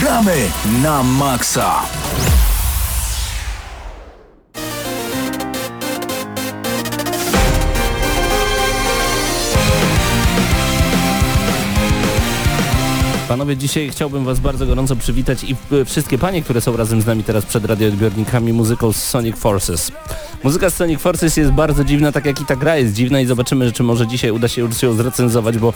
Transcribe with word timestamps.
Gramy 0.00 0.48
na 0.82 1.02
maksa! 1.02 1.82
Panowie, 13.28 13.56
dzisiaj 13.56 13.90
chciałbym 13.90 14.24
Was 14.24 14.40
bardzo 14.40 14.66
gorąco 14.66 14.96
przywitać 14.96 15.44
i 15.44 15.56
e, 15.72 15.84
wszystkie 15.84 16.18
panie, 16.18 16.42
które 16.42 16.60
są 16.60 16.76
razem 16.76 17.02
z 17.02 17.06
nami 17.06 17.24
teraz 17.24 17.46
przed 17.46 17.64
radioodbiornikami 17.64 18.52
muzyką 18.52 18.92
z 18.92 18.96
Sonic 18.96 19.36
Forces. 19.36 19.92
Muzyka 20.44 20.70
z 20.70 20.74
Sonic 20.74 21.00
Forces 21.00 21.36
jest 21.36 21.50
bardzo 21.50 21.84
dziwna, 21.84 22.12
tak 22.12 22.26
jak 22.26 22.40
i 22.40 22.44
ta 22.44 22.56
gra 22.56 22.76
jest 22.76 22.94
dziwna 22.94 23.20
i 23.20 23.26
zobaczymy, 23.26 23.72
czy 23.72 23.82
może 23.82 24.06
dzisiaj 24.06 24.30
uda 24.30 24.48
się 24.48 24.62
już 24.62 24.82
ją 24.82 24.92
zrecenzować, 24.92 25.58
bo 25.58 25.72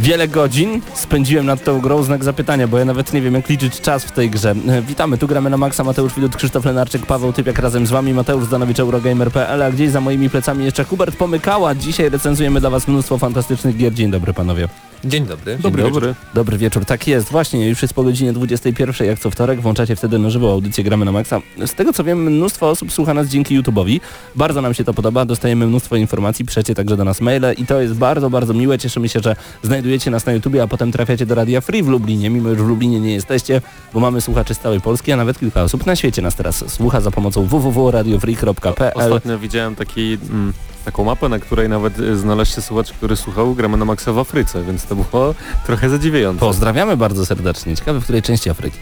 wiele 0.00 0.28
godzin 0.28 0.80
spędziłem 0.94 1.46
nad 1.46 1.64
tą 1.64 1.80
grą, 1.80 2.02
znak 2.02 2.24
zapytania, 2.24 2.68
bo 2.68 2.78
ja 2.78 2.84
nawet 2.84 3.12
nie 3.12 3.20
wiem 3.20 3.34
jak 3.34 3.48
liczyć 3.48 3.80
czas 3.80 4.04
w 4.04 4.10
tej 4.10 4.30
grze. 4.30 4.54
Witamy, 4.88 5.18
tu 5.18 5.26
gramy 5.26 5.50
na 5.50 5.56
Maxa, 5.56 5.84
Mateusz 5.84 6.14
Widut, 6.14 6.36
Krzysztof 6.36 6.64
Lenarczyk, 6.64 7.06
Paweł 7.06 7.32
Typiak 7.32 7.58
razem 7.58 7.86
z 7.86 7.90
Wami, 7.90 8.14
Mateusz 8.14 8.44
Zdanowicz, 8.44 8.80
Eurogamer.pl, 8.80 9.62
a 9.62 9.70
gdzieś 9.70 9.90
za 9.90 10.00
moimi 10.00 10.30
plecami 10.30 10.64
jeszcze 10.64 10.84
Hubert 10.84 11.16
Pomykała. 11.16 11.74
Dzisiaj 11.74 12.10
recenzujemy 12.10 12.60
dla 12.60 12.70
Was 12.70 12.88
mnóstwo 12.88 13.18
fantastycznych 13.18 13.76
gier. 13.76 13.94
Dzień 13.94 14.10
dobry 14.10 14.34
panowie. 14.34 14.68
Dzień 15.04 15.26
dobry. 15.26 15.58
Dobry, 15.58 15.82
dobry. 15.82 16.14
Dobry 16.34 16.58
wieczór, 16.58 16.84
tak 16.84 17.06
jest. 17.06 17.30
Właśnie, 17.30 17.68
już 17.68 17.82
jest 17.82 17.94
po 17.94 18.02
godzinie 18.02 18.32
21, 18.32 19.06
jak 19.06 19.18
co 19.18 19.30
wtorek, 19.30 19.60
włączacie 19.60 19.96
wtedy 19.96 20.18
na 20.18 20.30
żywo 20.30 20.52
audycję 20.52 20.84
Gramy 20.84 21.04
na 21.04 21.12
Maxa. 21.12 21.40
Z 21.66 21.74
tego 21.74 21.92
co 21.92 22.04
wiem, 22.04 22.22
mnóstwo 22.22 22.70
osób 22.70 22.92
słucha 22.92 23.14
nas 23.14 23.28
dzięki 23.28 23.60
YouTube'owi. 23.60 24.00
Bardzo 24.36 24.62
nam 24.62 24.74
się 24.74 24.84
to 24.84 24.94
podoba, 24.94 25.24
dostajemy 25.24 25.66
mnóstwo 25.66 25.96
informacji, 25.96 26.44
piszecie 26.44 26.74
także 26.74 26.96
do 26.96 27.04
nas 27.04 27.20
maile 27.20 27.54
i 27.58 27.66
to 27.66 27.80
jest 27.80 27.94
bardzo, 27.94 28.30
bardzo 28.30 28.54
miłe. 28.54 28.78
Cieszymy 28.78 29.08
się, 29.08 29.20
że 29.20 29.36
znajdujecie 29.62 30.10
nas 30.10 30.26
na 30.26 30.32
YouTubie, 30.32 30.62
a 30.62 30.66
potem 30.66 30.92
trafiacie 30.92 31.26
do 31.26 31.34
Radia 31.34 31.60
Free 31.60 31.82
w 31.82 31.88
Lublinie, 31.88 32.30
mimo 32.30 32.48
już 32.48 32.58
w 32.58 32.66
Lublinie 32.66 33.00
nie 33.00 33.12
jesteście, 33.12 33.60
bo 33.94 34.00
mamy 34.00 34.20
słuchaczy 34.20 34.54
z 34.54 34.58
całej 34.58 34.80
Polski, 34.80 35.12
a 35.12 35.16
nawet 35.16 35.38
kilka 35.38 35.62
osób 35.62 35.86
na 35.86 35.96
świecie 35.96 36.22
nas 36.22 36.34
teraz 36.34 36.64
słucha 36.72 37.00
za 37.00 37.10
pomocą 37.10 37.46
www.radiofree.pl. 37.46 38.92
Ostatnio 38.94 39.38
widziałem 39.38 39.76
taki, 39.76 40.18
mm, 40.30 40.52
taką 40.92 41.04
mapę, 41.04 41.28
na 41.28 41.38
której 41.38 41.68
nawet 41.68 41.98
y, 41.98 42.16
znalazł 42.16 42.60
słuchacz, 42.60 42.92
który 42.92 43.16
słuchał 43.16 43.54
Gramy 43.54 43.76
na 43.76 43.84
Maxa 43.84 44.12
w 44.12 44.18
Afryce, 44.18 44.64
więc 44.64 44.84
to 44.84 44.94
było 44.96 45.34
trochę 45.66 45.88
zadziwiające. 45.90 46.40
Pozdrawiamy 46.40 46.96
bardzo 46.96 47.26
serdecznie. 47.26 47.76
Ciekawe, 47.76 48.00
w 48.00 48.02
której 48.04 48.22
części 48.22 48.50
Afryki. 48.50 48.78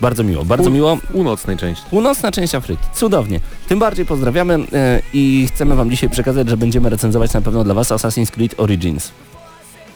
Bardzo 0.00 0.22
miło, 0.22 0.44
bardzo 0.44 0.68
U- 0.70 0.72
miło. 0.72 0.96
Północnej 1.12 1.56
części. 1.56 1.84
Północna 1.90 2.32
część 2.32 2.54
Afryki. 2.54 2.82
Cudownie. 2.94 3.40
Tym 3.68 3.78
bardziej 3.78 4.06
pozdrawiamy 4.06 4.54
e, 4.72 5.02
i 5.12 5.48
chcemy 5.54 5.76
Wam 5.76 5.90
dzisiaj 5.90 6.10
przekazać, 6.10 6.48
że 6.48 6.56
będziemy 6.56 6.90
recenzować 6.90 7.32
na 7.32 7.40
pewno 7.40 7.64
dla 7.64 7.74
Was 7.74 7.88
Assassin's 7.90 8.30
Creed 8.30 8.54
Origins. 8.60 9.10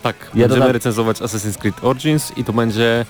Tak, 0.03 0.17
Ja 0.25 0.31
będziemy 0.41 0.49
dodam- 0.61 0.73
recenzować 0.73 1.19
Assassin's 1.21 1.59
Creed 1.59 1.85
Origins 1.85 2.33
i 2.37 2.45
to 2.45 2.53
będzie 2.53 3.07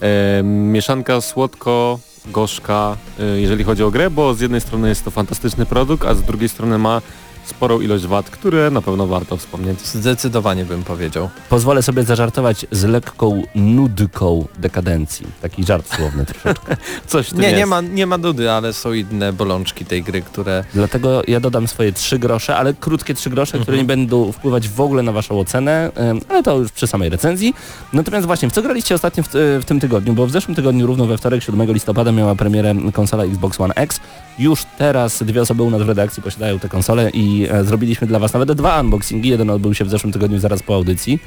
e, 0.00 0.42
mieszanka 0.42 1.20
słodko-gorzka, 1.20 2.96
e, 3.20 3.22
jeżeli 3.40 3.64
chodzi 3.64 3.82
o 3.84 3.90
grę, 3.90 4.10
bo 4.10 4.34
z 4.34 4.40
jednej 4.40 4.60
strony 4.60 4.88
jest 4.88 5.04
to 5.04 5.10
fantastyczny 5.10 5.66
produkt, 5.66 6.04
a 6.08 6.14
z 6.14 6.22
drugiej 6.22 6.48
strony 6.48 6.78
ma 6.78 7.02
sporą 7.46 7.80
ilość 7.80 8.06
wad, 8.06 8.30
które 8.30 8.70
na 8.70 8.82
pewno 8.82 9.06
warto 9.06 9.36
wspomnieć. 9.36 9.80
Zdecydowanie 9.80 10.64
bym 10.64 10.84
powiedział. 10.84 11.28
Pozwolę 11.50 11.82
sobie 11.82 12.04
zażartować 12.04 12.66
z 12.70 12.84
lekką 12.84 13.42
nudką 13.54 14.46
dekadencji. 14.58 15.26
Taki 15.42 15.64
żart 15.64 15.94
słowny 15.96 16.26
troszeczkę. 16.34 16.76
Coś 17.06 17.32
Nie, 17.32 17.38
nie 17.38 17.50
jest. 17.58 17.68
ma, 17.70 17.80
nie 17.80 18.06
ma 18.06 18.18
dudy, 18.18 18.50
ale 18.50 18.72
są 18.72 18.92
inne 18.92 19.32
bolączki 19.32 19.84
tej 19.84 20.02
gry, 20.02 20.22
które... 20.22 20.64
Dlatego 20.74 21.22
ja 21.28 21.40
dodam 21.40 21.68
swoje 21.68 21.92
trzy 21.92 22.18
grosze, 22.18 22.56
ale 22.56 22.74
krótkie 22.74 23.14
trzy 23.14 23.30
grosze, 23.30 23.58
które 23.58 23.74
Mhm. 23.74 23.78
nie 23.78 23.84
będą 23.86 24.32
wpływać 24.32 24.68
w 24.68 24.80
ogóle 24.80 25.02
na 25.02 25.12
Waszą 25.12 25.40
ocenę, 25.40 25.90
ale 26.28 26.42
to 26.42 26.56
już 26.58 26.72
przy 26.72 26.86
samej 26.86 27.08
recenzji. 27.08 27.54
Natomiast 27.92 28.26
właśnie, 28.26 28.50
w 28.50 28.52
co 28.52 28.62
graliście 28.62 28.94
ostatnio 28.94 29.22
w, 29.22 29.28
w 29.62 29.64
tym 29.64 29.80
tygodniu? 29.80 30.12
Bo 30.14 30.26
w 30.26 30.30
zeszłym 30.30 30.54
tygodniu, 30.54 30.86
równo 30.86 31.06
we 31.06 31.18
wtorek, 31.18 31.42
7 31.42 31.72
listopada, 31.72 32.12
miała 32.12 32.34
premierę 32.34 32.74
konsola 32.92 33.24
Xbox 33.24 33.60
One 33.60 33.74
X. 33.74 34.00
Już 34.38 34.62
teraz 34.78 35.22
dwie 35.22 35.42
osoby 35.42 35.62
u 35.62 35.70
nas 35.70 35.82
w 35.82 35.88
redakcji 35.88 36.22
posiadają 36.22 36.58
tę 36.58 36.68
konsolę 36.68 37.10
i 37.10 37.33
e, 37.42 37.64
zrobiliśmy 37.64 38.06
dla 38.06 38.18
Was 38.18 38.32
nawet 38.32 38.52
dwa 38.52 38.80
unboxingi. 38.80 39.28
Jeden 39.28 39.50
odbył 39.50 39.74
się 39.74 39.84
w 39.84 39.90
zeszłym 39.90 40.12
tygodniu 40.12 40.38
zaraz 40.38 40.62
po 40.62 40.74
audycji. 40.74 41.18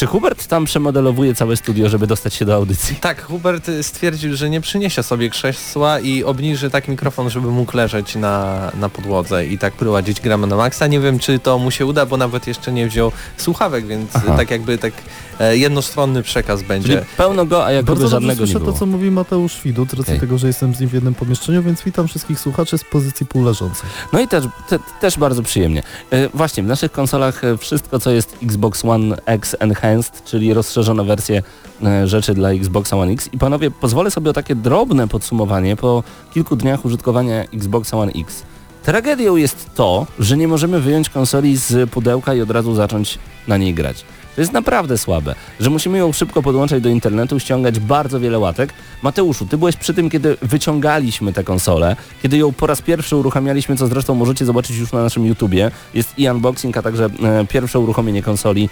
Czy 0.00 0.06
Hubert 0.06 0.46
tam 0.46 0.64
przemodelowuje 0.64 1.34
całe 1.34 1.56
studio, 1.56 1.88
żeby 1.88 2.06
dostać 2.06 2.34
się 2.34 2.44
do 2.44 2.54
audycji? 2.54 2.96
Tak, 2.96 3.22
Hubert 3.22 3.70
stwierdził, 3.82 4.36
że 4.36 4.50
nie 4.50 4.60
przyniesie 4.60 5.02
sobie 5.02 5.30
krzesła 5.30 6.00
i 6.00 6.24
obniży 6.24 6.70
tak 6.70 6.88
mikrofon, 6.88 7.30
żeby 7.30 7.50
mógł 7.50 7.76
leżeć 7.76 8.14
na, 8.14 8.72
na 8.80 8.88
podłodze 8.88 9.46
i 9.46 9.58
tak 9.58 9.72
prowadzić 9.72 10.20
gramy 10.20 10.46
na 10.46 10.56
maksa. 10.56 10.86
Nie 10.86 11.00
wiem, 11.00 11.18
czy 11.18 11.38
to 11.38 11.58
mu 11.58 11.70
się 11.70 11.86
uda, 11.86 12.06
bo 12.06 12.16
nawet 12.16 12.46
jeszcze 12.46 12.72
nie 12.72 12.88
wziął 12.88 13.12
słuchawek, 13.36 13.86
więc 13.86 14.10
Aha. 14.16 14.36
tak 14.36 14.50
jakby 14.50 14.78
tak 14.78 14.92
e, 15.40 15.56
jednostronny 15.56 16.22
przekaz 16.22 16.58
Czyli 16.58 16.68
będzie. 16.68 17.04
pełno 17.16 17.46
go, 17.46 17.66
a 17.66 17.72
jakby 17.72 17.92
Bardzo 17.92 18.08
żadnego 18.08 18.46
nie 18.46 18.52
było. 18.54 18.72
to, 18.72 18.78
co 18.78 18.86
mówi 18.86 19.10
Mateusz 19.10 19.62
Widut, 19.64 19.90
z 19.90 19.94
racji 19.94 20.12
Okej. 20.12 20.20
tego, 20.20 20.38
że 20.38 20.46
jestem 20.46 20.74
z 20.74 20.80
nim 20.80 20.88
w 20.88 20.92
jednym 20.92 21.14
pomieszczeniu, 21.14 21.62
więc 21.62 21.82
witam 21.82 22.08
wszystkich 22.08 22.40
słuchaczy 22.40 22.78
z 22.78 22.84
pozycji 22.84 23.26
półleżącej. 23.26 23.90
No 24.12 24.20
i 24.20 24.28
też, 24.28 24.44
te, 24.68 24.78
też 25.00 25.18
bardzo 25.18 25.42
przyjemnie. 25.42 25.82
E, 26.10 26.28
właśnie, 26.28 26.62
w 26.62 26.66
naszych 26.66 26.92
konsolach 26.92 27.44
e, 27.44 27.56
wszystko, 27.58 27.98
co 27.98 28.10
jest 28.10 28.36
Xbox 28.42 28.84
One 28.84 29.16
X 29.26 29.56
Enhanced, 29.58 29.89
czyli 30.24 30.54
rozszerzone 30.54 31.04
wersje 31.04 31.42
e, 31.84 32.08
rzeczy 32.08 32.34
dla 32.34 32.50
Xboxa 32.50 32.96
One 32.96 33.12
X. 33.12 33.28
I 33.32 33.38
panowie, 33.38 33.70
pozwolę 33.70 34.10
sobie 34.10 34.30
o 34.30 34.32
takie 34.32 34.54
drobne 34.54 35.08
podsumowanie 35.08 35.76
po 35.76 36.02
kilku 36.34 36.56
dniach 36.56 36.84
użytkowania 36.84 37.44
Xboxa 37.44 37.96
One 37.98 38.12
X. 38.12 38.42
Tragedią 38.82 39.36
jest 39.36 39.70
to, 39.74 40.06
że 40.18 40.36
nie 40.36 40.48
możemy 40.48 40.80
wyjąć 40.80 41.08
konsoli 41.10 41.56
z 41.56 41.90
pudełka 41.90 42.34
i 42.34 42.40
od 42.40 42.50
razu 42.50 42.74
zacząć 42.74 43.18
na 43.48 43.56
niej 43.56 43.74
grać. 43.74 44.04
To 44.34 44.40
jest 44.40 44.52
naprawdę 44.52 44.98
słabe, 44.98 45.34
że 45.60 45.70
musimy 45.70 45.98
ją 45.98 46.12
szybko 46.12 46.42
podłączać 46.42 46.82
do 46.82 46.88
internetu, 46.88 47.40
ściągać 47.40 47.80
bardzo 47.80 48.20
wiele 48.20 48.38
łatek. 48.38 48.72
Mateuszu, 49.02 49.46
ty 49.46 49.58
byłeś 49.58 49.76
przy 49.76 49.94
tym, 49.94 50.10
kiedy 50.10 50.36
wyciągaliśmy 50.42 51.32
tę 51.32 51.44
konsolę, 51.44 51.96
kiedy 52.22 52.36
ją 52.36 52.52
po 52.52 52.66
raz 52.66 52.82
pierwszy 52.82 53.16
uruchamialiśmy, 53.16 53.76
co 53.76 53.86
zresztą 53.86 54.14
możecie 54.14 54.44
zobaczyć 54.44 54.76
już 54.76 54.92
na 54.92 55.02
naszym 55.02 55.26
YouTubie. 55.26 55.70
Jest 55.94 56.18
i 56.18 56.28
unboxing, 56.28 56.76
a 56.76 56.82
także 56.82 57.04
e, 57.22 57.46
pierwsze 57.46 57.78
uruchomienie 57.78 58.22
konsoli. 58.22 58.68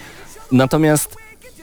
Natomiast 0.51 1.15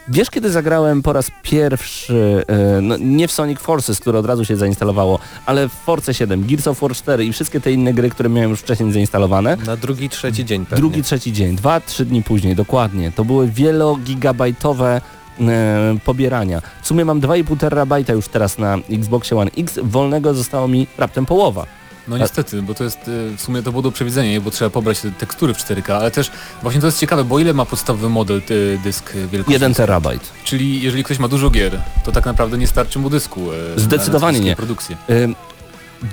wiesz, 0.08 0.30
kiedy 0.30 0.50
zagrałem 0.50 1.02
po 1.02 1.12
raz 1.12 1.30
pierwszy, 1.42 2.44
e, 2.48 2.80
no, 2.80 2.96
nie 3.00 3.28
w 3.28 3.32
Sonic 3.32 3.60
Forces, 3.60 4.00
które 4.00 4.18
od 4.18 4.26
razu 4.26 4.44
się 4.44 4.56
zainstalowało, 4.56 5.18
ale 5.46 5.68
w 5.68 5.72
Force 5.72 6.14
7, 6.14 6.46
Gears 6.46 6.66
of 6.66 6.80
War 6.80 6.94
4 6.94 7.24
i 7.24 7.32
wszystkie 7.32 7.60
te 7.60 7.72
inne 7.72 7.94
gry, 7.94 8.10
które 8.10 8.28
miałem 8.28 8.50
już 8.50 8.60
wcześniej 8.60 8.92
zainstalowane, 8.92 9.56
Na 9.66 9.76
drugi, 9.76 10.08
trzeci 10.08 10.44
dzień 10.44 10.66
pewnie. 10.66 10.76
Drugi, 10.76 11.02
trzeci 11.02 11.32
dzień, 11.32 11.56
dwa, 11.56 11.80
trzy 11.80 12.04
dni 12.04 12.22
później, 12.22 12.54
dokładnie. 12.54 13.12
To 13.12 13.24
były 13.24 13.48
wielogigabajtowe 13.48 15.00
e, 15.40 15.96
pobierania. 16.04 16.62
W 16.82 16.86
sumie 16.86 17.04
mam 17.04 17.20
2,5 17.20 17.58
terabajta 17.58 18.12
już 18.12 18.28
teraz 18.28 18.58
na 18.58 18.78
Xboxie 18.90 19.36
One 19.36 19.50
X, 19.58 19.78
wolnego 19.82 20.34
zostało 20.34 20.68
mi 20.68 20.86
raptem 20.98 21.26
połowa. 21.26 21.66
No 22.08 22.18
niestety, 22.18 22.62
bo 22.62 22.74
to 22.74 22.84
jest 22.84 23.08
y, 23.08 23.36
w 23.36 23.40
sumie 23.40 23.62
to 23.62 23.70
było 23.70 23.82
do 23.82 23.92
przewidzenia, 23.92 24.40
bo 24.40 24.50
trzeba 24.50 24.70
pobrać 24.70 25.00
te 25.00 25.10
tekstury 25.10 25.54
w 25.54 25.58
4K, 25.58 25.92
ale 25.92 26.10
też 26.10 26.30
właśnie 26.62 26.80
to 26.80 26.86
jest 26.86 26.98
ciekawe, 27.00 27.24
bo 27.24 27.38
ile 27.38 27.54
ma 27.54 27.64
podstawowy 27.66 28.08
model 28.08 28.42
y, 28.50 28.78
dysk 28.84 29.14
y, 29.14 29.26
wielkości? 29.28 29.52
1 29.52 29.74
terabajt. 29.74 30.32
Czyli 30.44 30.82
jeżeli 30.82 31.04
ktoś 31.04 31.18
ma 31.18 31.28
dużo 31.28 31.50
gier, 31.50 31.80
to 32.04 32.12
tak 32.12 32.24
naprawdę 32.26 32.58
nie 32.58 32.66
starczy 32.66 32.98
mu 32.98 33.10
dysku. 33.10 33.52
y, 33.76 33.80
Zdecydowanie 33.80 34.38
na, 34.38 34.44
na 34.44 34.50
nie. 34.50 34.56
produkcje. 34.56 34.96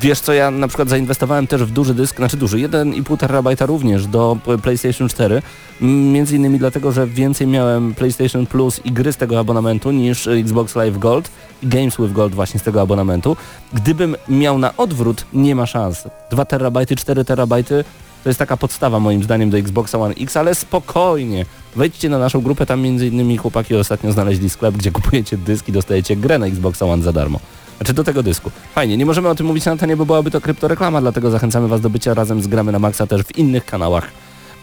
Wiesz 0.02 0.20
co, 0.20 0.34
ja 0.34 0.52
na 0.52 0.68
przykład 0.68 0.90
zainwestowałem 0.90 1.48
też 1.48 1.64
w 1.64 1.72
duży 1.72 1.94
dysk, 1.94 2.16
znaczy 2.16 2.38
duży, 2.38 2.58
1,5 2.58 3.18
terabajta 3.18 3.66
również 3.66 4.08
do 4.08 4.38
PlayStation 4.64 5.10
4, 5.10 5.42
m, 5.82 6.12
między 6.12 6.36
innymi 6.36 6.60
dlatego, 6.60 6.92
że 6.92 7.08
więcej 7.08 7.48
miałem 7.48 7.96
PlayStation 7.96 8.46
Plus 8.46 8.82
i 8.86 8.92
gry 8.92 9.14
z 9.14 9.18
tego 9.18 9.40
abonamentu 9.40 9.92
niż 9.92 10.28
Xbox 10.28 10.76
Live 10.76 10.98
Gold 10.98 11.32
i 11.64 11.68
Games 11.68 11.98
with 12.00 12.14
Gold 12.14 12.36
właśnie 12.36 12.60
z 12.60 12.64
tego 12.64 12.82
abonamentu. 12.82 13.38
Gdybym 13.74 14.16
miał 14.30 14.58
na 14.58 14.78
odwrót, 14.78 15.26
nie 15.34 15.56
ma 15.56 15.66
szans. 15.66 16.08
2 16.32 16.46
terabajty, 16.46 16.96
4 16.96 17.26
terabajty 17.26 17.84
to 18.24 18.30
jest 18.30 18.40
taka 18.40 18.58
podstawa 18.58 19.00
moim 19.00 19.24
zdaniem 19.24 19.50
do 19.50 19.58
Xboxa 19.58 19.98
One 19.98 20.16
X, 20.16 20.38
ale 20.38 20.56
spokojnie. 20.56 21.46
Wejdźcie 21.76 22.10
na 22.10 22.18
naszą 22.18 22.42
grupę, 22.42 22.66
tam 22.66 22.82
między 22.82 23.08
innymi 23.08 23.38
chłopaki 23.38 23.76
ostatnio 23.76 24.12
znaleźli 24.12 24.50
sklep, 24.50 24.76
gdzie 24.76 24.92
kupujecie 24.92 25.38
dysk 25.38 25.70
i 25.70 25.72
dostajecie 25.72 26.16
grę 26.16 26.40
na 26.40 26.46
Xboxa 26.46 26.86
One 26.86 27.04
za 27.04 27.14
darmo. 27.14 27.40
Znaczy 27.78 27.94
do 27.94 28.04
tego 28.04 28.24
dysku. 28.24 28.52
Fajnie, 28.76 28.98
nie 28.98 29.06
możemy 29.06 29.30
o 29.30 29.36
tym 29.36 29.46
mówić 29.46 29.66
na 29.66 29.72
antenie, 29.72 29.98
bo 29.98 30.06
byłaby 30.06 30.32
to 30.32 30.42
kryptoreklama, 30.42 31.02
dlatego 31.02 31.32
zachęcamy 31.32 31.68
Was 31.68 31.82
do 31.82 31.90
bycia 31.90 32.14
razem 32.14 32.42
z 32.44 32.48
Gramy 32.48 32.72
na 32.72 32.80
Maxa 32.80 33.08
też 33.08 33.22
w 33.24 33.38
innych 33.38 33.66
kanałach. 33.66 34.08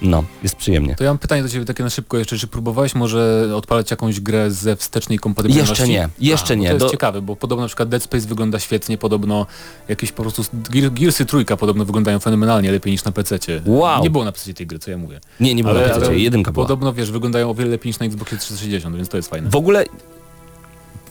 No, 0.02 0.24
jest 0.42 0.56
przyjemnie. 0.56 0.94
To 0.94 1.04
ja 1.04 1.10
mam 1.10 1.18
pytanie 1.18 1.42
do 1.42 1.48
Ciebie 1.48 1.64
takie 1.64 1.82
na 1.84 1.90
szybko 1.90 2.18
jeszcze, 2.18 2.38
czy 2.38 2.46
próbowałeś 2.46 2.94
może 2.94 3.50
odpalać 3.56 3.90
jakąś 3.90 4.20
grę 4.20 4.50
ze 4.50 4.76
wstecznej 4.76 5.18
kompatybilności? 5.18 5.70
Jeszcze 5.70 5.88
nie, 5.88 6.08
jeszcze 6.20 6.54
A, 6.54 6.56
bo 6.56 6.62
nie. 6.62 6.68
To 6.68 6.74
jest 6.74 6.86
Do- 6.86 6.90
ciekawe, 6.90 7.22
bo 7.22 7.36
podobno 7.36 7.62
na 7.64 7.66
przykład 7.66 7.88
Dead 7.88 8.02
Space 8.02 8.26
wygląda 8.26 8.58
świetnie, 8.58 8.98
podobno 8.98 9.46
jakieś 9.88 10.12
po 10.12 10.22
prostu 10.22 10.42
Gear, 10.70 10.92
Gearsy 10.92 11.26
trójka 11.26 11.56
podobno 11.56 11.84
wyglądają 11.84 12.18
fenomenalnie, 12.18 12.72
lepiej 12.72 12.92
niż 12.92 13.04
na 13.04 13.12
PC-cie. 13.12 13.62
Wow. 13.66 14.02
Nie 14.02 14.10
było 14.10 14.24
na 14.24 14.32
PC 14.32 14.54
tej 14.54 14.66
gry, 14.66 14.78
co 14.78 14.90
ja 14.90 14.98
mówię. 14.98 15.20
Nie, 15.40 15.54
nie 15.54 15.62
było 15.62 15.74
Ale- 15.76 15.88
na 15.88 15.94
PC, 15.94 16.06
ale 16.06 16.18
jedynka 16.18 16.52
była. 16.52 16.64
Podobno 16.66 16.92
wiesz, 16.92 17.10
wyglądają 17.10 17.50
o 17.50 17.54
wiele 17.54 17.70
lepiej 17.70 17.90
niż 17.90 17.98
na 17.98 18.06
Xboxie 18.06 18.38
360, 18.38 18.96
więc 18.96 19.08
to 19.08 19.16
jest 19.16 19.30
fajne. 19.30 19.50
W 19.50 19.56
ogóle 19.56 19.84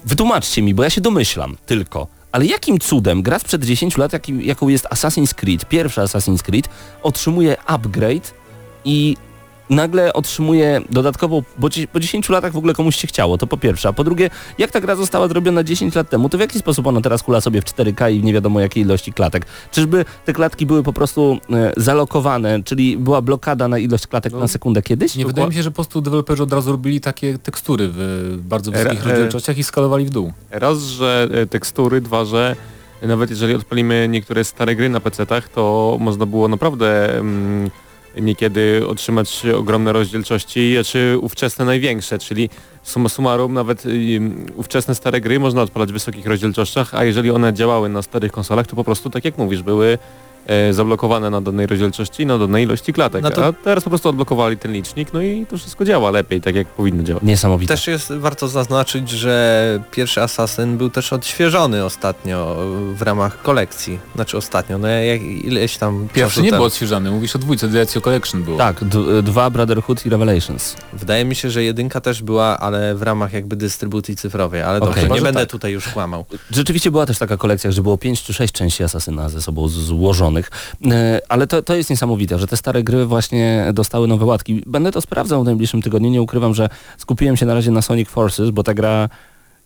wytłumaczcie 0.05 0.61
mi, 0.61 0.73
bo 0.73 0.83
ja 0.83 0.89
się 0.89 1.01
domyślam 1.01 1.57
tylko. 1.65 2.07
Ale 2.31 2.45
jakim 2.45 2.79
cudem 2.79 3.21
gra 3.21 3.39
sprzed 3.39 3.65
10 3.65 3.97
lat, 3.97 4.11
jaką 4.39 4.67
jest 4.67 4.85
Assassin's 4.85 5.33
Creed, 5.33 5.65
pierwszy 5.65 6.01
Assassin's 6.01 6.41
Creed, 6.41 6.69
otrzymuje 7.03 7.57
upgrade 7.65 8.33
i 8.85 9.17
nagle 9.69 10.13
otrzymuje 10.13 10.81
dodatkową, 10.89 11.43
bo 11.57 11.69
po 11.91 11.99
10 11.99 12.29
latach 12.29 12.53
w 12.53 12.57
ogóle 12.57 12.73
komuś 12.73 12.95
się 12.95 13.07
chciało, 13.07 13.37
to 13.37 13.47
po 13.47 13.57
pierwsze, 13.57 13.89
a 13.89 13.93
po 13.93 14.03
drugie, 14.03 14.29
jak 14.57 14.71
ta 14.71 14.81
gra 14.81 14.95
została 14.95 15.27
zrobiona 15.27 15.63
10 15.63 15.95
lat 15.95 16.09
temu, 16.09 16.29
to 16.29 16.37
w 16.37 16.41
jaki 16.41 16.59
sposób 16.59 16.87
ona 16.87 17.01
teraz 17.01 17.23
hula 17.23 17.41
sobie 17.41 17.61
w 17.61 17.65
4K 17.65 18.13
i 18.13 18.19
w 18.19 18.23
nie 18.23 18.33
wiadomo 18.33 18.59
jakiej 18.59 18.83
ilości 18.83 19.13
klatek? 19.13 19.45
Czyżby 19.71 20.05
te 20.25 20.33
klatki 20.33 20.65
były 20.65 20.83
po 20.83 20.93
prostu 20.93 21.37
e, 21.53 21.73
zalokowane, 21.77 22.63
czyli 22.63 22.97
była 22.97 23.21
blokada 23.21 23.67
na 23.67 23.77
ilość 23.77 24.07
klatek 24.07 24.33
No. 24.33 24.39
na 24.39 24.47
sekundę 24.47 24.81
kiedyś? 24.81 25.15
Nie 25.15 25.25
wydaje 25.25 25.47
mi 25.47 25.53
się, 25.53 25.63
że 25.63 25.71
po 25.71 25.75
prostu 25.75 26.01
deweloperzy 26.01 26.43
od 26.43 26.53
razu 26.53 26.71
robili 26.71 27.01
takie 27.01 27.37
tekstury 27.37 27.89
w 27.93 28.37
bardzo 28.41 28.71
wysokich 28.71 28.99
E, 28.99 29.05
e, 29.05 29.09
rozdzielczościach 29.09 29.57
i 29.57 29.63
skalowali 29.63 30.05
w 30.05 30.09
dół. 30.09 30.33
Raz, 30.51 30.79
że 30.79 31.27
e, 31.31 31.45
tekstury, 31.45 32.01
dwa, 32.01 32.25
że 32.25 32.55
nawet 33.01 33.29
jeżeli 33.29 33.55
odpalimy 33.55 34.07
niektóre 34.09 34.43
stare 34.43 34.75
gry 34.75 34.89
na 34.89 34.99
PC-tach, 34.99 35.49
to 35.49 35.97
można 35.99 36.25
było 36.25 36.47
naprawdę 36.47 37.17
mm, 37.19 37.69
niekiedy 38.17 38.87
otrzymać 38.87 39.45
ogromne 39.45 39.93
rozdzielczości, 39.93 40.75
czy 40.85 41.17
ówczesne 41.21 41.65
największe, 41.65 42.19
czyli 42.19 42.49
summa 42.83 43.09
summarum 43.09 43.53
nawet 43.53 43.85
ym, 43.85 44.45
ówczesne 44.55 44.95
stare 44.95 45.21
gry 45.21 45.39
można 45.39 45.61
odpalać 45.61 45.89
w 45.89 45.93
wysokich 45.93 46.25
rozdzielczościach, 46.25 46.93
a 46.93 47.03
jeżeli 47.03 47.31
one 47.31 47.53
działały 47.53 47.89
na 47.89 48.01
starych 48.01 48.31
konsolach, 48.31 48.67
to 48.67 48.75
po 48.75 48.83
prostu 48.83 49.09
tak 49.09 49.25
jak 49.25 49.37
mówisz, 49.37 49.63
były 49.63 49.97
zablokowane 50.71 51.29
na 51.29 51.41
danej 51.41 51.67
rozdzielczości 51.67 52.23
i 52.23 52.25
na 52.25 52.37
danej 52.37 52.63
ilości 52.63 52.93
klatek, 52.93 53.23
No 53.23 53.31
to- 53.31 53.45
a 53.45 53.53
teraz 53.53 53.83
po 53.83 53.89
prostu 53.89 54.09
odblokowali 54.09 54.57
ten 54.57 54.73
licznik, 54.73 55.13
no 55.13 55.21
i 55.21 55.45
to 55.49 55.57
wszystko 55.57 55.85
działa 55.85 56.11
lepiej, 56.11 56.41
tak 56.41 56.55
jak 56.55 56.67
powinno 56.67 57.03
działać. 57.03 57.23
Niesamowite. 57.23 57.73
Też 57.73 57.87
jest 57.87 58.13
warto 58.13 58.47
zaznaczyć, 58.47 59.09
że 59.09 59.83
pierwszy 59.91 60.21
Assassin 60.21 60.77
był 60.77 60.89
też 60.89 61.13
odświeżony 61.13 61.85
ostatnio 61.85 62.55
w 62.93 63.01
ramach 63.01 63.41
kolekcji. 63.41 63.99
Znaczy 64.15 64.37
ostatnio, 64.37 64.77
no 64.77 64.87
jak 64.87 65.21
ileś 65.21 65.77
tam 65.77 66.07
Pierwszy 66.13 66.41
nie 66.41 66.51
był 66.51 66.63
odświeżany, 66.63 67.11
mówisz 67.11 67.35
o 67.35 67.39
dwójce, 67.39 67.67
Deacio 67.67 68.01
Collection 68.01 68.43
było. 68.43 68.57
Tak, 68.57 68.83
dwa 69.23 69.49
Brotherhood 69.49 70.05
i 70.05 70.09
Revelations. 70.09 70.75
Wydaje 70.93 71.25
mi 71.25 71.35
się, 71.35 71.49
że 71.49 71.63
jedynka 71.63 72.01
też 72.01 72.23
była, 72.23 72.59
ale 72.59 72.95
w 72.95 73.01
ramach 73.01 73.33
jakby 73.33 73.55
dystrybucji 73.55 74.15
cyfrowej, 74.15 74.61
ale 74.61 74.79
Okej. 74.79 74.93
dobrze, 75.03 75.15
nie 75.15 75.21
będę 75.21 75.39
tak. 75.39 75.49
tutaj 75.49 75.71
już 75.71 75.87
kłamał. 75.87 76.25
Rzeczywiście 76.51 76.91
była 76.91 77.05
też 77.05 77.17
taka 77.17 77.37
kolekcja, 77.37 77.71
że 77.71 77.81
było 77.81 77.97
5 77.97 78.23
czy 78.23 78.33
6 78.33 78.53
części 78.53 78.83
Asasyna 78.83 79.29
ze 79.29 79.41
sobą 79.41 79.67
złożonych, 79.67 80.38
E, 80.91 81.21
ale 81.29 81.47
to, 81.47 81.61
to 81.61 81.75
jest 81.75 81.89
niesamowite, 81.89 82.39
że 82.39 82.47
te 82.47 82.57
stare 82.57 82.83
gry 82.83 83.05
właśnie 83.05 83.65
dostały 83.73 84.07
nowe 84.07 84.25
łatki. 84.25 84.63
Będę 84.65 84.91
to 84.91 85.01
sprawdzał 85.01 85.41
w 85.43 85.45
najbliższym 85.45 85.81
tygodniu, 85.81 86.09
nie 86.09 86.21
ukrywam, 86.21 86.53
że 86.53 86.69
skupiłem 86.97 87.37
się 87.37 87.45
na 87.45 87.53
razie 87.53 87.71
na 87.71 87.81
Sonic 87.81 88.09
Forces, 88.09 88.49
bo 88.49 88.63
ta 88.63 88.73
gra 88.73 89.09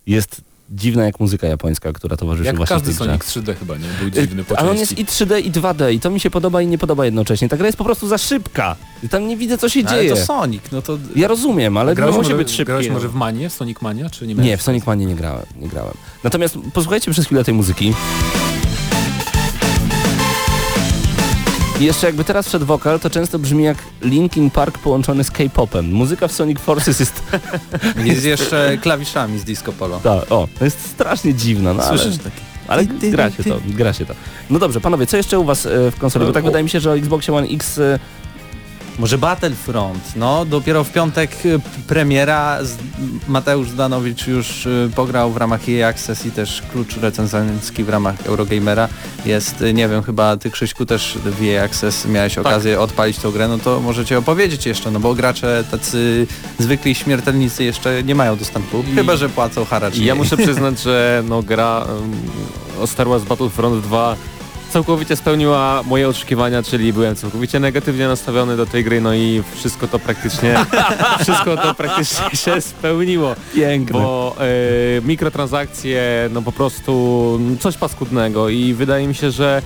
jest 0.08 0.42
dziwna 0.72 1.06
jak 1.06 1.20
muzyka 1.20 1.48
japońska, 1.48 1.94
która 1.94 2.18
towarzyszy 2.18 2.46
Jak 2.48 2.56
właśnie 2.58 2.76
każdy. 2.76 2.94
Sonic 2.94 3.24
3D 3.24 3.56
chyba, 3.56 3.78
nie? 3.78 3.86
Był 4.02 4.10
dziwny 4.10 4.44
po 4.44 4.60
Ale 4.60 4.72
on 4.72 4.78
jest 4.78 4.98
i 5.00 5.06
3D 5.06 5.42
i 5.46 5.52
2D 5.52 5.94
i 5.94 6.00
to 6.00 6.10
mi 6.10 6.20
się 6.20 6.30
podoba 6.30 6.62
i 6.62 6.68
nie 6.68 6.78
podoba 6.78 7.06
jednocześnie. 7.06 7.50
Ta 7.50 7.58
gra 7.58 7.66
jest 7.66 7.78
po 7.78 7.84
prostu 7.84 8.08
za 8.08 8.18
szybka. 8.18 8.76
I 9.04 9.10
tam 9.10 9.28
nie 9.28 9.38
widzę 9.38 9.58
co 9.58 9.70
się 9.70 9.84
No, 9.84 9.90
ale 9.90 10.02
dzieje. 10.02 10.16
to 10.16 10.26
Sonic, 10.26 10.64
no 10.72 10.82
to 10.82 10.98
Ja 11.16 11.28
rozumiem, 11.28 11.78
ale 11.78 11.96
Grałeś, 11.96 12.16
no, 12.16 12.22
musi 12.22 12.34
być 12.34 12.50
szybki. 12.52 12.66
grałeś 12.66 12.88
no. 12.88 12.94
może 12.94 13.10
w 13.10 13.14
Manie, 13.16 13.50
w 13.50 13.54
Sonic 13.54 13.82
Mania, 13.82 14.10
czy 14.10 14.28
nie 14.28 14.36
Nie, 14.36 14.58
w 14.58 14.62
Sonic 14.62 14.86
Manie 14.86 15.06
nie 15.06 15.16
grałem, 15.16 15.46
nie 15.60 15.68
grałem. 15.68 15.94
Natomiast 16.24 16.58
posłuchajcie 16.74 17.12
przez 17.12 17.26
chwilę 17.26 17.44
tej 17.44 17.54
muzyki. 17.54 17.94
I 21.84 21.86
jeszcze 21.86 22.08
jakby 22.08 22.24
teraz 22.24 22.48
wszedł 22.48 22.66
wokal, 22.66 23.00
to 23.00 23.10
często 23.10 23.40
brzmi 23.40 23.64
jak 23.64 23.78
Linkin 24.02 24.50
Park 24.50 24.78
połączony 24.78 25.24
z 25.24 25.32
K-popem. 25.32 25.92
Muzyka 25.92 26.28
w 26.28 26.32
Sonic 26.32 26.60
Forces 26.60 27.00
jest... 27.00 27.24
jest 28.06 28.26
jeszcze 28.26 28.78
klawiszami 28.82 29.40
z 29.40 29.44
Disco 29.44 29.74
Polo. 29.74 30.00
Ta, 30.04 30.14
o, 30.14 30.48
to 30.60 30.66
jest 30.66 30.86
strasznie 30.86 31.34
dziwna, 31.34 31.74
no 31.74 31.84
ale, 31.84 31.98
Słyszysz 32.00 32.18
takie? 32.18 32.42
ale 32.68 32.86
gra 32.86 33.32
się 33.32 33.44
to, 33.44 33.60
gra 33.66 33.94
się 33.94 34.06
to. 34.06 34.14
No 34.50 34.60
dobrze, 34.60 34.82
panowie, 34.82 35.08
co 35.08 35.18
jeszcze 35.18 35.40
u 35.40 35.44
was 35.44 35.66
e, 35.66 35.92
w 35.92 35.96
konsoli? 35.98 36.26
Bo 36.26 36.32
tak 36.32 36.44
O- 36.44 36.48
wydaje 36.48 36.64
mi 36.64 36.70
się, 36.70 36.80
że 36.80 36.92
o 36.92 36.98
Xboxie 36.98 37.34
One 37.34 37.48
X 37.48 37.78
e, 37.78 38.00
Może 39.00 39.18
Battlefront, 39.18 40.04
no 40.16 40.46
dopiero 40.46 40.84
w 40.84 40.92
piątek 40.92 41.32
y, 41.46 41.60
premiera, 41.88 42.64
z- 42.64 42.78
Mateusz 43.28 43.70
Zdanowicz 43.70 44.28
już 44.28 44.66
y, 44.66 44.90
pograł 44.96 45.32
w 45.32 45.38
ramach 45.38 45.70
EA 45.70 45.88
Access 45.90 46.26
i 46.26 46.32
też 46.32 46.62
klucz 46.72 46.98
recenzencki 46.98 47.84
w 47.84 47.90
ramach 47.90 48.16
Eurogamera. 48.26 48.88
Jest, 49.26 49.62
y, 49.62 49.74
nie 49.74 49.88
wiem, 49.90 50.04
chyba 50.04 50.38
ty 50.38 50.52
Krzyśku 50.52 50.86
też 50.86 51.18
w 51.26 51.44
EA 51.44 51.64
Access 51.64 52.06
miałeś 52.06 52.38
okazję 52.38 52.80
odpalić 52.80 53.18
tą 53.18 53.32
grę, 53.32 53.48
no 53.48 53.58
to 53.58 53.80
możecie 53.80 54.18
opowiedzieć 54.18 54.66
jeszcze, 54.66 54.92
no 54.92 55.00
bo 55.00 55.14
gracze 55.16 55.64
tacy 55.72 56.28
zwykli 56.60 56.96
śmiertelnicy 56.96 57.64
jeszcze 57.64 58.04
nie 58.04 58.16
mają 58.16 58.36
dostępu, 58.38 58.84
I- 58.92 58.96
chyba 58.96 59.16
że 59.16 59.30
płacą 59.30 59.66
haracz. 59.66 59.98
Ja 59.98 60.16
muszę 60.16 60.38
przyznać, 60.38 60.80
że 60.82 61.24
no, 61.30 61.44
gra 61.44 61.78
um, 61.80 62.12
o 62.82 62.88
Star 62.88 63.08
Wars 63.08 63.24
Battlefront 63.24 63.84
2 63.84 64.16
całkowicie 64.74 65.16
spełniła 65.16 65.84
moje 65.86 66.10
oczekiwania, 66.10 66.64
czyli 66.64 66.94
byłem 66.94 67.16
całkowicie 67.16 67.60
negatywnie 67.60 68.08
nastawiony 68.08 68.58
do 68.58 68.66
tej 68.66 68.84
gry, 68.84 69.02
no 69.02 69.14
i 69.14 69.44
wszystko 69.56 69.88
to 69.88 70.00
praktycznie 70.00 70.56
wszystko 71.24 71.58
to 71.58 71.76
praktycznie 71.76 72.38
się 72.38 72.62
spełniło, 72.62 73.36
piękne. 73.56 74.00
bo 74.00 74.36
e, 74.40 75.02
mikrotransakcje, 75.02 76.30
no 76.34 76.42
po 76.42 76.52
prostu 76.52 77.40
coś 77.60 77.78
paskudnego 77.78 78.50
i 78.50 78.74
wydaje 78.74 79.08
mi 79.08 79.16
się, 79.16 79.32
że 79.32 79.62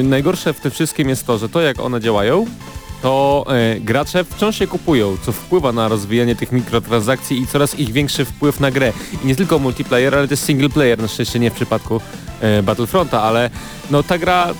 e, 0.00 0.02
najgorsze 0.02 0.52
w 0.52 0.60
tym 0.60 0.70
wszystkim 0.70 1.08
jest 1.08 1.26
to, 1.26 1.38
że 1.38 1.48
to 1.48 1.60
jak 1.60 1.80
one 1.80 2.00
działają, 2.00 2.46
to 3.02 3.44
e, 3.48 3.80
gracze 3.80 4.24
wciąż 4.24 4.60
je 4.60 4.66
kupują, 4.66 5.16
co 5.26 5.32
wpływa 5.32 5.72
na 5.72 5.88
rozwijanie 5.88 6.36
tych 6.36 6.52
mikrotransakcji 6.52 7.40
i 7.40 7.46
coraz 7.46 7.78
ich 7.78 7.92
większy 7.92 8.24
wpływ 8.24 8.60
na 8.60 8.70
grę. 8.70 8.92
I 9.24 9.26
nie 9.26 9.36
tylko 9.36 9.58
multiplayer, 9.58 10.14
ale 10.14 10.28
też 10.28 10.38
single 10.38 10.68
player, 10.68 10.98
na 10.98 11.08
szczęście 11.08 11.38
nie 11.38 11.50
w 11.50 11.54
przypadku 11.54 12.00
Battlefronta, 12.62 13.22
ale 13.22 13.50
no 13.90 14.02
ta 14.02 14.18
gra 14.18 14.54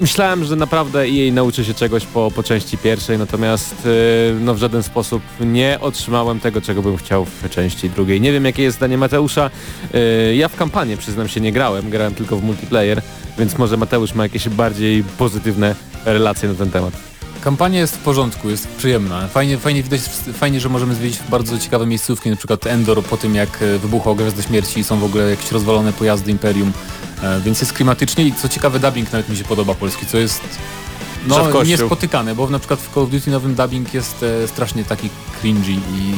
myślałem, 0.00 0.44
że 0.44 0.56
naprawdę 0.56 1.08
jej 1.08 1.32
nauczy 1.32 1.64
się 1.64 1.74
czegoś 1.74 2.06
po, 2.06 2.30
po 2.30 2.42
części 2.42 2.78
pierwszej, 2.78 3.18
natomiast 3.18 3.74
e, 3.86 4.34
no 4.40 4.54
w 4.54 4.58
żaden 4.58 4.82
sposób 4.82 5.22
nie 5.40 5.78
otrzymałem 5.80 6.40
tego, 6.40 6.60
czego 6.60 6.82
bym 6.82 6.96
chciał 6.96 7.24
w 7.24 7.50
części 7.50 7.90
drugiej. 7.90 8.20
Nie 8.20 8.32
wiem, 8.32 8.44
jakie 8.44 8.62
jest 8.62 8.76
zdanie 8.76 8.98
Mateusza. 8.98 9.50
E, 9.94 10.34
ja 10.34 10.48
w 10.48 10.56
kampanię, 10.56 10.96
przyznam 10.96 11.28
się, 11.28 11.40
nie 11.40 11.52
grałem, 11.52 11.90
grałem 11.90 12.14
tylko 12.14 12.36
w 12.36 12.44
multiplayer, 12.44 13.02
więc 13.38 13.58
może 13.58 13.76
Mateusz 13.76 14.14
ma 14.14 14.22
jakieś 14.22 14.48
bardziej 14.48 15.04
pozytywne 15.18 15.74
relacje 16.04 16.48
na 16.48 16.54
ten 16.54 16.70
temat. 16.70 17.17
Kampania 17.40 17.80
jest 17.80 17.96
w 17.96 17.98
porządku, 17.98 18.50
jest 18.50 18.68
przyjemna. 18.68 19.28
Fajnie, 19.28 19.58
fajnie 19.58 19.82
widać, 19.82 20.00
fajnie, 20.32 20.60
że 20.60 20.68
możemy 20.68 20.94
zwiedzić 20.94 21.20
bardzo 21.30 21.58
ciekawe 21.58 21.86
miejscówki, 21.86 22.30
na 22.30 22.36
przykład 22.36 22.66
Endor 22.66 23.04
po 23.04 23.16
tym 23.16 23.34
jak 23.34 23.62
e, 23.62 23.78
wybuchła 23.78 24.14
Gwiazda 24.14 24.42
Śmierci 24.42 24.80
i 24.80 24.84
są 24.84 24.98
w 24.98 25.04
ogóle 25.04 25.30
jakieś 25.30 25.52
rozwalone 25.52 25.92
pojazdy 25.92 26.30
Imperium, 26.30 26.72
e, 27.22 27.40
więc 27.40 27.60
jest 27.60 27.72
klimatycznie 27.72 28.24
i 28.24 28.32
co 28.32 28.48
ciekawe 28.48 28.80
dubbing 28.80 29.12
nawet 29.12 29.28
mi 29.28 29.36
się 29.36 29.44
podoba 29.44 29.74
polski, 29.74 30.06
co 30.06 30.18
jest 30.18 30.40
no, 31.26 31.62
niespotykane, 31.62 32.34
bo 32.34 32.50
na 32.50 32.58
przykład 32.58 32.80
w 32.80 32.94
Call 32.94 33.02
of 33.02 33.10
Duty 33.10 33.30
nowym 33.30 33.54
dubbing 33.54 33.94
jest 33.94 34.22
e, 34.22 34.48
strasznie 34.48 34.84
taki 34.84 35.10
cringy 35.40 35.72
i 35.72 36.14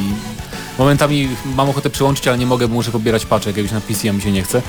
momentami 0.79 1.29
mam 1.55 1.69
ochotę 1.69 1.89
przyłączyć, 1.89 2.27
ale 2.27 2.37
nie 2.37 2.45
mogę, 2.45 2.67
bo 2.67 2.73
muszę 2.73 2.91
pobierać 2.91 3.25
paczek, 3.25 3.47
jakiegoś 3.47 3.71
na 3.71 3.81
PC, 3.81 4.09
a 4.09 4.13
mi 4.13 4.21
się 4.21 4.31
nie 4.31 4.43
chce. 4.43 4.61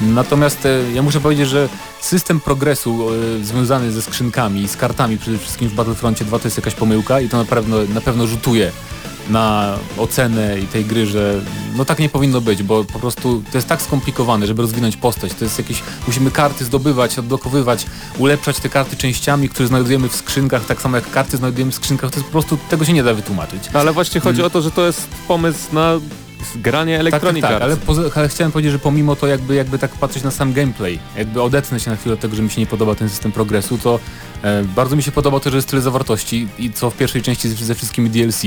Natomiast 0.00 0.66
e, 0.66 0.92
ja 0.94 1.02
muszę 1.02 1.20
powiedzieć, 1.20 1.48
że 1.48 1.68
system 2.00 2.40
progresu 2.40 3.08
e, 3.40 3.44
związany 3.44 3.92
ze 3.92 4.02
skrzynkami 4.02 4.68
z 4.68 4.76
kartami 4.76 5.18
przede 5.18 5.38
wszystkim 5.38 5.68
w 5.68 5.74
Battlefroncie 5.74 6.24
2 6.24 6.38
to 6.38 6.44
jest 6.46 6.56
jakaś 6.56 6.74
pomyłka 6.74 7.20
i 7.20 7.28
to 7.28 7.36
na 7.36 7.44
pewno, 7.44 7.76
na 7.94 8.00
pewno 8.00 8.26
rzutuje 8.26 8.72
na 9.30 9.74
ocenę 9.98 10.58
i 10.60 10.66
tej 10.66 10.84
gry, 10.84 11.06
że 11.06 11.40
no 11.76 11.84
tak 11.84 11.98
nie 11.98 12.08
powinno 12.08 12.40
być, 12.40 12.62
bo 12.62 12.84
po 12.84 12.98
prostu 12.98 13.42
to 13.52 13.58
jest 13.58 13.68
tak 13.68 13.82
skomplikowane, 13.82 14.46
żeby 14.46 14.62
rozwinąć 14.62 14.96
postać. 14.96 15.34
To 15.34 15.44
jest 15.44 15.58
jakieś, 15.58 15.82
musimy 16.06 16.30
karty 16.30 16.64
zdobywać, 16.64 17.18
odblokowywać, 17.18 17.86
ulepszać 18.18 18.58
te 18.60 18.68
karty 18.68 18.96
częściami, 18.96 19.48
które 19.48 19.68
znajdujemy 19.68 20.08
w 20.08 20.16
skrzynkach, 20.16 20.64
tak 20.66 20.82
samo 20.82 20.96
jak 20.96 21.10
karty 21.10 21.36
znajdujemy 21.36 21.72
w 21.72 21.74
skrzynkach, 21.74 22.10
to 22.10 22.16
jest 22.16 22.26
po 22.26 22.32
prostu, 22.32 22.58
tego 22.70 22.84
się 22.84 22.92
nie 22.92 23.02
da 23.02 23.14
wytłumaczyć. 23.14 23.62
No, 23.74 23.80
ale 23.80 23.92
właśnie 23.92 24.20
chodzi 24.20 24.38
Mm. 24.40 24.46
o 24.46 24.50
to, 24.50 24.62
że 24.62 24.70
to 24.70 24.86
jest 24.86 25.08
pomysł 25.28 25.58
na 25.72 25.92
granie 26.56 27.00
Electronic 27.00 27.42
tak, 27.42 27.50
tak, 27.50 27.60
tak, 27.60 27.68
ale, 27.68 27.76
poza, 27.76 28.02
ale 28.14 28.28
chciałem 28.28 28.52
powiedzieć, 28.52 28.72
że 28.72 28.78
pomimo 28.78 29.16
to 29.16 29.26
jakby, 29.26 29.54
jakby 29.54 29.78
tak 29.78 29.90
patrzeć 29.90 30.22
na 30.22 30.30
sam 30.30 30.52
gameplay, 30.52 30.98
jakby 31.16 31.42
odetnę 31.42 31.80
się 31.80 31.90
na 31.90 31.96
chwilę 31.96 32.14
od 32.14 32.20
tego, 32.20 32.36
że 32.36 32.42
mi 32.42 32.50
się 32.50 32.60
nie 32.60 32.66
podoba 32.66 32.94
ten 32.94 33.08
system 33.08 33.32
progresu, 33.32 33.78
to 33.78 34.00
bardzo 34.76 34.96
mi 34.96 35.02
się 35.02 35.12
podoba 35.12 35.40
to, 35.40 35.50
że 35.50 35.56
jest 35.56 35.68
tyle 35.68 35.82
zawartości 35.82 36.48
i 36.58 36.72
co 36.72 36.90
w 36.90 36.96
pierwszej 36.96 37.22
części 37.22 37.48
ze, 37.48 37.74
wszystkimi 37.74 38.10
DLC, 38.10 38.42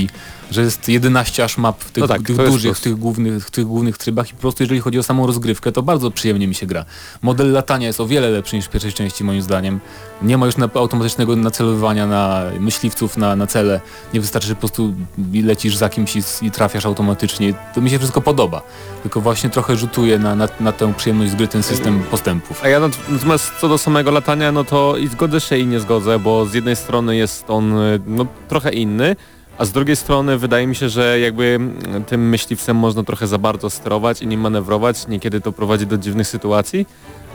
że 0.51 0.61
jest 0.61 0.89
11 0.89 1.43
aż 1.43 1.57
map 1.57 1.83
w 1.83 1.91
tych, 1.91 2.01
No 2.01 2.07
tak, 2.07 2.21
tych 2.21 2.37
dużych, 2.37 2.77
w 2.77 2.81
tych 2.81 2.95
głównych, 2.95 3.47
w 3.47 3.51
tych 3.51 3.65
głównych 3.65 3.97
trybach 3.97 4.29
i 4.29 4.33
po 4.33 4.41
prostu 4.41 4.63
jeżeli 4.63 4.79
chodzi 4.79 4.99
o 4.99 5.03
samą 5.03 5.27
rozgrywkę, 5.27 5.71
to 5.71 5.83
bardzo 5.83 6.11
przyjemnie 6.11 6.47
mi 6.47 6.55
się 6.55 6.65
gra. 6.65 6.85
Model 7.21 7.51
latania 7.51 7.87
jest 7.87 7.99
o 7.99 8.07
wiele 8.07 8.29
lepszy 8.29 8.55
niż 8.55 8.65
w 8.65 8.69
pierwszej 8.69 8.93
części 8.93 9.23
moim 9.23 9.41
zdaniem. 9.41 9.79
Nie 10.21 10.37
ma 10.37 10.45
już 10.45 10.57
na, 10.57 10.69
automatycznego 10.73 11.35
nacelowywania 11.35 12.07
na 12.07 12.43
myśliwców, 12.59 13.17
na, 13.17 13.35
na 13.35 13.47
cele. 13.47 13.81
Nie 14.13 14.21
wystarczy, 14.21 14.47
że 14.47 14.55
po 14.55 14.59
prostu 14.59 14.93
lecisz 15.33 15.75
za 15.75 15.89
kimś 15.89 16.15
i, 16.15 16.21
i 16.41 16.51
trafiasz 16.51 16.85
automatycznie. 16.85 17.53
To 17.75 17.81
mi 17.81 17.89
się 17.89 17.97
wszystko 17.97 18.21
podoba. 18.21 18.61
Tylko 19.01 19.21
właśnie 19.21 19.49
trochę 19.49 19.75
rzutuje 19.77 20.19
na, 20.19 20.35
na, 20.35 20.47
na 20.59 20.71
tę 20.71 20.93
przyjemność 20.93 21.31
z 21.31 21.35
gry 21.35 21.47
ten 21.47 21.63
system 21.63 22.03
postępów. 22.03 22.63
A 22.63 22.67
ja 22.67 22.79
nat- 22.79 23.09
natomiast 23.09 23.51
co 23.61 23.69
do 23.69 23.77
samego 23.77 24.11
latania, 24.11 24.51
no 24.51 24.63
to 24.63 24.97
i 24.97 25.07
zgodzę 25.07 25.41
się 25.41 25.57
i 25.57 25.67
nie 25.67 25.79
zgodzę, 25.81 26.19
bo 26.19 26.45
z 26.45 26.53
jednej 26.53 26.75
strony 26.75 27.15
jest 27.15 27.49
on 27.49 27.77
y, 27.77 27.99
no, 28.07 28.25
trochę 28.47 28.71
inny, 28.71 29.15
a 29.57 29.65
z 29.65 29.71
drugiej 29.71 29.95
strony 29.95 30.37
wydaje 30.37 30.67
mi 30.67 30.75
się, 30.75 30.89
że 30.89 31.19
jakby 31.19 31.43
mm, 31.45 32.03
tym 32.05 32.29
myśliwcem 32.29 32.77
można 32.77 33.03
trochę 33.03 33.27
za 33.27 33.37
bardzo 33.37 33.69
sterować 33.69 34.21
i 34.21 34.27
nim 34.27 34.41
manewrować, 34.41 35.07
niekiedy 35.07 35.41
to 35.41 35.51
prowadzi 35.51 35.87
do 35.87 35.97
dziwnych 35.97 36.27
sytuacji, 36.27 36.85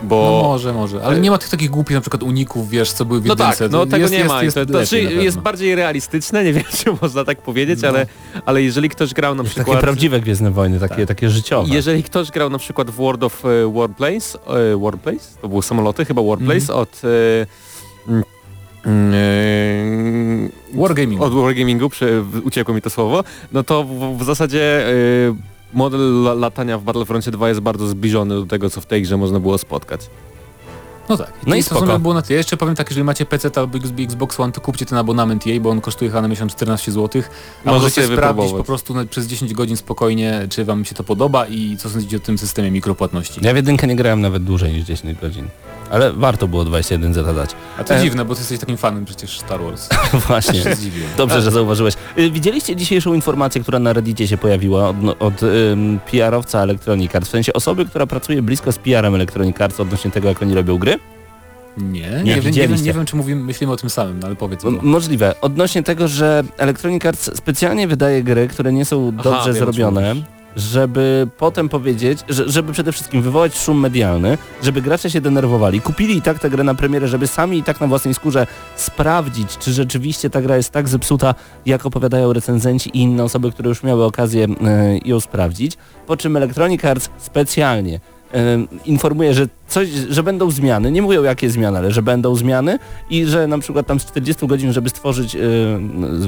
bo... 0.03 0.41
No 0.43 0.47
może, 0.49 0.73
może, 0.73 1.03
ale 1.03 1.19
nie 1.19 1.31
ma 1.31 1.37
tych 1.37 1.49
takich 1.49 1.69
głupich 1.69 1.95
na 1.95 2.01
przykład 2.01 2.23
uników, 2.23 2.69
wiesz, 2.69 2.91
co 2.91 3.05
były 3.05 3.21
w 3.21 3.25
No 3.25 3.35
tak, 3.35 3.59
no 3.71 3.85
tego 3.85 3.97
jest, 3.97 4.11
nie 4.11 4.17
jest, 4.19 4.29
ma. 4.29 4.43
Jest, 4.43 4.55
to, 4.55 4.65
to, 4.65 4.73
lepiej 4.73 4.87
znaczy 4.87 5.23
jest 5.23 5.39
bardziej 5.39 5.75
realistyczne, 5.75 6.43
nie 6.43 6.53
wiem 6.57 6.63
czy 6.75 6.85
można 7.01 7.23
tak 7.25 7.41
powiedzieć, 7.41 7.79
No. 7.81 7.87
ale, 7.87 8.05
ale 8.45 8.61
jeżeli 8.61 8.89
ktoś 8.89 9.13
grał 9.13 9.35
na 9.35 9.43
Takie 9.43 9.55
przykład... 9.55 9.79
prawdziwe 9.79 10.19
Gwiezdne 10.19 10.51
Wojny, 10.51 10.79
takie, 10.79 11.05
takie 11.05 11.29
życiowe. 11.29 11.73
Jeżeli 11.75 12.03
ktoś 12.03 12.31
grał 12.31 12.49
na 12.49 12.57
przykład 12.57 12.91
w 12.91 12.95
World 12.95 13.23
of 13.23 13.43
e, 13.45 13.73
Warplanes, 13.73 14.37
e, 14.73 14.77
Warplace, 14.77 15.37
to 15.41 15.47
były 15.49 15.63
samoloty, 15.63 16.05
chyba 16.05 16.21
Warplace 16.21 16.55
Mhm. 16.73 16.79
od... 16.79 17.01
E, 17.03 18.27
mm, 18.85 19.13
mm, 19.13 20.49
e, 20.73 20.77
Wargaming. 20.79 21.21
od 21.21 21.33
Wargamingu, 21.33 21.89
przy, 21.89 22.23
uciekło 22.43 22.73
mi 22.73 22.81
to 22.81 22.89
słowo, 22.89 23.23
no 23.51 23.63
to 23.63 23.83
w, 23.83 24.17
w 24.17 24.23
zasadzie 24.23 24.87
e, 24.87 24.93
model 25.73 26.01
la- 26.23 26.33
latania 26.33 26.77
w 26.77 26.83
Battlefroncie 26.83 27.31
2 27.31 27.49
jest 27.49 27.59
bardzo 27.61 27.87
zbliżony 27.87 28.35
do 28.35 28.45
tego, 28.45 28.69
co 28.69 28.81
w 28.81 28.85
tej 28.85 29.01
grze 29.01 29.17
można 29.17 29.39
było 29.39 29.57
spotkać. 29.57 30.01
No 31.09 31.17
tak. 31.17 31.33
No 31.45 31.55
i 31.55 31.63
w 31.63 31.67
sumie 31.67 31.81
spoko. 31.81 31.99
było 31.99 32.13
na 32.13 32.21
tyle. 32.21 32.37
Jeszcze 32.37 32.57
powiem 32.57 32.75
tak, 32.75 32.89
jeżeli 32.89 33.03
macie 33.03 33.25
PC 33.25 33.49
albo 33.55 33.77
Xbox 33.99 34.39
One, 34.39 34.53
to 34.53 34.61
kupcie 34.61 34.85
ten 34.85 34.97
abonament 34.97 35.45
jej, 35.45 35.59
bo 35.61 35.69
on 35.69 35.81
kosztuje 35.81 36.11
chyba 36.11 36.21
na 36.21 36.27
miesiąc 36.27 36.51
14 36.51 36.91
zł. 36.91 37.21
A 37.65 37.69
Może 37.69 37.79
możecie 37.79 38.07
sprawdzić 38.07 38.51
po 38.51 38.63
prostu 38.63 38.93
na, 38.93 39.05
przez 39.05 39.27
10 39.27 39.53
godzin 39.53 39.77
spokojnie, 39.77 40.47
czy 40.49 40.65
wam 40.65 40.85
się 40.85 40.95
to 40.95 41.03
podoba 41.03 41.45
i 41.47 41.77
co 41.77 41.89
sądzicie 41.89 42.17
o 42.17 42.19
tym 42.19 42.37
systemie 42.37 42.71
mikropłatności. 42.71 43.39
Ja 43.43 43.53
w 43.53 43.55
jedynkę 43.55 43.87
nie 43.87 43.95
grałem 43.95 44.21
nawet 44.21 44.43
dłużej 44.43 44.73
niż 44.73 44.83
10 44.83 45.19
godzin. 45.19 45.47
Ale 45.89 46.13
warto 46.13 46.47
było 46.47 46.65
21 46.65 47.13
zadać. 47.13 47.49
A 47.79 47.83
to 47.83 47.93
E. 47.95 48.01
dziwne, 48.01 48.25
bo 48.25 48.35
ty 48.35 48.41
jesteś 48.41 48.59
takim 48.59 48.77
fanem 48.77 49.05
przecież 49.05 49.39
Star 49.39 49.61
Wars. 49.61 49.89
Właśnie. 50.27 50.61
Dobrze, 51.17 51.41
że 51.41 51.51
zauważyłeś. 51.51 51.93
Y, 52.17 52.31
Widzieliście 52.31 52.75
dzisiejszą 52.75 53.13
informację, 53.13 53.61
która 53.61 53.79
na 53.79 53.93
Reddicie 53.93 54.27
się 54.27 54.37
pojawiła 54.37 54.89
od, 54.89 54.95
od 55.19 55.43
ym, 55.43 55.99
PR-owca 56.11 56.59
Electronic 56.63 57.15
Arts, 57.15 57.27
w 57.27 57.31
sensie 57.31 57.53
osoby, 57.53 57.85
która 57.85 58.05
pracuje 58.05 58.41
blisko 58.41 58.71
z 58.71 58.77
PR-em 58.77 59.15
Electronic 59.15 59.61
Arts 59.61 59.79
odnośnie 59.79 60.11
tego, 60.11 60.27
jak 60.27 60.41
oni 60.41 60.55
robią 60.55 60.77
gry? 60.77 60.99
Nie, 61.77 62.01
nie, 62.01 62.23
Nie 62.23 62.41
wiem, 62.41 62.53
nie, 62.53 62.67
wiem, 62.67 62.83
nie 62.83 62.93
wiem, 62.93 63.05
czy 63.05 63.15
mówimy, 63.15 63.43
myślimy 63.43 63.73
o 63.73 63.77
tym 63.77 63.89
samym, 63.89 64.19
no 64.19 64.27
ale 64.27 64.35
powiedz. 64.35 64.63
No. 64.63 64.71
możliwe. 64.81 65.35
Odnośnie 65.41 65.83
tego, 65.83 66.07
że 66.07 66.43
Electronic 66.57 67.05
Arts 67.05 67.37
specjalnie 67.37 67.87
wydaje 67.87 68.23
gry, 68.23 68.47
które 68.47 68.73
nie 68.73 68.85
są 68.85 69.11
Aha, 69.13 69.23
dobrze 69.23 69.39
wiem, 69.45 69.55
czym 69.55 69.55
zrobione, 69.73 70.13
mówisz. 70.13 70.27
Żeby 70.57 71.27
potem 71.37 71.69
powiedzieć, 71.69 72.19
że, 72.29 72.49
żeby 72.49 72.73
przede 72.73 72.91
wszystkim 72.91 73.21
wywołać 73.21 73.57
szum 73.57 73.79
medialny, 73.79 74.37
żeby 74.63 74.81
gracze 74.81 75.09
się 75.09 75.21
denerwowali, 75.21 75.81
kupili 75.81 76.17
i 76.17 76.21
tak 76.21 76.39
tę 76.39 76.49
grę 76.49 76.63
na 76.63 76.75
premierę, 76.75 77.07
żeby 77.07 77.27
sami 77.27 77.57
i 77.57 77.63
tak 77.63 77.81
na 77.81 77.87
własnej 77.87 78.13
skórze 78.13 78.47
sprawdzić, 78.75 79.57
czy 79.57 79.73
rzeczywiście 79.73 80.29
ta 80.29 80.41
gra 80.41 80.57
jest 80.57 80.69
tak 80.69 80.87
zepsuta, 80.87 81.35
jak 81.65 81.85
opowiadają 81.85 82.33
recenzenci 82.33 82.89
i 82.89 83.01
inne 83.01 83.23
osoby, 83.23 83.51
które 83.51 83.69
już 83.69 83.83
miały 83.83 84.05
okazję 84.05 84.45
e, 84.45 84.97
ją 85.05 85.19
sprawdzić, 85.19 85.77
po 86.07 86.17
czym 86.17 86.37
Electronic 86.37 86.85
Arts 86.85 87.09
specjalnie 87.17 87.99
e, 88.33 88.39
informuje, 88.85 89.33
że 89.33 89.47
coś, 89.67 89.89
że 89.89 90.23
będą 90.23 90.51
zmiany, 90.51 90.91
nie 90.91 91.01
mówią 91.01 91.23
jakie 91.23 91.49
zmiany, 91.49 91.77
ale 91.77 91.91
że 91.91 92.01
będą 92.01 92.35
zmiany 92.35 92.79
i 93.09 93.25
że 93.25 93.47
na 93.47 93.57
przykład 93.59 93.87
tam 93.87 93.99
z 93.99 94.05
40 94.05 94.47
godzin, 94.47 94.73
żeby 94.73 94.89
stworzyć, 94.89 95.35
e, 95.35 95.39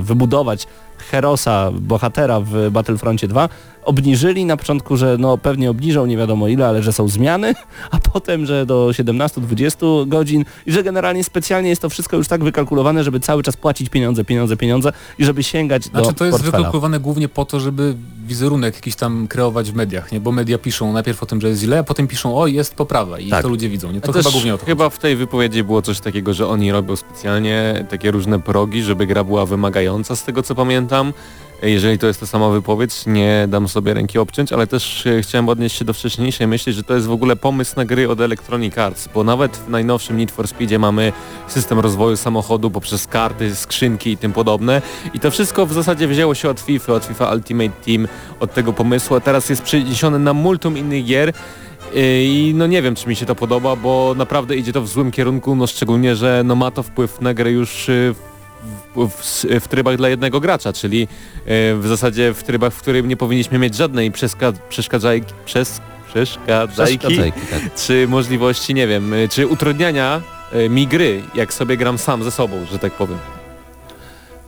wybudować 0.02 0.68
Herosa, 1.12 1.72
bohatera 1.72 2.40
w 2.40 2.70
Battlefroncie 2.72 3.28
2, 3.28 3.50
obniżyli 3.84 4.46
na 4.46 4.58
początku, 4.58 4.98
że 4.98 5.18
no 5.20 5.38
pewnie 5.38 5.70
obniżą, 5.70 6.06
nie 6.06 6.18
wiadomo 6.18 6.48
ile, 6.48 6.68
ale 6.68 6.84
że 6.84 6.94
są 6.94 7.08
zmiany, 7.08 7.54
a 7.92 8.00
potem, 8.00 8.46
że 8.46 8.66
do 8.66 8.88
17-20 8.88 10.08
godzin 10.08 10.46
i 10.66 10.72
że 10.72 10.84
generalnie 10.84 11.24
specjalnie 11.24 11.70
jest 11.70 11.82
to 11.82 11.90
wszystko 11.90 12.18
już 12.18 12.28
tak 12.28 12.44
wykalkulowane, 12.44 13.04
żeby 13.04 13.20
cały 13.20 13.44
czas 13.44 13.58
płacić 13.58 13.90
pieniądze, 13.90 14.24
pieniądze, 14.24 14.58
pieniądze 14.58 14.92
i 15.20 15.26
żeby 15.26 15.44
sięgać 15.44 15.90
do 15.90 16.00
Znaczy 16.00 16.16
to 16.16 16.26
jest 16.26 16.38
portfela. 16.38 16.58
wykalkulowane 16.58 17.00
głównie 17.00 17.30
po 17.30 17.46
to, 17.46 17.60
żeby 17.60 17.96
wizerunek 18.28 18.76
jakiś 18.76 18.96
tam 18.96 19.28
kreować 19.28 19.72
w 19.72 19.76
mediach, 19.76 20.12
nie? 20.12 20.20
Bo 20.20 20.32
media 20.32 20.58
piszą 20.58 20.94
najpierw 20.94 21.24
o 21.24 21.26
tym, 21.26 21.42
że 21.42 21.50
jest 21.50 21.62
źle, 21.62 21.80
a 21.80 21.84
potem 21.84 22.08
piszą, 22.08 22.38
o 22.38 22.48
jest 22.48 22.76
poprawa 22.76 23.20
i 23.20 23.29
Tak. 23.30 23.44
to 23.44 23.50
ludzie 23.50 23.70
widzą, 23.70 23.92
nie? 23.92 24.02
To 24.02 24.12
chyba 24.12 24.24
też 24.24 24.34
głównie 24.34 24.54
o 24.54 24.58
to 24.58 24.66
Chyba 24.66 24.90
w 24.90 24.98
tej 24.98 25.16
wypowiedzi 25.16 25.64
było 25.64 25.82
coś 25.82 26.00
takiego, 26.00 26.34
że 26.34 26.48
oni 26.48 26.72
robią 26.72 26.96
specjalnie 26.96 27.86
takie 27.90 28.12
różne 28.12 28.40
progi, 28.40 28.84
żeby 28.84 29.06
gra 29.08 29.24
była 29.24 29.46
wymagająca 29.46 30.16
z 30.16 30.24
tego 30.24 30.44
co 30.44 30.56
pamiętam. 30.56 31.14
Jeżeli 31.62 32.00
to 32.00 32.08
jest 32.08 32.20
ta 32.20 32.26
sama 32.26 32.50
wypowiedź, 32.50 33.06
nie 33.06 33.46
dam 33.48 33.68
sobie 33.68 33.94
ręki 33.94 34.20
obciąć, 34.20 34.54
ale 34.54 34.68
też 34.68 35.06
e, 35.06 35.22
chciałem 35.22 35.50
odnieść 35.50 35.78
się 35.78 35.86
do 35.86 35.94
wcześniejszej 35.94 36.48
myśli, 36.48 36.74
że 36.74 36.84
to 36.84 36.96
jest 36.96 37.08
w 37.08 37.12
ogóle 37.12 37.36
pomysł 37.36 37.74
na 37.76 37.86
gry 37.86 38.10
od 38.10 38.22
Electronic 38.22 38.78
Arts, 38.78 39.10
bo 39.14 39.24
nawet 39.24 39.58
w 39.58 39.70
najnowszym 39.70 40.18
Need 40.18 40.32
for 40.32 40.48
Speedzie 40.48 40.80
mamy 40.80 41.14
system 41.48 41.80
rozwoju 41.80 42.18
samochodu 42.18 42.72
poprzez 42.72 43.08
karty, 43.08 43.56
skrzynki 43.56 44.12
i 44.12 44.18
tym 44.18 44.34
podobne 44.34 44.82
i 45.14 45.20
to 45.20 45.32
wszystko 45.32 45.66
w 45.66 45.74
zasadzie 45.74 46.08
wzięło 46.08 46.36
się 46.36 46.50
od 46.50 46.60
FIFA, 46.60 46.94
od 46.94 47.06
FIFA 47.06 47.34
Ultimate 47.34 47.82
Team, 47.86 48.08
od 48.40 48.54
tego 48.54 48.74
pomysłu, 48.74 49.16
a 49.16 49.20
teraz 49.20 49.50
jest 49.50 49.62
przeniesione 49.62 50.20
na 50.20 50.34
multum 50.34 50.78
innych 50.78 51.06
gier 51.06 51.34
i 51.94 52.54
no 52.56 52.68
nie 52.68 52.82
wiem, 52.82 52.96
czy 52.96 53.10
mi 53.10 53.16
się 53.16 53.26
to 53.26 53.36
podoba, 53.36 53.76
bo 53.76 54.14
naprawdę 54.18 54.56
idzie 54.56 54.74
to 54.74 54.82
w 54.82 54.88
złym 54.88 55.12
kierunku, 55.12 55.56
no 55.56 55.68
szczególnie, 55.68 56.16
że 56.16 56.42
no 56.46 56.56
ma 56.56 56.72
to 56.72 56.84
wpływ 56.84 57.22
na 57.22 57.34
grę 57.34 57.52
już 57.52 57.90
y, 57.90 58.16
w, 58.96 59.08
w, 59.08 59.46
w 59.60 59.68
trybach 59.68 59.98
dla 59.98 60.10
jednego 60.10 60.40
gracza, 60.40 60.74
czyli 60.74 61.02
y, 61.02 61.08
w 61.76 61.88
zasadzie 61.88 62.34
w 62.34 62.44
trybach, 62.44 62.74
w 62.74 62.82
którym 62.82 63.08
nie 63.08 63.18
powinniśmy 63.18 63.60
mieć 63.60 63.76
żadnej 63.76 64.12
przeska- 64.12 64.54
przeszkadzajki, 64.70 65.34
przeszkadzajki, 65.46 65.90
Przeszkadzajki, 66.74 67.40
tak. 67.52 67.60
czy 67.86 68.08
możliwości, 68.08 68.74
nie 68.74 68.88
wiem, 68.88 69.14
y, 69.14 69.30
czy 69.30 69.48
utrudniania 69.48 70.22
y, 70.56 70.70
mi 70.70 70.88
gry, 70.88 71.22
jak 71.36 71.54
sobie 71.54 71.78
gram 71.78 71.98
sam 71.98 72.24
ze 72.24 72.32
sobą, 72.32 72.66
że 72.72 72.80
tak 72.80 72.94
powiem. 72.94 73.18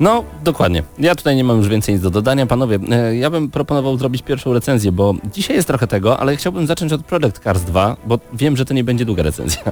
No, 0.02 0.24
dokładnie. 0.44 0.84
Ja 1.00 1.16
tutaj 1.16 1.36
nie 1.36 1.44
mam 1.44 1.58
już 1.58 1.68
więcej 1.68 1.94
nic 1.94 2.04
do 2.04 2.10
dodania. 2.10 2.46
Panowie, 2.46 2.80
e, 2.92 3.16
ja 3.16 3.30
bym 3.30 3.52
proponował 3.52 3.98
zrobić 3.98 4.22
pierwszą 4.22 4.54
recenzję, 4.54 4.92
bo 4.92 5.14
dzisiaj 5.34 5.56
jest 5.56 5.68
trochę 5.68 5.88
tego, 5.88 6.20
ale 6.20 6.36
chciałbym 6.36 6.68
zacząć 6.68 6.94
od 6.94 7.06
Project 7.06 7.40
Cars 7.40 7.62
2, 7.62 7.98
bo 8.06 8.20
wiem, 8.34 8.58
że 8.58 8.66
to 8.66 8.74
nie 8.74 8.84
będzie 8.84 9.06
długa 9.06 9.24
recenzja. 9.24 9.62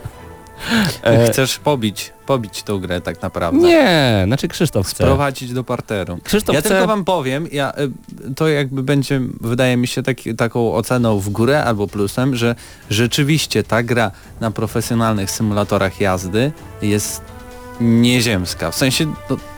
E, 1.04 1.32
Chcesz 1.32 1.60
pobić, 1.60 2.14
pobić 2.26 2.64
tą 2.64 2.80
grę 2.80 3.02
tak 3.02 3.22
naprawdę. 3.22 3.60
nie, 3.68 4.24
znaczy 4.26 4.48
Krzysztof 4.48 4.88
chce. 4.88 5.04
Sprowadzić 5.04 5.54
do 5.54 5.64
parteru. 5.64 6.20
Krzysztof 6.24 6.56
ja 6.56 6.62
chce... 6.62 6.70
tylko 6.70 6.88
wam 6.88 7.06
powiem, 7.06 7.48
ja, 7.52 7.74
y, 8.30 8.36
to 8.36 8.48
jakby 8.48 8.84
będzie, 8.84 9.22
wydaje 9.42 9.78
mi 9.78 9.88
się, 9.88 10.04
taki, 10.04 10.36
taką 10.36 10.74
oceną 10.74 11.20
w 11.20 11.30
górę 11.30 11.64
albo 11.64 11.88
plusem, 11.88 12.36
że 12.36 12.56
rzeczywiście 12.90 13.64
ta 13.64 13.84
gra 13.84 14.12
na 14.40 14.52
profesjonalnych 14.52 15.32
symulatorach 15.32 16.02
jazdy 16.02 16.52
jest 16.82 17.22
nieziemska. 17.82 18.72
W 18.72 18.76
sensie 18.76 19.06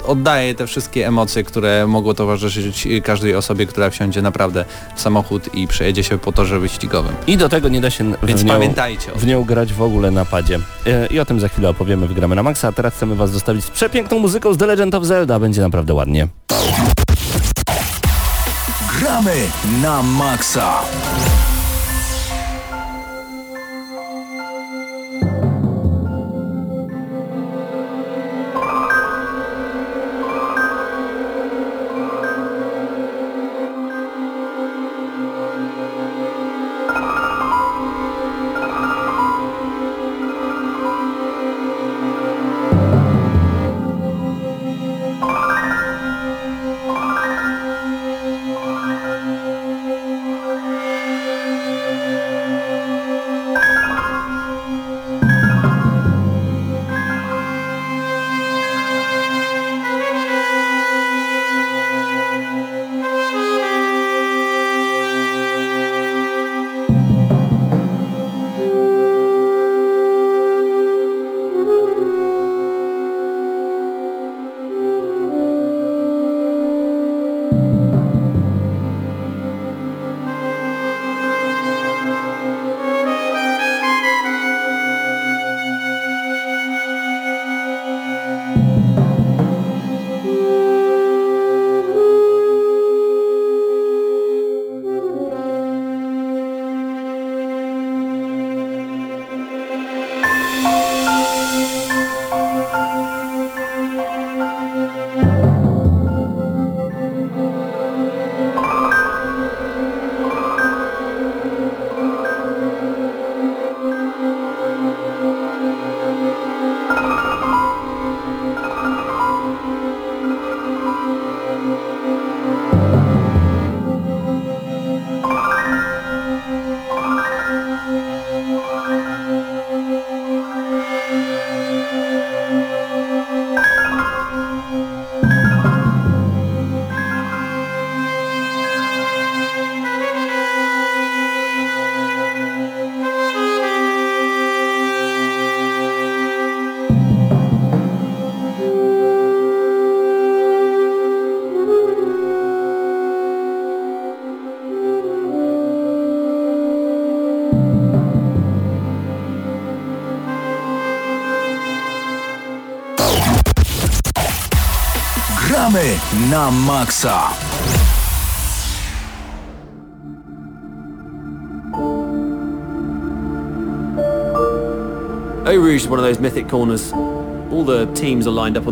oddaje 0.06 0.56
te 0.56 0.68
wszystkie 0.68 1.08
emocje, 1.08 1.44
które 1.44 1.88
mogą 1.88 2.14
towarzyszyć 2.14 2.88
każdej 3.04 3.36
osobie, 3.36 3.66
która 3.66 3.90
wsiądzie 3.90 4.22
naprawdę 4.22 4.66
w 4.96 5.02
samochód 5.02 5.56
i 5.56 5.68
przejedzie 5.68 6.04
się 6.04 6.18
po 6.18 6.32
torze 6.32 6.60
wyścigowym. 6.60 7.14
I 7.28 7.38
do 7.38 7.50
tego 7.50 7.70
nie 7.70 7.82
da 7.82 7.90
się 7.90 8.14
Więc 8.24 8.42
w 8.42 8.46
nią, 8.46 8.54
pamiętajcie 8.54 9.12
w 9.16 9.28
nią 9.28 9.44
grać 9.44 9.74
w 9.74 9.82
ogóle 9.82 10.12
na 10.12 10.26
padzie. 10.26 10.60
E, 10.88 11.08
I 11.08 11.20
o 11.20 11.26
tym 11.26 11.40
za 11.40 11.48
chwilę 11.48 11.70
opowiemy 11.70 12.08
w 12.08 12.14
Gramy 12.14 12.36
na 12.36 12.44
Maxa, 12.44 12.68
a 12.68 12.72
teraz 12.72 12.94
chcemy 12.94 13.16
was 13.16 13.32
zostawić 13.32 13.66
z 13.66 13.70
przepiękną 13.70 14.20
muzyką 14.20 14.54
z 14.54 14.58
The 14.58 14.66
Legend 14.66 14.96
of 14.96 15.04
Zelda. 15.04 15.40
Będzie 15.40 15.62
naprawdę 15.62 15.94
ładnie. 15.94 16.28
Gramy 19.00 19.36
na 19.82 20.04
maksa. 20.04 20.82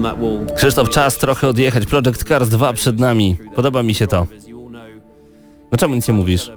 That 0.04 0.20
wall. 0.20 0.46
Krzysztof, 0.56 0.90
czas 0.90 1.18
trochę 1.18 1.48
odjechać. 1.48 1.86
Project 1.86 2.24
Cars 2.24 2.50
2 2.50 2.74
przed 2.74 3.00
nami. 3.00 3.38
Podoba 3.56 3.84
mi 3.84 3.94
się 3.94 4.08
to. 4.08 4.28
No 5.72 5.78
czemu 5.78 5.96
nic 5.96 6.08
nie 6.08 6.14
mówisz? 6.14 6.52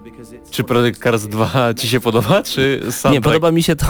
Czy 0.50 0.64
Project 0.64 1.02
Cars 1.02 1.26
2 1.26 1.74
ci 1.74 1.88
się 1.88 2.00
podoba, 2.00 2.42
czy 2.42 2.80
soundtrack? 2.82 3.12
Nie, 3.12 3.20
podoba 3.20 3.52
mi 3.52 3.62
się 3.62 3.76
to, 3.76 3.86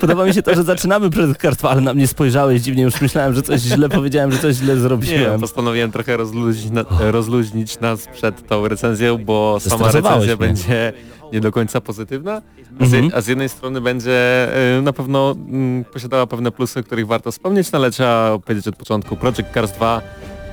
podoba 0.00 0.24
mi 0.24 0.34
się 0.34 0.42
to, 0.42 0.54
że 0.54 0.62
zaczynamy 0.62 1.10
2, 1.10 1.70
ale 1.70 1.80
na 1.80 1.94
mnie 1.94 2.06
spojrzałeś 2.06 2.60
dziwnie, 2.62 2.82
już 2.82 3.00
myślałem, 3.00 3.34
że 3.34 3.42
coś 3.42 3.60
źle 3.60 3.88
powiedziałem, 3.88 4.32
że 4.32 4.38
coś 4.38 4.56
źle 4.56 4.74
Nie, 4.74 4.80
zrobiłem. 4.80 5.40
postanowiłem 5.40 5.92
trochę 5.92 6.16
rozluźnić, 6.16 6.70
na, 6.72 6.84
rozluźnić 7.00 7.80
nas 7.80 8.06
przed 8.06 8.46
tą 8.48 8.68
recenzją, 8.68 9.18
bo 9.18 9.58
sama 9.60 9.86
recenzja 9.92 10.18
mnie. 10.18 10.36
będzie 10.36 10.92
nie 11.32 11.40
do 11.40 11.52
końca 11.52 11.80
pozytywna, 11.80 12.42
a 12.80 12.86
z, 12.86 12.94
Mhm. 12.94 13.12
a 13.14 13.20
z 13.20 13.26
jednej 13.26 13.48
strony 13.48 13.80
będzie 13.80 14.48
y, 14.78 14.82
na 14.82 14.92
pewno 14.92 15.30
mm, 15.48 15.84
posiadała 15.84 16.26
pewne 16.26 16.50
plusy, 16.50 16.80
o 16.80 16.82
których 16.82 17.06
warto 17.06 17.32
wspomnieć, 17.32 17.72
no 17.72 17.78
ale 17.78 17.90
trzeba 17.90 18.38
powiedzieć 18.38 18.68
od 18.68 18.76
początku. 18.76 19.16
Project 19.16 19.42
Cars 19.54 19.72
2 19.72 20.00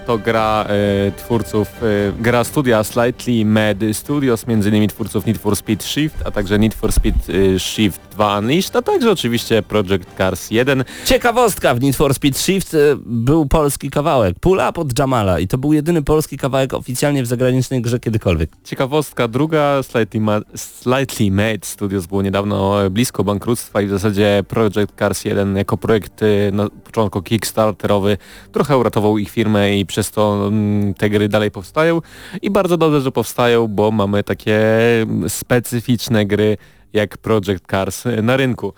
to 0.09 0.17
gra 0.17 0.65
y, 1.07 1.11
twórców, 1.11 1.83
y, 1.83 2.13
gra 2.19 2.43
studia 2.43 2.83
Slightly 2.83 3.45
Mad 3.45 3.77
Studios, 3.93 4.45
innymi 4.47 4.87
twórców 4.87 5.25
Need 5.25 5.37
for 5.37 5.55
Speed 5.55 5.83
Shift, 5.83 6.15
a 6.25 6.31
także 6.31 6.59
Need 6.59 6.73
for 6.73 6.91
Speed 6.91 7.29
y, 7.29 7.59
Shift 7.59 8.01
2 8.11 8.39
Unleashed, 8.39 8.75
a 8.75 8.81
także 8.81 9.11
oczywiście 9.11 9.61
Project 9.61 10.17
Cars 10.17 10.51
1. 10.51 10.83
Ciekawostka 11.05 11.75
w 11.75 11.81
Need 11.81 11.95
for 11.95 12.13
Speed 12.13 12.37
Shift 12.37 12.75
był 13.05 13.45
polski 13.45 13.89
kawałek, 13.89 14.39
Pull 14.39 14.61
Up 14.69 14.81
od 14.81 14.99
Jamala 14.99 15.39
i 15.39 15.47
to 15.47 15.57
był 15.57 15.73
jedyny 15.73 16.01
polski 16.01 16.37
kawałek 16.37 16.73
oficjalnie 16.73 17.23
w 17.23 17.25
zagranicznej 17.25 17.81
grze 17.81 17.99
kiedykolwiek. 17.99 18.49
Ciekawostka 18.63 19.27
druga, 19.27 19.83
Slightly, 19.83 20.21
Ma 20.21 20.41
Slightly 20.55 21.31
Made 21.31 21.65
Studios 21.65 22.05
było 22.05 22.21
niedawno 22.21 22.85
e, 22.85 22.89
blisko 22.89 23.23
bankructwa 23.23 23.81
i 23.81 23.87
w 23.87 23.89
zasadzie 23.89 24.43
Project 24.47 24.95
Cars 24.99 25.25
1 25.25 25.55
jako 25.55 25.77
projekt 25.77 26.23
e, 26.23 26.51
na 26.51 26.69
początku 26.83 27.21
kickstarterowy 27.21 28.17
trochę 28.51 28.77
uratował 28.77 29.17
ich 29.17 29.29
firmę 29.29 29.77
i 29.77 29.85
przez 29.85 29.98
to 30.03 30.47
mm, 30.47 30.93
te 30.93 31.09
gry 31.09 31.29
dalej 31.29 31.51
powstają 31.51 32.01
i 32.41 32.49
bardzo 32.49 32.77
dobrze, 32.77 33.01
że 33.01 33.11
powstają, 33.11 33.67
bo 33.67 33.91
mamy 33.91 34.23
takie 34.23 34.61
mm, 35.01 35.29
specyficzne 35.29 36.25
gry 36.25 36.57
jak 36.93 37.17
Project 37.17 37.67
Cars 37.71 38.05
e, 38.05 38.21
na 38.21 38.37
rynku. 38.37 38.73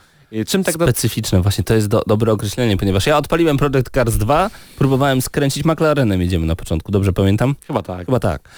Czym 0.47 0.63
tak 0.63 0.77
do... 0.77 0.85
Specyficzne, 0.85 1.41
właśnie 1.41 1.63
to 1.63 1.73
jest 1.73 1.87
do, 1.87 2.03
dobre 2.07 2.31
określenie, 2.31 2.77
ponieważ 2.77 3.07
ja 3.07 3.17
odpaliłem 3.17 3.57
Project 3.57 3.89
Cars 3.89 4.17
2, 4.17 4.49
próbowałem 4.77 5.21
skręcić 5.21 5.65
McLarenem, 5.65 6.21
jedziemy 6.21 6.45
na 6.45 6.55
początku, 6.55 6.91
dobrze 6.91 7.13
pamiętam? 7.13 7.55
Chyba 7.67 7.81
tak. 7.81 8.05
Chyba 8.05 8.19
tak. 8.19 8.49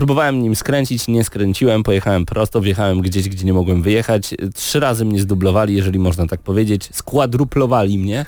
Próbowałem 0.00 0.42
nim 0.42 0.56
skręcić, 0.56 1.08
nie 1.08 1.24
skręciłem, 1.24 1.82
pojechałem 1.82 2.26
prosto, 2.26 2.60
wjechałem 2.60 3.00
gdzieś, 3.00 3.28
gdzie 3.28 3.44
nie 3.46 3.52
mogłem 3.52 3.82
wyjechać. 3.82 4.34
Trzy 4.54 4.80
razy 4.80 5.04
mnie 5.04 5.20
zdublowali, 5.20 5.74
jeżeli 5.76 5.98
można 5.98 6.26
tak 6.26 6.40
powiedzieć. 6.40 6.88
Składruplowali 6.92 7.98
mnie. 7.98 8.26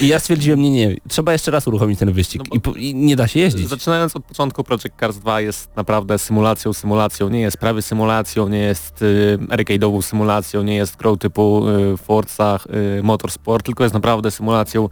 I 0.00 0.08
ja 0.08 0.18
stwierdziłem, 0.18 0.62
nie, 0.62 0.70
nie, 0.70 0.96
trzeba 1.08 1.32
jeszcze 1.32 1.50
raz 1.50 1.66
uruchomić 1.66 1.98
ten 1.98 2.12
wyścig. 2.12 2.42
No 2.54 2.60
bo- 2.64 2.74
I, 2.76 2.84
I 2.90 2.94
nie 2.94 3.16
da 3.16 3.28
się 3.28 3.40
jeździć. 3.40 3.68
Zaczynając 3.68 4.16
od 4.16 4.24
początku 4.24 4.64
Project 4.64 4.88
Cars 5.00 5.16
2 5.16 5.40
jest 5.40 5.76
naprawdę 5.76 6.18
symulacją, 6.18 6.72
symulacją, 6.72 7.28
nie 7.28 7.40
jest 7.40 7.56
prawie 7.56 7.82
symulacją, 7.82 8.48
nie 8.48 8.58
jest 8.58 9.02
y, 9.02 9.38
arcade'ową 9.50 10.02
symulacją, 10.02 10.62
nie 10.62 10.76
jest 10.76 10.96
grą 10.96 11.16
typu 11.16 11.68
y, 11.68 11.96
Forza 11.96 12.58
y, 12.98 13.02
Motorsport, 13.02 13.66
tylko 13.66 13.82
jest 13.82 13.94
naprawdę 13.94 14.30
symulacją, 14.30 14.88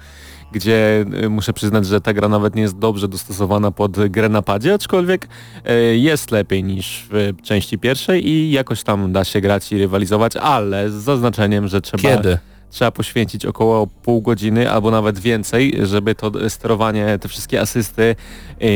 gdzie 0.53 1.05
y, 1.25 1.29
muszę 1.29 1.53
przyznać, 1.53 1.87
że 1.87 2.01
ta 2.01 2.13
gra 2.13 2.29
nawet 2.29 2.55
nie 2.55 2.63
jest 2.63 2.79
dobrze 2.79 3.09
dostosowana 3.09 3.71
pod 3.71 4.09
grę 4.09 4.29
na 4.29 4.43
padzie, 4.43 4.75
aczkolwiek 4.75 5.29
y, 5.71 5.97
jest 5.99 6.31
lepiej 6.31 6.65
niż 6.65 7.07
w 7.11 7.33
części 7.43 7.79
pierwszej 7.79 8.29
i 8.29 8.51
jakoś 8.53 8.83
tam 8.83 9.13
da 9.13 9.25
się 9.25 9.41
grać 9.41 9.73
i 9.73 9.79
rywalizować, 9.79 10.37
ale 10.37 10.91
z 10.91 10.93
zaznaczeniem, 10.93 11.69
że 11.69 11.81
trzeba 11.81 12.03
Kiedy? 12.03 12.39
trzeba 12.71 12.91
poświęcić 12.91 13.47
około 13.47 13.87
pół 13.87 14.23
godziny 14.23 14.71
albo 14.71 14.91
nawet 14.91 15.19
więcej, 15.19 15.79
żeby 15.83 16.15
to 16.15 16.51
sterowanie, 16.51 17.19
te 17.19 17.29
wszystkie 17.29 17.61
asysty 17.61 18.17
yy, 18.61 18.69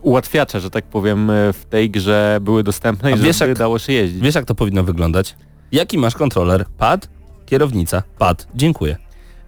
ułatwiacze, 0.00 0.60
że 0.60 0.70
tak 0.70 0.84
powiem, 0.84 1.30
w 1.52 1.64
tej 1.70 1.90
grze 1.90 2.38
były 2.40 2.62
dostępne 2.62 3.08
A 3.12 3.16
i 3.16 3.18
wiesz, 3.18 3.36
żeby 3.38 3.48
jak- 3.48 3.58
dało 3.58 3.78
się 3.78 3.92
jeździć. 3.92 4.20
Wiesz 4.22 4.34
jak 4.34 4.44
to 4.44 4.54
powinno 4.54 4.82
wyglądać? 4.82 5.34
Jaki 5.72 5.98
masz 5.98 6.14
kontroler? 6.14 6.64
Pad? 6.78 7.08
Kierownica. 7.46 8.02
Pad. 8.18 8.46
Dziękuję. 8.54 8.96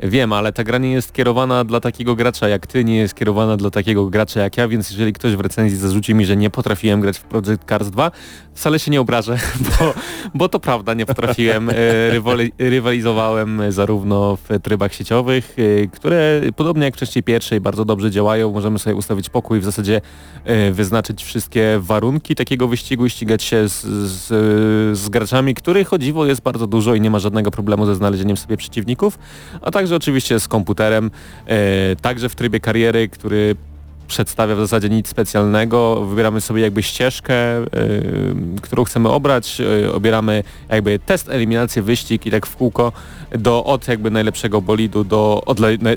Wiem, 0.00 0.32
ale 0.32 0.52
ta 0.52 0.64
gra 0.64 0.78
nie 0.78 0.92
jest 0.92 1.12
kierowana 1.12 1.64
dla 1.64 1.80
takiego 1.80 2.16
gracza 2.16 2.48
jak 2.48 2.66
ty, 2.66 2.84
nie 2.84 2.96
jest 2.96 3.14
kierowana 3.14 3.56
dla 3.56 3.70
takiego 3.70 4.06
gracza 4.10 4.40
jak 4.40 4.56
ja, 4.56 4.68
więc 4.68 4.90
jeżeli 4.90 5.12
ktoś 5.12 5.36
w 5.36 5.40
recenzji 5.40 5.78
zarzuci 5.78 6.14
mi, 6.14 6.26
że 6.26 6.36
nie 6.36 6.50
potrafiłem 6.50 7.00
grać 7.00 7.18
w 7.18 7.22
Project 7.22 7.64
Cars 7.68 7.90
2, 7.90 8.10
wcale 8.54 8.78
się 8.78 8.90
nie 8.90 9.00
obrażę, 9.00 9.38
bo, 9.78 9.94
bo 10.34 10.48
to 10.48 10.60
prawda, 10.60 10.94
nie 10.94 11.06
potrafiłem. 11.06 11.70
E, 11.70 11.74
Rywali, 12.10 12.52
rywalizowałem 12.58 13.62
zarówno 13.72 14.36
w 14.36 14.60
trybach 14.62 14.94
sieciowych, 14.94 15.56
e, 15.82 15.86
które 15.86 16.40
podobnie 16.56 16.84
jak 16.84 16.94
wcześniej 16.94 17.22
pierwszej 17.22 17.60
bardzo 17.60 17.84
dobrze 17.84 18.10
działają. 18.10 18.52
Możemy 18.52 18.78
sobie 18.78 18.96
ustawić 18.96 19.28
pokój, 19.28 19.60
w 19.60 19.64
zasadzie 19.64 20.00
e, 20.44 20.70
wyznaczyć 20.70 21.24
wszystkie 21.24 21.76
warunki 21.78 22.34
takiego 22.34 22.68
wyścigu 22.68 23.06
i 23.06 23.10
ścigać 23.10 23.42
się 23.42 23.68
z, 23.68 23.82
z, 23.82 24.28
z 24.98 25.08
graczami, 25.08 25.54
których 25.54 25.92
o 25.92 25.98
dziwo 25.98 26.26
jest 26.26 26.42
bardzo 26.42 26.66
dużo 26.66 26.94
i 26.94 27.00
nie 27.00 27.10
ma 27.10 27.18
żadnego 27.18 27.50
problemu 27.50 27.86
ze 27.86 27.94
znalezieniem 27.94 28.36
sobie 28.36 28.56
przeciwników, 28.56 29.18
a 29.60 29.70
także 29.70 29.96
oczywiście 29.96 30.40
z 30.40 30.48
komputerem, 30.48 31.10
także 32.00 32.28
w 32.28 32.34
trybie 32.34 32.60
kariery, 32.60 33.08
który 33.08 33.56
przedstawia 34.08 34.54
w 34.56 34.58
zasadzie 34.58 34.88
nic 34.88 35.08
specjalnego. 35.08 36.06
Wybieramy 36.06 36.40
sobie 36.40 36.62
jakby 36.62 36.82
ścieżkę, 36.82 37.34
e, 37.34 37.64
którą 38.62 38.84
chcemy 38.84 39.08
obrać, 39.08 39.60
e, 39.60 39.92
obieramy 39.92 40.42
jakby 40.68 40.98
test, 40.98 41.28
eliminację, 41.28 41.82
wyścig 41.82 42.26
i 42.26 42.30
tak 42.30 42.46
w 42.46 42.56
kółko 42.56 42.92
do 43.38 43.64
od 43.64 43.88
jakby 43.88 44.10
najlepszego 44.10 44.62
bolidu 44.62 45.04
do 45.04 45.42
na- 45.80 45.90
e, 45.90 45.96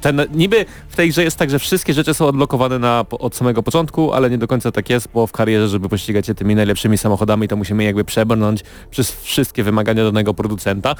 ten, 0.00 0.22
niby 0.34 0.64
w 0.88 0.96
tej 0.96 1.08
grze 1.10 1.24
jest 1.24 1.36
tak, 1.36 1.50
że 1.50 1.58
wszystkie 1.58 1.94
rzeczy 1.94 2.14
są 2.14 2.26
odblokowane 2.26 2.78
na, 2.78 3.04
od 3.10 3.36
samego 3.36 3.62
początku, 3.62 4.12
ale 4.12 4.30
nie 4.30 4.38
do 4.38 4.46
końca 4.46 4.72
tak 4.72 4.90
jest, 4.90 5.08
bo 5.14 5.26
w 5.26 5.32
karierze, 5.32 5.68
żeby 5.68 5.88
pościgać 5.88 6.26
się 6.26 6.34
tymi 6.34 6.54
najlepszymi 6.54 6.98
samochodami, 6.98 7.48
to 7.48 7.56
musimy 7.56 7.84
jakby 7.84 8.04
przebrnąć 8.04 8.60
przez 8.90 9.12
wszystkie 9.12 9.62
wymagania 9.62 10.04
danego 10.04 10.34
producenta. 10.34 10.94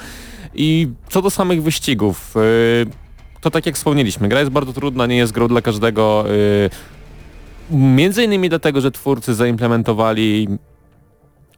I 0.55 0.87
co 1.09 1.21
do 1.21 1.29
samych 1.29 1.63
wyścigów, 1.63 2.33
yy, 2.35 3.04
to 3.45 3.51
tak 3.51 3.65
jak 3.65 3.75
wspomnieliśmy, 3.75 4.27
gra 4.27 4.39
jest 4.39 4.51
bardzo 4.51 4.73
trudna, 4.73 5.05
nie 5.05 5.17
jest 5.17 5.33
grą 5.33 5.47
dla 5.47 5.61
każdego. 5.61 6.25
Yy, 6.27 7.77
między 7.77 8.23
innymi 8.23 8.49
dlatego, 8.49 8.81
że 8.81 8.91
twórcy 8.91 9.33
zaimplementowali 9.33 10.47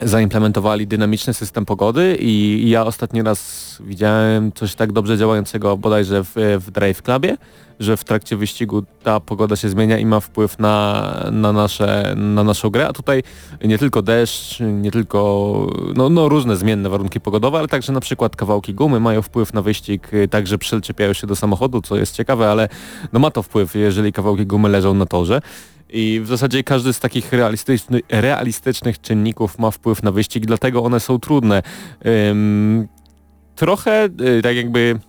zaimplementowali 0.02 0.88
dynamiczny 0.88 1.34
system 1.34 1.66
pogody 1.66 2.18
i 2.20 2.64
ja 2.70 2.86
ostatni 2.86 3.22
raz 3.22 3.78
widziałem 3.86 4.52
coś 4.52 4.76
tak 4.76 4.92
dobrze 4.92 5.18
działającego 5.18 5.78
bodajże 5.78 6.24
w, 6.24 6.34
w 6.60 6.72
Drive 6.72 7.02
Clubie, 7.02 7.38
że 7.80 7.98
w 7.98 8.04
trakcie 8.04 8.38
wyścigu 8.38 8.84
ta 9.04 9.20
pogoda 9.20 9.56
się 9.56 9.70
zmienia 9.70 9.98
i 9.98 10.06
ma 10.06 10.20
wpływ 10.20 10.60
na, 10.60 11.14
na, 11.32 11.54
nasze, 11.54 12.14
na 12.18 12.44
naszą 12.44 12.70
grę, 12.70 12.88
a 12.88 12.94
tutaj 12.94 13.24
nie 13.64 13.78
tylko 13.78 14.02
deszcz, 14.02 14.60
nie 14.60 14.92
tylko 14.92 15.68
no, 15.96 16.10
no 16.10 16.30
różne 16.30 16.56
zmienne 16.56 16.90
warunki 16.90 17.20
pogodowe, 17.20 17.60
ale 17.60 17.68
także 17.68 17.94
na 17.94 18.00
przykład 18.00 18.36
kawałki 18.36 18.74
gumy 18.74 19.00
mają 19.00 19.22
wpływ 19.22 19.54
na 19.54 19.62
wyścig, 19.62 20.12
także 20.30 20.58
przyczepiają 20.58 21.14
się 21.14 21.28
do 21.28 21.36
samochodu, 21.36 21.82
co 21.82 21.98
jest 21.98 22.16
ciekawe, 22.16 22.52
ale 22.52 22.70
no 23.14 23.20
ma 23.20 23.32
to 23.32 23.44
wpływ, 23.44 23.76
jeżeli 23.76 24.14
kawałki 24.14 24.46
gumy 24.46 24.70
leżą 24.70 24.94
na 24.94 25.06
torze. 25.06 25.42
I 25.90 26.22
w 26.24 26.28
zasadzie 26.28 26.64
każdy 26.64 26.94
z 26.94 27.00
takich 27.00 27.34
realistyczny, 27.34 28.02
realistycznych 28.10 29.02
czynników 29.02 29.60
ma 29.60 29.72
wpływ 29.72 30.04
na 30.04 30.12
wyścig, 30.12 30.46
dlatego 30.46 30.84
one 30.84 31.00
są 31.00 31.20
trudne. 31.20 31.62
Ym, 32.30 32.88
trochę 33.56 34.06
y, 34.38 34.42
tak 34.42 34.56
jakby 34.56 35.00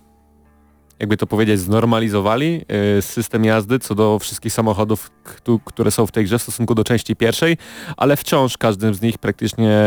jakby 0.99 1.17
to 1.17 1.27
powiedzieć, 1.27 1.59
znormalizowali 1.59 2.61
y, 2.97 3.01
system 3.01 3.45
jazdy 3.45 3.79
co 3.79 3.95
do 3.95 4.19
wszystkich 4.19 4.53
samochodów, 4.53 5.11
któ- 5.23 5.59
które 5.65 5.91
są 5.91 6.05
w 6.05 6.11
tej 6.11 6.25
grze 6.25 6.39
w 6.39 6.41
stosunku 6.41 6.75
do 6.75 6.83
części 6.83 7.15
pierwszej, 7.15 7.57
ale 7.97 8.17
wciąż 8.17 8.57
każdym 8.57 8.93
z 8.93 9.01
nich 9.01 9.17
praktycznie, 9.17 9.81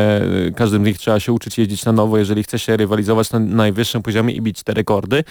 y, 0.48 0.52
każdym 0.56 0.82
z 0.84 0.86
nich 0.86 0.98
trzeba 0.98 1.20
się 1.20 1.32
uczyć 1.32 1.58
jeździć 1.58 1.84
na 1.84 1.92
nowo, 1.92 2.18
jeżeli 2.18 2.42
chce 2.42 2.58
się 2.58 2.76
rywalizować 2.76 3.30
na 3.30 3.38
najwyższym 3.38 4.02
poziomie 4.02 4.34
i 4.34 4.42
bić 4.42 4.62
te 4.62 4.74
rekordy. 4.74 5.24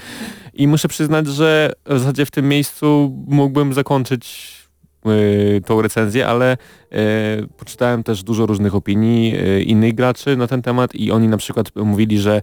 I 0.54 0.68
muszę 0.68 0.88
przyznać, 0.88 1.28
że 1.28 1.72
w 1.86 2.00
zasadzie 2.00 2.26
w 2.26 2.32
tym 2.32 2.50
miejscu 2.50 3.16
mógłbym 3.28 3.74
zakończyć 3.74 4.61
y, 5.10 5.62
tą 5.66 5.82
recenzję, 5.82 6.28
ale 6.28 6.54
y, 6.54 7.48
poczytałem 7.58 8.04
też 8.04 8.24
dużo 8.24 8.46
różnych 8.46 8.76
opinii 8.76 9.36
y, 9.36 9.64
innych 9.64 9.96
graczy 9.96 10.38
na 10.38 10.48
ten 10.48 10.62
temat 10.62 10.96
i 10.96 11.12
oni 11.12 11.28
na 11.28 11.38
przykład 11.38 11.76
mówili, 11.76 12.20
że 12.20 12.42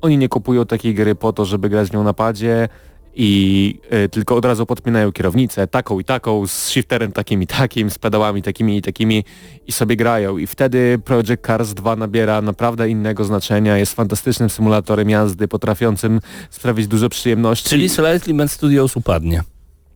oni 0.00 0.18
nie 0.18 0.28
kupują 0.28 0.66
takiej 0.66 0.94
gry 0.94 1.14
po 1.14 1.32
to, 1.32 1.44
żeby 1.44 1.68
grać 1.68 1.88
w 1.88 1.92
nią 1.92 2.04
na 2.04 2.12
padzie 2.12 2.68
i 3.14 3.78
tylko 4.10 4.36
od 4.36 4.44
razu 4.44 4.66
podpinają 4.66 5.12
kierownicę 5.12 5.66
taką 5.66 6.00
i 6.00 6.04
taką, 6.04 6.46
z 6.46 6.68
shifterem 6.68 7.12
takim 7.12 7.42
i 7.42 7.46
takim, 7.46 7.90
z 7.90 7.98
pedałami 7.98 8.42
takimi 8.42 8.76
i 8.76 8.82
takimi 8.82 9.24
i 9.66 9.72
sobie 9.72 9.96
grają 9.96 10.38
i 10.38 10.46
wtedy 10.46 10.98
Project 11.04 11.46
Cars 11.46 11.74
2 11.74 11.96
nabiera 11.96 12.42
naprawdę 12.42 12.90
innego 12.90 13.24
znaczenia, 13.24 13.78
jest 13.78 13.94
fantastycznym 13.94 14.50
symulatorem 14.50 15.10
jazdy, 15.10 15.48
potrafiącym 15.48 16.20
sprawić 16.50 16.86
dużo 16.86 17.08
przyjemności. 17.08 17.68
Czyli 17.68 17.88
Slightly 17.88 18.34
Mad 18.34 18.50
Studios 18.50 18.96
upadnie. 18.96 19.42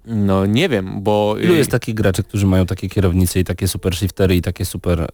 No 0.07 0.47
nie 0.47 0.69
wiem, 0.69 1.03
bo... 1.03 1.37
Ilu 1.41 1.55
y, 1.55 1.57
jest 1.57 1.71
takich 1.71 1.95
graczy, 1.95 2.23
którzy 2.23 2.47
mają 2.47 2.67
takie 2.67 2.89
kierownice 2.89 3.41
i 3.41 3.45
takie 3.45 3.69
super 3.69 3.97
shiftery 3.97 4.37
i 4.37 4.43
takie 4.43 4.65
super 4.65 5.01
y, 5.01 5.07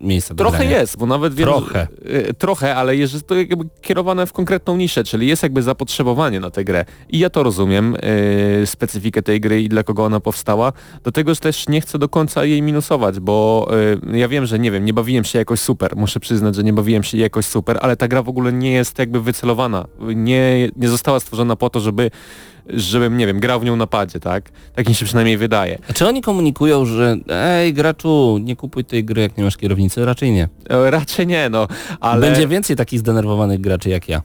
miejsca 0.00 0.34
do 0.34 0.44
Trochę 0.44 0.58
grania? 0.58 0.78
jest, 0.80 0.98
bo 0.98 1.06
nawet 1.06 1.34
wiem, 1.34 1.48
Trochę. 1.48 1.88
Y, 2.30 2.34
trochę, 2.34 2.76
ale 2.76 2.96
jest 2.96 3.26
to 3.26 3.34
jakby 3.34 3.64
kierowane 3.80 4.26
w 4.26 4.32
konkretną 4.32 4.76
niszę, 4.76 5.04
czyli 5.04 5.26
jest 5.26 5.42
jakby 5.42 5.62
zapotrzebowanie 5.62 6.40
na 6.40 6.50
tę 6.50 6.64
grę. 6.64 6.84
I 7.08 7.18
ja 7.18 7.30
to 7.30 7.42
rozumiem, 7.42 7.96
y, 8.62 8.66
specyfikę 8.66 9.22
tej 9.22 9.40
gry 9.40 9.62
i 9.62 9.68
dla 9.68 9.82
kogo 9.82 10.04
ona 10.04 10.20
powstała. 10.20 10.72
Do 11.04 11.12
tego 11.12 11.36
też 11.36 11.68
nie 11.68 11.80
chcę 11.80 11.98
do 11.98 12.08
końca 12.08 12.44
jej 12.44 12.62
minusować, 12.62 13.20
bo 13.20 13.68
y, 14.12 14.18
ja 14.18 14.28
wiem, 14.28 14.46
że 14.46 14.58
nie 14.58 14.70
wiem, 14.70 14.84
nie 14.84 14.94
bawiłem 14.94 15.24
się 15.24 15.38
jakoś 15.38 15.60
super. 15.60 15.96
Muszę 15.96 16.20
przyznać, 16.20 16.54
że 16.54 16.64
nie 16.64 16.72
bawiłem 16.72 17.02
się 17.02 17.18
jakoś 17.18 17.46
super, 17.46 17.78
ale 17.82 17.96
ta 17.96 18.08
gra 18.08 18.22
w 18.22 18.28
ogóle 18.28 18.52
nie 18.52 18.72
jest 18.72 18.98
jakby 18.98 19.20
wycelowana. 19.20 19.86
Nie, 20.14 20.70
nie 20.76 20.88
została 20.88 21.20
stworzona 21.20 21.56
po 21.56 21.70
to, 21.70 21.80
żeby 21.80 22.10
żebym, 22.68 23.16
nie 23.16 23.26
wiem, 23.26 23.40
grał 23.40 23.60
w 23.60 23.64
nią 23.64 23.76
na 23.76 23.86
padzie, 23.86 24.20
tak? 24.20 24.50
Tak 24.74 24.88
mi 24.88 24.94
się 24.94 25.04
przynajmniej 25.06 25.36
wydaje. 25.36 25.78
A 25.90 25.92
czy 25.92 26.06
oni 26.08 26.22
komunikują, 26.22 26.84
że 26.84 27.16
ej 27.28 27.74
graczu, 27.74 28.38
nie 28.42 28.56
kupuj 28.56 28.84
tej 28.84 29.04
gry 29.04 29.22
jak 29.22 29.36
nie 29.36 29.44
masz 29.44 29.56
kierownicy? 29.56 30.04
Raczej 30.04 30.32
nie. 30.32 30.48
E, 30.70 30.90
Raczej 30.90 31.26
nie, 31.26 31.48
no, 31.50 31.68
ale... 32.00 32.20
Będzie 32.20 32.48
więcej 32.48 32.76
takich 32.76 32.98
zdenerwowanych 32.98 33.60
graczy 33.60 33.88
jak 33.90 34.08
ja. 34.08 34.22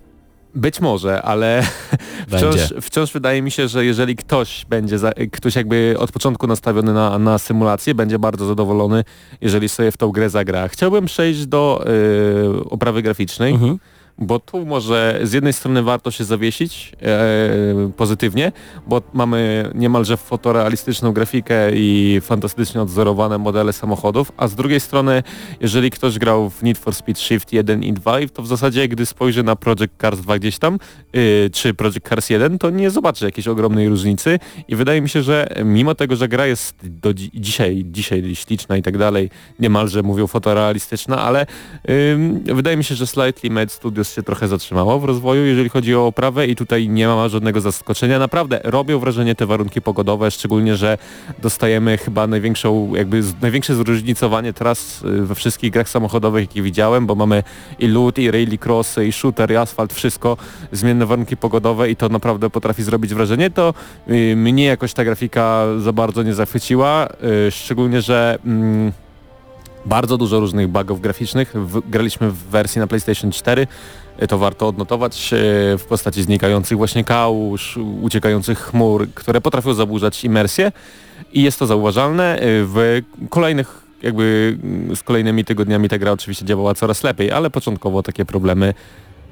Być 0.55 0.81
może, 0.81 1.21
ale 1.21 1.63
wciąż, 2.37 2.73
wciąż 2.81 3.11
wydaje 3.13 3.41
mi 3.41 3.51
się, 3.51 3.67
że 3.67 3.85
jeżeli 3.85 4.15
ktoś 4.15 4.65
będzie, 4.69 4.97
za, 4.99 5.11
ktoś 5.31 5.55
jakby 5.55 5.95
od 5.99 6.11
początku 6.11 6.47
nastawiony 6.47 6.93
na, 6.93 7.19
na 7.19 7.37
symulację, 7.37 7.95
będzie 7.95 8.19
bardzo 8.19 8.45
zadowolony, 8.45 9.03
jeżeli 9.41 9.69
sobie 9.69 9.91
w 9.91 9.97
tą 9.97 10.11
grę 10.11 10.29
zagra. 10.29 10.67
Chciałbym 10.67 11.05
przejść 11.05 11.45
do 11.45 11.85
y, 12.65 12.69
oprawy 12.69 13.01
graficznej, 13.01 13.53
Mhm. 13.53 13.79
Bo 14.17 14.39
tu 14.39 14.65
może 14.65 15.19
z 15.23 15.33
jednej 15.33 15.53
strony 15.53 15.83
warto 15.83 16.11
się 16.11 16.23
zawiesić 16.23 16.91
e, 17.01 17.91
pozytywnie, 17.97 18.51
bo 18.87 19.01
mamy 19.13 19.71
niemalże 19.75 20.17
fotorealistyczną 20.17 21.11
grafikę 21.11 21.71
i 21.73 22.19
fantastycznie 22.21 22.81
odzorowane 22.81 23.37
modele 23.37 23.73
samochodów, 23.73 24.31
a 24.37 24.47
z 24.47 24.55
drugiej 24.55 24.79
strony, 24.79 25.23
jeżeli 25.61 25.91
ktoś 25.91 26.19
grał 26.19 26.49
w 26.49 26.63
Need 26.63 26.77
for 26.77 26.95
Speed 26.95 27.21
Shift 27.21 27.53
1 27.53 27.83
i 27.83 27.93
2, 27.93 28.17
to 28.33 28.41
w 28.41 28.47
zasadzie 28.47 28.87
gdy 28.87 29.05
spojrzy 29.05 29.43
na 29.43 29.55
Project 29.55 29.93
Cars 30.01 30.19
2 30.19 30.39
gdzieś 30.39 30.59
tam, 30.59 30.79
y, 31.15 31.49
czy 31.53 31.73
Project 31.73 32.09
Cars 32.09 32.29
1, 32.29 32.59
to 32.59 32.69
nie 32.69 32.89
zobaczy 32.89 33.25
jakiejś 33.25 33.47
ogromnej 33.47 33.89
różnicy 33.89 34.39
i 34.67 34.75
wydaje 34.75 35.01
mi 35.01 35.09
się, 35.09 35.23
że 35.23 35.47
mimo 35.65 35.95
tego, 35.95 36.15
że 36.15 36.27
gra 36.27 36.45
jest 36.45 36.75
do 36.83 37.13
dzi 37.13 37.31
dzisiaj, 37.33 37.85
dzisiaj 37.85 38.35
śliczna 38.35 38.77
i 38.77 38.81
tak 38.81 38.97
dalej, 38.97 39.29
niemalże 39.59 40.03
mówią 40.03 40.27
fotorealistyczna, 40.27 41.17
ale 41.17 41.45
wydaje 42.45 42.77
mi 42.77 42.83
się, 42.83 42.95
że 42.95 43.07
Slightly 43.07 43.49
Made 43.49 43.69
Studios 43.69 44.06
się 44.13 44.23
trochę 44.23 44.47
zatrzymało 44.47 44.99
w 44.99 45.03
rozwoju, 45.03 45.45
jeżeli 45.45 45.69
chodzi 45.69 45.95
o 45.95 46.07
oprawę 46.07 46.47
i 46.47 46.55
tutaj 46.55 46.89
nie 46.89 47.07
ma 47.07 47.29
żadnego 47.29 47.61
zaskoczenia. 47.61 48.19
Naprawdę 48.19 48.59
robią 48.63 48.99
wrażenie 48.99 49.35
te 49.35 49.45
warunki 49.45 49.81
pogodowe, 49.81 50.31
szczególnie, 50.31 50.75
że 50.75 50.97
dostajemy 51.41 51.97
chyba 51.97 52.27
największą, 52.27 52.95
jakby 52.95 53.23
największe 53.41 53.75
zróżnicowanie 53.75 54.53
tras 54.53 55.03
y, 55.03 55.25
we 55.25 55.35
wszystkich 55.35 55.71
grach 55.71 55.89
samochodowych, 55.89 56.41
jakie 56.41 56.61
widziałem, 56.61 57.05
bo 57.05 57.15
mamy 57.15 57.43
i 57.79 57.87
loot, 57.87 58.17
i 58.17 58.31
rallycrossy, 58.31 59.07
i 59.07 59.11
shooter, 59.11 59.51
i 59.51 59.55
asfalt, 59.55 59.93
wszystko, 59.93 60.37
zmienne 60.71 61.05
warunki 61.05 61.37
pogodowe 61.37 61.89
i 61.89 61.95
to 61.95 62.09
naprawdę 62.09 62.49
potrafi 62.49 62.83
zrobić 62.83 63.13
wrażenie, 63.13 63.49
to 63.49 63.73
y, 64.09 64.35
mnie 64.35 64.65
jakoś 64.65 64.93
ta 64.93 65.03
grafika 65.03 65.65
za 65.79 65.93
bardzo 65.93 66.23
nie 66.23 66.33
zachwyciła, 66.33 67.07
y, 67.47 67.51
szczególnie, 67.51 68.01
że 68.01 68.37
mm, 68.45 68.91
bardzo 69.87 70.17
dużo 70.17 70.39
różnych 70.39 70.67
bugów 70.67 71.01
graficznych. 71.01 71.53
W, 71.55 71.89
graliśmy 71.89 72.31
w 72.31 72.37
wersji 72.37 72.79
na 72.79 72.87
PlayStation 72.87 73.31
4, 73.31 73.67
y, 74.23 74.27
to 74.27 74.37
warto 74.37 74.67
odnotować, 74.67 75.33
y, 75.33 75.77
w 75.77 75.85
postaci 75.89 76.23
znikających 76.23 76.77
właśnie 76.77 77.03
kałuż, 77.03 77.79
uciekających 78.01 78.59
chmur, 78.59 79.07
które 79.13 79.41
potrafią 79.41 79.73
zaburzać 79.73 80.23
imersję 80.23 80.71
i 81.33 81.43
jest 81.43 81.59
to 81.59 81.65
zauważalne. 81.65 82.39
Y, 82.43 82.65
W 82.65 83.01
kolejnych 83.29 83.87
jakby 84.03 84.57
mm, 84.63 84.95
z 84.95 85.03
kolejnymi 85.03 85.45
tygodniami 85.45 85.89
ta 85.89 85.97
gra 85.97 86.11
oczywiście 86.11 86.45
działała 86.45 86.73
coraz 86.73 87.03
lepiej, 87.03 87.31
ale 87.31 87.49
początkowo 87.49 88.03
takie 88.03 88.25
problemy 88.25 88.73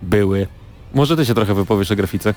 były. 0.02 0.48
Może 0.94 1.18
ty 1.18 1.26
się 1.26 1.34
trochę 1.34 1.54
wypowiesz 1.54 1.92
o 1.92 1.96
grafice? 1.96 2.34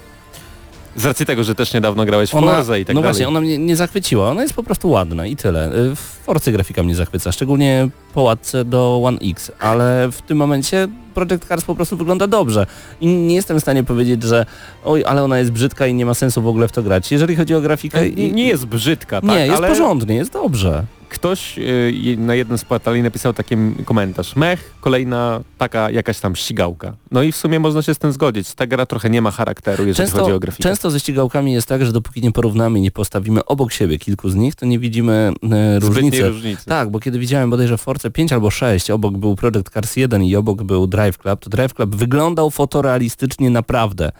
Z 0.99 1.05
racji 1.05 1.27
tego, 1.27 1.45
że 1.45 1.55
też 1.55 1.75
niedawno 1.75 2.05
grałeś 2.05 2.31
w 2.31 2.33
Forza 2.33 2.79
i 2.79 2.85
tak 2.85 2.95
no 2.95 3.01
dalej. 3.01 3.15
właśnie, 3.15 3.29
ona 3.29 3.41
mnie 3.41 3.59
nie 3.59 3.77
zachwyciła, 3.77 4.31
ona 4.31 4.43
jest 4.43 4.55
po 4.55 4.63
prostu 4.63 4.91
ładna 4.91 5.27
i 5.27 5.37
tyle. 5.37 5.75
Y, 5.75 5.97
W 5.97 6.01
Forcy 6.25 6.53
grafika 6.53 6.83
mnie 6.83 6.95
zachwyca, 6.95 7.33
szczególnie 7.33 7.89
po 8.15 8.23
łatce 8.23 8.65
do 8.65 9.01
One 9.05 9.19
X, 9.23 9.53
ale 9.61 10.09
w 10.13 10.23
tym 10.23 10.39
momencie 10.39 10.89
Project 11.15 11.49
Cars 11.49 11.65
po 11.65 11.75
prostu 11.75 11.97
wygląda 11.97 12.27
dobrze 12.27 12.67
i 13.01 13.07
nie 13.07 13.35
jestem 13.35 13.59
w 13.59 13.61
stanie 13.61 13.85
powiedzieć, 13.85 14.23
że 14.23 14.47
oj, 14.85 15.05
ale 15.07 15.25
ona 15.25 15.39
jest 15.39 15.51
brzydka 15.51 15.87
i 15.87 15.95
nie 15.95 16.07
ma 16.07 16.15
sensu 16.15 16.43
w 16.43 16.47
ogóle 16.49 16.69
w 16.69 16.73
to 16.73 16.83
grać. 16.83 17.13
Jeżeli 17.13 17.37
chodzi 17.37 17.55
o 17.55 17.61
grafikę... 17.61 18.11
nie, 18.11 18.33
nie 18.33 18.47
jest 18.49 18.67
brzydka, 18.67 19.21
tak? 19.21 19.31
nie, 19.31 19.47
jest 19.47 19.57
ale 19.59 19.69
porządnie, 19.69 20.15
jest 20.15 20.33
dobrze. 20.33 20.85
Ktoś 21.09 21.59
y, 21.59 22.17
na 22.19 22.35
jednym 22.35 22.59
z 22.59 22.65
portali 22.65 23.03
napisał 23.03 23.33
taki 23.33 23.57
komentarz. 23.85 24.37
Mech, 24.37 24.75
kolejna 24.81 25.41
taka 25.59 25.91
jakaś 25.91 26.21
tam 26.21 26.37
ścigałka. 26.37 26.93
No 27.11 27.23
i 27.23 27.33
w 27.33 27.37
sumie 27.37 27.61
można 27.61 27.83
się 27.83 27.95
z 27.95 27.99
tym 27.99 28.13
zgodzić. 28.13 28.55
Ta 28.55 28.67
gra 28.67 28.87
trochę 28.87 29.11
nie 29.11 29.23
ma 29.23 29.31
charakteru, 29.31 29.87
jeżeli 29.87 30.11
chodzi 30.11 30.33
o 30.33 30.39
grafikę. 30.39 30.63
często 30.63 30.91
ze 30.91 31.01
ścigałkami 31.01 31.53
jest 31.53 31.69
tak, 31.69 31.85
że 31.85 31.93
dopóki 31.93 32.23
nie 32.23 32.33
porównamy 32.33 32.81
nie 32.81 32.91
postawimy 32.91 33.45
obok 33.45 33.73
siebie 33.73 33.99
kilku 33.99 34.31
z 34.31 34.35
nich, 34.35 34.55
to 34.55 34.67
nie 34.67 34.79
widzimy 34.79 35.33
e, 35.53 35.81
różnicy. 35.81 36.29
różnicy. 36.29 36.65
Tak, 36.67 36.91
bo 36.91 37.01
kiedy 37.01 37.19
widziałem 37.19 37.51
bodajże 37.51 37.79
Force 37.79 38.11
5 38.11 38.33
albo 38.33 38.51
6, 38.51 38.91
obok 38.91 39.17
był 39.17 39.37
Project 39.37 39.71
Cars 39.71 39.97
1 39.97 40.23
i 40.23 40.37
obok 40.37 40.63
był 40.63 40.87
Drive 40.87 41.19
Club, 41.19 41.41
to 41.41 41.51
Drive 41.51 41.75
Club 41.75 41.97
wyglądał 41.97 42.51
fotorealistycznie 42.51 43.51
naprawdę. 43.51 44.13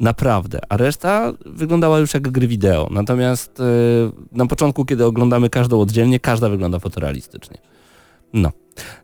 Naprawdę. 0.00 0.58
A 0.68 0.76
reszta 0.76 1.32
wyglądała 1.46 1.98
już 1.98 2.14
jak 2.14 2.28
gry 2.28 2.48
wideo. 2.48 2.88
Natomiast 2.90 3.60
e, 3.60 3.64
na 4.32 4.46
początku, 4.46 4.84
kiedy 4.84 5.04
oglądamy 5.04 5.50
każdą 5.50 5.80
oddzielnie, 5.80 6.20
każda 6.20 6.48
wygląda 6.48 6.78
fotorealistycznie. 6.78 7.58
No. 8.32 8.52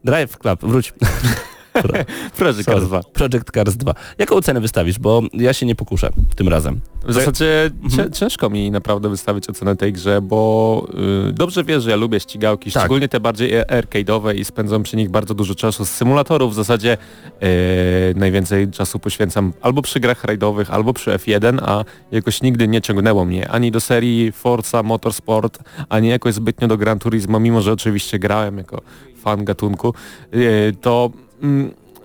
Drive 0.04 0.38
Club, 0.38 0.60
wróć. 0.62 0.92
Pro- 1.72 1.92
Project 2.36 2.64
sorry. 2.64 2.80
Cars 2.80 2.84
2. 2.88 3.00
Project 3.12 3.50
Cars 3.54 3.76
2. 3.76 3.94
Jaką 4.18 4.36
ocenę 4.36 4.60
wystawisz? 4.60 4.98
Bo 4.98 5.22
ja 5.32 5.52
się 5.52 5.66
nie 5.66 5.74
pokuszę 5.74 6.10
tym 6.36 6.48
razem. 6.48 6.80
W 7.06 7.12
zasadzie 7.12 7.70
Mhm. 7.84 8.12
ciężko 8.12 8.50
mi 8.50 8.70
naprawdę 8.70 9.08
wystawić 9.08 9.48
ocenę 9.50 9.76
tej 9.76 9.92
grze, 9.92 10.20
bo 10.22 10.86
y, 11.28 11.32
dobrze 11.32 11.64
wiesz, 11.64 11.82
że 11.82 11.90
ja 11.90 11.96
lubię 11.96 12.20
ścigałki, 12.20 12.72
Tak. 12.72 12.82
szczególnie 12.82 13.08
te 13.08 13.20
bardziej 13.20 13.54
e- 13.54 13.64
arcade'owe 13.64 14.34
i 14.36 14.44
spędzam 14.44 14.82
przy 14.82 14.96
nich 14.96 15.10
bardzo 15.10 15.34
dużo 15.34 15.54
czasu 15.54 15.84
z 15.84 15.88
symulatorów. 15.90 16.52
W 16.52 16.54
zasadzie 16.54 16.96
y, 17.42 18.14
najwięcej 18.18 18.70
czasu 18.70 18.98
poświęcam 18.98 19.52
albo 19.62 19.82
przy 19.82 20.00
grach 20.00 20.24
rajdowych, 20.24 20.70
albo 20.70 20.92
przy 20.92 21.10
F1, 21.10 21.58
a 21.62 21.84
jakoś 22.12 22.42
nigdy 22.42 22.68
nie 22.68 22.80
ciągnęło 22.80 23.24
mnie 23.24 23.48
ani 23.50 23.70
do 23.70 23.80
serii 23.80 24.32
Forza 24.32 24.82
Motorsport, 24.82 25.58
ani 25.88 26.08
jakoś 26.08 26.34
zbytnio 26.34 26.68
do 26.68 26.76
Gran 26.76 26.98
Turismo, 26.98 27.40
mimo 27.40 27.60
że 27.60 27.72
oczywiście 27.72 28.18
grałem 28.18 28.58
jako 28.58 28.80
fan 29.22 29.44
gatunku, 29.44 29.94
y, 30.34 30.76
to 30.80 31.10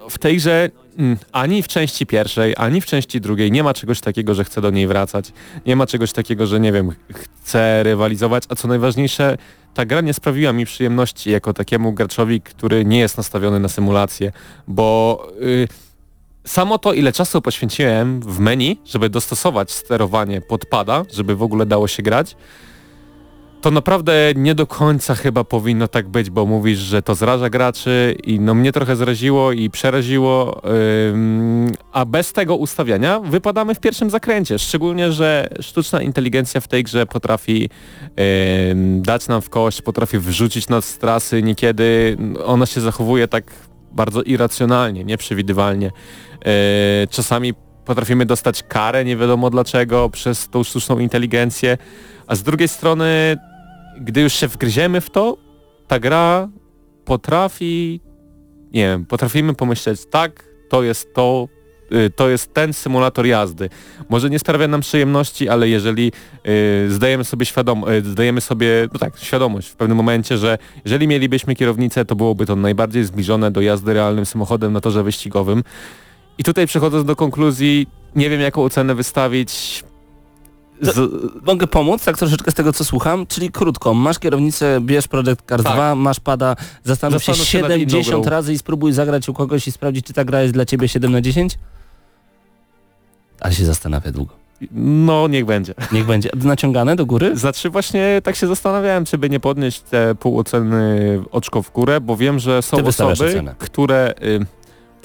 w 0.09 0.17
tej 0.19 0.37
grze 0.37 0.69
mm, 0.97 1.17
ani 1.31 1.63
w 1.63 1.67
części 1.67 2.05
pierwszej, 2.05 2.53
ani 2.57 2.81
w 2.81 2.85
części 2.85 3.21
drugiej 3.21 3.51
nie 3.51 3.63
ma 3.63 3.73
czegoś 3.73 4.01
takiego, 4.01 4.33
że 4.33 4.43
chcę 4.43 4.61
do 4.61 4.69
niej 4.69 4.87
wracać. 4.87 5.33
Nie 5.65 5.75
ma 5.75 5.87
czegoś 5.87 6.11
takiego, 6.11 6.47
że 6.47 6.59
nie 6.59 6.71
wiem, 6.71 6.91
chcę 7.13 7.83
rywalizować, 7.83 8.43
a 8.49 8.55
co 8.55 8.67
najważniejsze, 8.67 9.37
ta 9.73 9.85
gra 9.85 10.01
nie 10.01 10.13
sprawiła 10.13 10.53
mi 10.53 10.65
przyjemności 10.65 11.31
jako 11.31 11.53
takiemu 11.53 11.93
graczowi, 11.93 12.41
który 12.41 12.85
nie 12.85 12.99
jest 12.99 13.17
nastawiony 13.17 13.59
na 13.59 13.69
symulację, 13.69 14.31
bo 14.67 15.27
y, 15.41 15.67
samo 16.45 16.77
to, 16.77 16.93
ile 16.93 17.11
czasu 17.11 17.41
poświęciłem 17.41 18.21
w 18.21 18.39
menu, 18.39 18.79
żeby 18.85 19.09
dostosować 19.09 19.71
sterowanie 19.71 20.41
pod 20.41 20.65
pada, 20.65 21.03
żeby 21.13 21.35
w 21.35 21.43
ogóle 21.43 21.65
dało 21.65 21.87
się 21.87 22.03
grać, 22.03 22.35
to 23.65 23.71
naprawdę 23.71 24.13
nie 24.35 24.55
do 24.55 24.67
końca 24.67 25.15
chyba 25.15 25.43
powinno 25.43 25.87
tak 25.87 26.07
być, 26.09 26.29
bo 26.29 26.45
mówisz, 26.45 26.79
że 26.79 27.01
to 27.01 27.15
zraża 27.15 27.49
graczy 27.49 28.15
i 28.23 28.39
no 28.39 28.53
mnie 28.53 28.71
trochę 28.71 28.95
zraziło 28.95 29.51
i 29.51 29.69
przeraziło, 29.69 30.61
ym, 31.11 31.71
a 31.91 32.05
bez 32.05 32.33
tego 32.33 32.55
ustawiania 32.55 33.19
wypadamy 33.19 33.75
w 33.75 33.79
pierwszym 33.79 34.09
zakręcie, 34.09 34.59
szczególnie, 34.59 35.11
że 35.11 35.47
sztuczna 35.59 36.01
inteligencja 36.01 36.61
w 36.61 36.67
tej 36.67 36.83
grze 36.83 37.05
potrafi 37.05 37.69
ym, 38.71 39.01
dać 39.01 39.27
nam 39.27 39.41
w 39.41 39.49
kość, 39.49 39.81
potrafi 39.81 40.19
wrzucić 40.19 40.69
nas 40.69 40.85
z 40.85 40.97
trasy, 40.97 41.43
niekiedy 41.43 42.17
ona 42.45 42.65
się 42.65 42.81
zachowuje 42.81 43.27
tak 43.27 43.51
bardzo 43.91 44.21
irracjonalnie, 44.21 45.03
nieprzewidywalnie. 45.03 45.91
Yy, 46.45 46.51
czasami 47.09 47.53
potrafimy 47.85 48.25
dostać 48.25 48.63
karę, 48.63 49.05
nie 49.05 49.17
wiadomo 49.17 49.49
dlaczego, 49.49 50.09
przez 50.09 50.49
tą 50.49 50.63
sztuczną 50.63 50.99
inteligencję, 50.99 51.77
a 52.27 52.35
z 52.35 52.43
drugiej 52.43 52.67
strony, 52.67 53.37
gdy 54.01 54.21
już 54.21 54.33
się 54.33 54.47
wgryziemy 54.47 55.01
w 55.01 55.09
to, 55.09 55.37
ta 55.87 55.99
gra 55.99 56.49
potrafi, 57.05 58.01
nie 58.73 58.81
wiem, 58.81 59.05
potrafimy 59.05 59.53
pomyśleć, 59.53 60.05
tak, 60.05 60.45
to 60.69 60.83
jest 60.83 61.13
to, 61.13 61.47
y, 61.91 62.09
to 62.09 62.29
jest 62.29 62.53
ten 62.53 62.73
symulator 62.73 63.25
jazdy. 63.25 63.69
Może 64.09 64.29
nie 64.29 64.39
sprawia 64.39 64.67
nam 64.67 64.81
przyjemności, 64.81 65.49
ale 65.49 65.69
jeżeli 65.69 66.11
y, 66.47 66.91
zdajemy 66.91 67.23
sobie 67.23 67.45
y, 67.89 68.01
zdajemy 68.01 68.41
sobie, 68.41 68.87
no 68.93 68.99
tak, 68.99 69.17
świadomość 69.17 69.67
w 69.67 69.75
pewnym 69.75 69.97
momencie, 69.97 70.37
że 70.37 70.57
jeżeli 70.85 71.07
mielibyśmy 71.07 71.55
kierownicę, 71.55 72.05
to 72.05 72.15
byłoby 72.15 72.45
to 72.45 72.55
najbardziej 72.55 73.03
zbliżone 73.03 73.51
do 73.51 73.61
jazdy 73.61 73.93
realnym 73.93 74.25
samochodem 74.25 74.73
na 74.73 74.81
torze 74.81 75.03
wyścigowym. 75.03 75.63
I 76.37 76.43
tutaj 76.43 76.67
przechodząc 76.67 77.05
do 77.05 77.15
konkluzji, 77.15 77.87
nie 78.15 78.29
wiem 78.29 78.41
jaką 78.41 78.63
ocenę 78.63 78.95
wystawić. 78.95 79.83
Z, 80.81 81.11
Mogę 81.45 81.67
pomóc, 81.67 82.03
tak 82.05 82.17
troszeczkę 82.17 82.51
z 82.51 82.53
tego 82.53 82.73
co 82.73 82.83
słucham, 82.85 83.27
czyli 83.27 83.51
krótko, 83.51 83.93
masz 83.93 84.19
kierownicę, 84.19 84.77
bierz 84.81 85.07
Project 85.07 85.41
Cars 85.49 85.63
Tak. 85.63 85.73
2, 85.73 85.95
masz 85.95 86.19
pada, 86.19 86.55
zastanów 86.83 87.23
się 87.23 87.31
Zastanów 87.33 87.47
się 87.49 87.61
nad 87.61 87.71
inną 87.71 87.89
70 87.89 88.23
grą. 88.23 88.31
razy 88.31 88.53
i 88.53 88.57
spróbuj 88.57 88.93
zagrać 88.93 89.29
u 89.29 89.33
kogoś 89.33 89.67
i 89.67 89.71
sprawdzić, 89.71 90.05
czy 90.05 90.13
ta 90.13 90.25
gra 90.25 90.41
jest 90.41 90.53
dla 90.53 90.65
ciebie 90.65 90.87
7 90.87 91.11
na 91.11 91.21
10? 91.21 91.57
Ale 93.41 93.53
się 93.53 93.65
zastanawia 93.65 94.11
długo. 94.11 94.33
no 94.71 95.27
niech 95.27 95.45
będzie. 95.45 95.73
Niech 95.91 96.05
będzie 96.05 96.29
naciągane 96.35 96.95
do 96.95 97.05
góry? 97.05 97.37
Znaczy 97.37 97.69
właśnie 97.69 98.21
tak 98.23 98.35
się 98.35 98.47
zastanawiałem, 98.47 99.05
czy 99.05 99.17
by 99.17 99.29
nie 99.29 99.39
podnieść 99.39 99.81
te 99.81 100.15
pół 100.15 100.39
oceny 100.39 101.21
oczko 101.31 101.61
w 101.61 101.71
górę, 101.71 102.01
bo 102.01 102.17
wiem, 102.17 102.39
że 102.39 102.61
są 102.61 102.77
osoby, 102.85 103.43
które 103.57 104.13
y, 104.23 104.45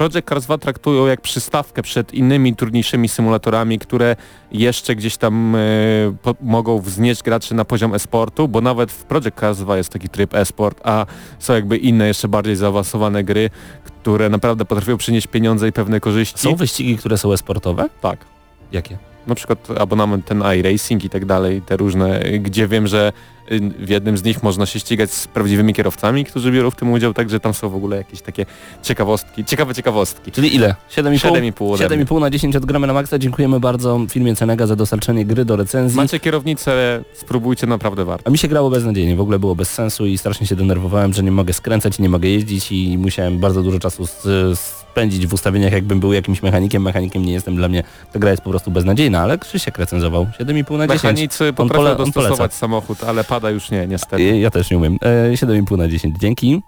Project 0.01 0.29
Cars 0.29 0.45
2 0.45 0.59
traktują 0.59 1.07
jak 1.07 1.21
przystawkę 1.21 1.83
przed 1.83 2.15
innymi 2.15 2.57
trudniejszymi 2.57 3.09
symulatorami, 3.09 3.79
które 3.79 4.17
jeszcze 4.53 4.97
gdzieś 4.97 5.17
tam 5.17 5.55
y, 5.55 6.17
po, 6.23 6.35
mogą 6.41 6.81
wznieść 6.81 7.23
graczy 7.23 7.55
na 7.55 7.65
poziom 7.65 7.95
e-sportu, 7.95 8.49
bo 8.49 8.61
nawet 8.61 8.93
w 8.93 9.05
Project 9.05 9.41
Cars 9.41 9.59
2 9.59 9.77
jest 9.77 9.93
taki 9.93 10.09
tryb 10.09 10.35
e-sport, 10.35 10.81
a 10.85 11.07
są 11.39 11.55
jakby 11.55 11.77
inne 11.77 12.07
jeszcze 12.07 12.29
bardziej 12.29 12.57
zaawansowane 12.57 13.25
gry, 13.25 13.51
które 13.85 14.29
naprawdę 14.29 14.65
potrafią 14.65 14.97
przynieść 14.97 15.27
pieniądze 15.27 15.69
i 15.69 15.73
pewne 15.73 16.01
korzyści. 16.01 16.39
Są 16.39 16.55
wyścigi, 16.55 16.97
które 16.97 17.19
są 17.19 17.33
e-sportowe? 17.33 17.89
Tak. 18.01 18.19
Jakie? 18.73 18.99
na 19.27 19.35
przykład 19.35 19.69
abonament 19.79 20.27
ten 20.27 20.43
iRacing 20.59 21.05
i 21.05 21.11
tak 21.11 21.25
dalej, 21.25 21.63
te 21.63 21.77
różne, 21.77 22.21
gdzie 22.21 22.69
wiem, 22.69 22.87
że 22.87 23.13
w 23.79 23.89
jednym 23.89 24.19
z 24.19 24.25
nich 24.25 24.43
można 24.43 24.67
się 24.67 24.81
ścigać 24.81 25.11
z 25.13 25.27
prawdziwymi 25.27 25.75
kierowcami, 25.75 26.25
którzy 26.25 26.53
biorą 26.53 26.71
w 26.71 26.77
tym 26.77 26.93
udział, 26.93 27.15
także 27.15 27.41
tam 27.41 27.55
są 27.55 27.69
w 27.69 27.75
ogóle 27.75 27.97
jakieś 27.97 28.23
takie 28.23 28.47
ciekawostki, 28.83 29.45
ciekawe 29.45 29.75
ciekawostki. 29.75 30.33
Czyli 30.33 30.55
ile? 30.55 30.75
7,5? 30.97 31.03
7,5 31.19 31.75
ode 31.75 31.97
mnie. 31.97 32.05
7,5 32.05 32.21
na 32.21 32.31
10 32.31 32.57
od 32.57 32.65
Gramy 32.67 32.87
na 32.87 32.93
Maxa. 32.93 33.19
Dziękujemy 33.19 33.61
bardzo 33.61 34.01
firmie 34.11 34.37
Cenega 34.37 34.67
za 34.67 34.77
dostarczenie 34.77 35.25
gry 35.25 35.45
do 35.45 35.57
recenzji. 35.57 35.97
Macie 35.97 36.21
kierownicę, 36.21 37.05
spróbujcie, 37.15 37.67
naprawdę 37.67 38.05
warto. 38.05 38.27
A 38.27 38.31
mi 38.31 38.39
się 38.39 38.49
grało 38.49 38.71
beznadziejnie, 38.71 39.17
w 39.17 39.21
ogóle 39.21 39.39
było 39.39 39.55
bez 39.55 39.71
sensu 39.71 40.07
i 40.07 40.19
strasznie 40.19 40.47
się 40.47 40.57
denerwowałem, 40.57 41.13
że 41.13 41.23
nie 41.23 41.33
mogę 41.33 41.53
skręcać 41.53 41.99
i 41.99 42.03
nie 42.03 42.09
mogę 42.09 42.29
jeździć 42.29 42.73
i 42.73 42.99
musiałem 42.99 43.39
bardzo 43.39 43.63
dużo 43.63 43.79
czasu 43.79 44.05
spędzić 44.55 45.27
w 45.27 45.35
ustawieniach, 45.35 45.73
jakbym 45.73 46.01
był 46.01 46.13
jakimś 46.13 46.43
mechanikiem. 46.43 46.83
Mechanikiem 46.83 47.25
nie 47.25 47.33
jestem, 47.33 47.57
dla 47.57 47.69
mnie 47.69 47.83
ta 48.13 48.19
gra 48.19 48.31
jest 48.31 48.43
po 48.43 48.51
prostu 48.51 48.71
beznadziejna, 48.71 49.21
ale 49.21 49.39
Krzysiek 49.39 49.79
recenzował 49.79 50.27
7,5 50.41 50.79
na 50.79 50.87
10. 50.87 50.89
Mechanicy 50.89 51.53
potrafią 51.53 51.85
pole- 51.85 51.97
dostosować 51.97 52.55
samochód, 52.55 53.05
ale 53.05 53.25
pada 53.40 53.50
już 53.50 53.70
nie, 53.70 53.87
niestety. 53.87 54.22
Ja- 54.22 54.35
Ja 54.37 54.50
też 54.50 54.70
nie 54.70 54.76
umiem. 54.76 54.98
E, 55.03 55.37
7,5 55.37 55.76
na 55.79 55.88
10. 55.88 56.18
Dzięki. 56.18 56.62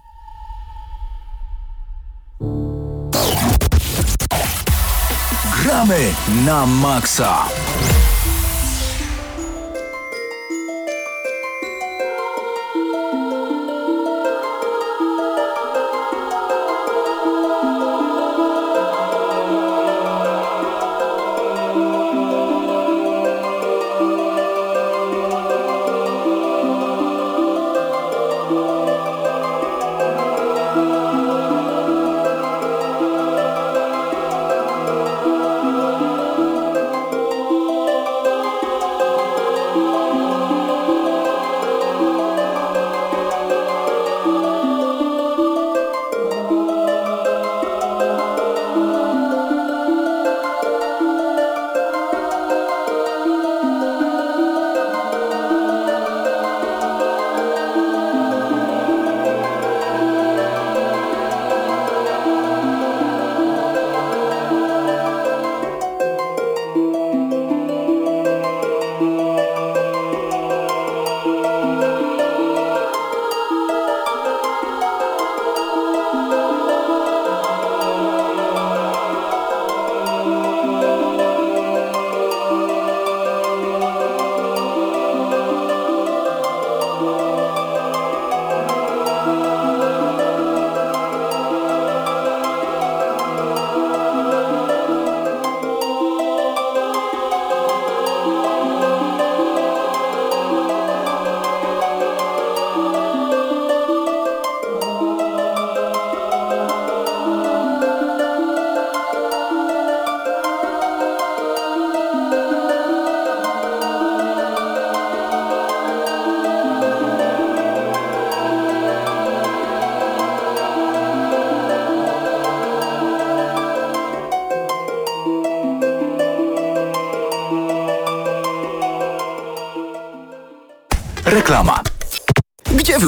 Gramy 5.62 5.98
na 6.46 6.66
maksa. 6.66 7.34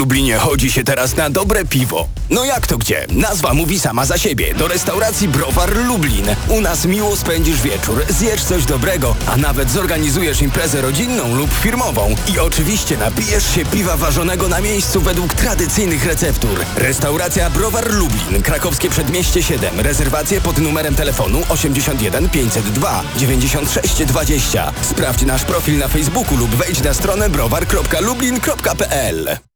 Lublinie 0.05 0.39
chodzi 0.39 0.73
się 0.73 0.85
teraz 0.85 1.17
na 1.17 1.31
dobre 1.31 1.65
piwo? 1.65 2.09
No 2.31 2.45
jak 2.45 2.67
to 2.67 2.79
gdzie? 2.79 3.07
Nazwa 3.11 3.55
mówi 3.55 3.81
sama 3.81 4.07
za 4.07 4.19
siebie. 4.19 4.55
Do 4.55 4.69
restauracji 4.69 5.29
Browar 5.29 5.77
Lublin. 5.77 6.27
U 6.49 6.61
nas 6.61 6.87
miło 6.87 7.17
spędzisz 7.17 7.63
wieczór, 7.63 8.05
zjesz 8.09 8.45
coś 8.45 8.65
dobrego, 8.65 9.17
a 9.27 9.37
nawet 9.37 9.71
zorganizujesz 9.71 10.43
imprezę 10.43 10.81
rodzinną 10.81 11.35
lub 11.35 11.51
firmową. 11.53 12.15
I 12.35 12.39
oczywiście 12.39 12.97
napijesz 12.97 13.55
się 13.55 13.65
piwa 13.65 13.97
ważonego 13.97 14.49
na 14.49 14.61
miejscu 14.61 15.01
według 15.01 15.35
tradycyjnych 15.35 16.07
receptur. 16.07 16.65
Restauracja 16.77 17.51
Browar 17.51 17.93
Lublin, 17.93 18.43
krakowskie 18.43 18.91
przedmieście 18.91 19.43
7. 19.43 19.81
Rezerwacje 19.81 20.41
pod 20.41 20.59
numerem 20.59 20.95
telefonu 20.95 21.43
81 21.49 22.29
502 22.29 23.03
96 23.17 24.05
20. 24.05 24.73
Sprawdź 24.83 25.23
nasz 25.23 25.45
profil 25.45 25.79
na 25.79 25.89
Facebooku 25.89 26.37
lub 26.37 26.51
wejdź 26.51 26.83
na 26.83 26.95
stronę 26.95 27.31
browar.lublin.pl. 27.31 29.54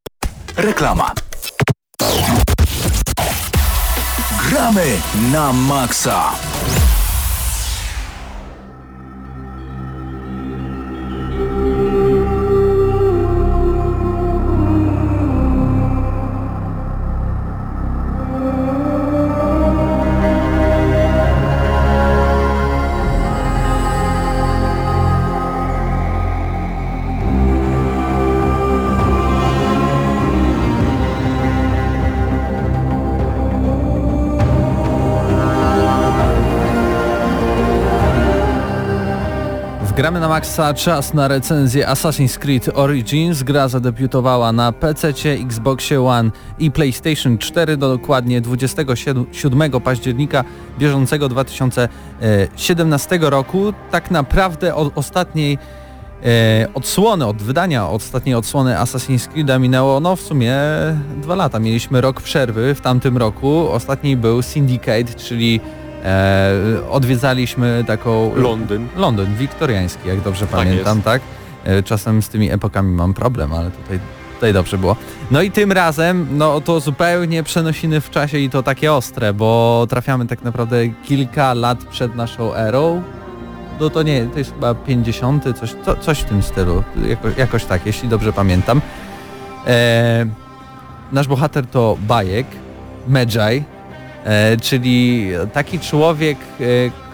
Reklama. 0.59 1.15
Gramy 4.51 4.99
na 5.31 5.53
maksa. 5.53 6.35
Gramy 40.09 40.21
na 40.21 40.29
Maxa 40.29 40.75
czas 40.75 41.15
na 41.15 41.29
recenzję 41.29 41.87
Assassin's 41.87 42.39
Creed 42.39 42.69
Origins. 42.75 43.43
Gra 43.43 43.69
zadebiutowała 43.69 44.53
na 44.53 44.73
PC, 44.73 45.13
Xboxie 45.25 46.03
One 46.03 46.31
i 46.59 46.71
PlayStation 46.71 47.39
4 47.39 47.77
do 47.77 47.89
dokładnie 47.89 48.41
27 48.41 49.71
października 49.71 50.45
bieżącego 50.79 51.29
2017 51.29 53.19
roku. 53.23 53.73
Tak 53.91 54.11
naprawdę 54.11 54.75
od 54.75 54.99
ostatniej 54.99 55.59
e, 56.25 56.69
odsłony, 56.75 57.27
od 57.27 57.43
wydania 57.43 57.89
ostatniej 57.89 58.35
odsłony 58.35 58.75
Assassin's 58.75 59.29
Creed'a 59.29 59.61
minęło 59.61 60.01
no 60.01 60.17
w 60.17 60.21
sumie 60.21 60.55
dwa 61.17 61.35
lata. 61.35 61.59
Mieliśmy 61.59 62.01
rok 62.01 62.21
przerwy 62.21 62.75
w 62.75 62.81
tamtym 62.81 63.17
roku. 63.17 63.71
Ostatni 63.71 64.17
był 64.17 64.43
Syndicate, 64.43 65.15
czyli 65.17 65.61
e, 66.05 66.51
odwiedzaliśmy 66.91 67.85
taką... 67.87 68.35
Londyn. 68.37 68.89
Londyn, 68.97 69.35
wiktoriański, 69.35 70.09
jak 70.09 70.21
dobrze 70.21 70.47
Tak 70.47 70.57
pamiętam, 70.61 70.97
jest. 70.97 71.05
tak? 71.05 71.23
E, 71.65 71.83
Czasem 71.83 72.23
z 72.23 72.29
tymi 72.29 72.51
epokami 72.51 72.93
mam 72.95 73.15
problem, 73.15 73.53
ale 73.53 73.71
tutaj, 73.71 73.99
tutaj 74.35 74.53
dobrze 74.53 74.79
było. 74.79 74.97
No 75.31 75.43
i 75.43 75.51
tym 75.51 75.73
razem, 75.73 76.27
no 76.33 76.61
to 76.61 76.81
zupełnie 76.81 77.43
przenosiny 77.43 78.01
w 78.01 78.11
czasie 78.11 78.39
i 78.39 78.51
to 78.51 78.63
takie 78.63 78.93
ostre, 78.93 79.35
bo 79.35 79.87
trafiamy 79.91 80.27
tak 80.27 80.43
naprawdę 80.43 80.89
kilka 80.89 81.55
lat 81.55 81.85
przed 81.85 82.15
naszą 82.17 82.55
erą. 82.55 83.03
No 83.81 83.91
to 83.91 84.03
nie, 84.03 84.27
to 84.27 84.39
jest 84.39 84.53
chyba 84.55 84.75
50, 84.75 85.45
coś, 85.61 85.75
co, 85.85 85.97
coś 85.97 86.19
w 86.21 86.25
tym 86.25 86.43
stylu, 86.43 86.83
Jako, 87.09 87.29
jakoś 87.37 87.65
tak, 87.65 87.87
jeśli 87.87 88.09
dobrze 88.09 88.33
pamiętam. 88.33 88.81
E, 89.67 90.27
nasz 91.13 91.29
bohater 91.29 91.67
to 91.67 91.97
Bajek, 92.01 92.47
Medjay, 93.09 93.65
czyli 94.61 95.29
taki 95.53 95.81
człowiek, 95.81 96.39
e, 96.39 96.65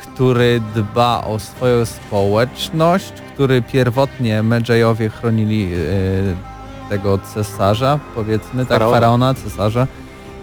który 0.02 0.60
dba 0.74 1.24
o 1.24 1.38
swoją 1.38 1.84
społeczność, 1.84 3.12
który 3.34 3.62
pierwotnie 3.62 4.42
Medjayowie 4.42 5.08
chronili 5.08 5.72
e, 5.74 6.88
tego 6.88 7.18
cesarza, 7.18 7.98
powiedzmy, 8.14 8.66
tak, 8.66 8.78
Faraona. 8.78 9.34
cesarza. 9.34 9.86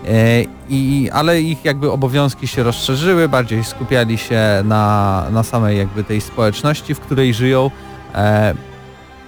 E, 0.08 0.44
I, 0.70 1.10
ale 1.14 1.42
ich 1.42 1.66
jakby 1.66 1.92
obowiązki 1.92 2.48
się 2.48 2.64
rozszerzyły, 2.64 3.30
bardziej 3.30 3.64
skupiali 3.64 4.18
się 4.18 4.42
na, 4.64 5.26
na 5.32 5.44
samej 5.44 5.78
jakby 5.78 6.04
tej 6.04 6.22
społeczności, 6.22 6.96
w 6.96 7.00
której 7.00 7.34
żyją. 7.34 7.72
E, 8.16 8.54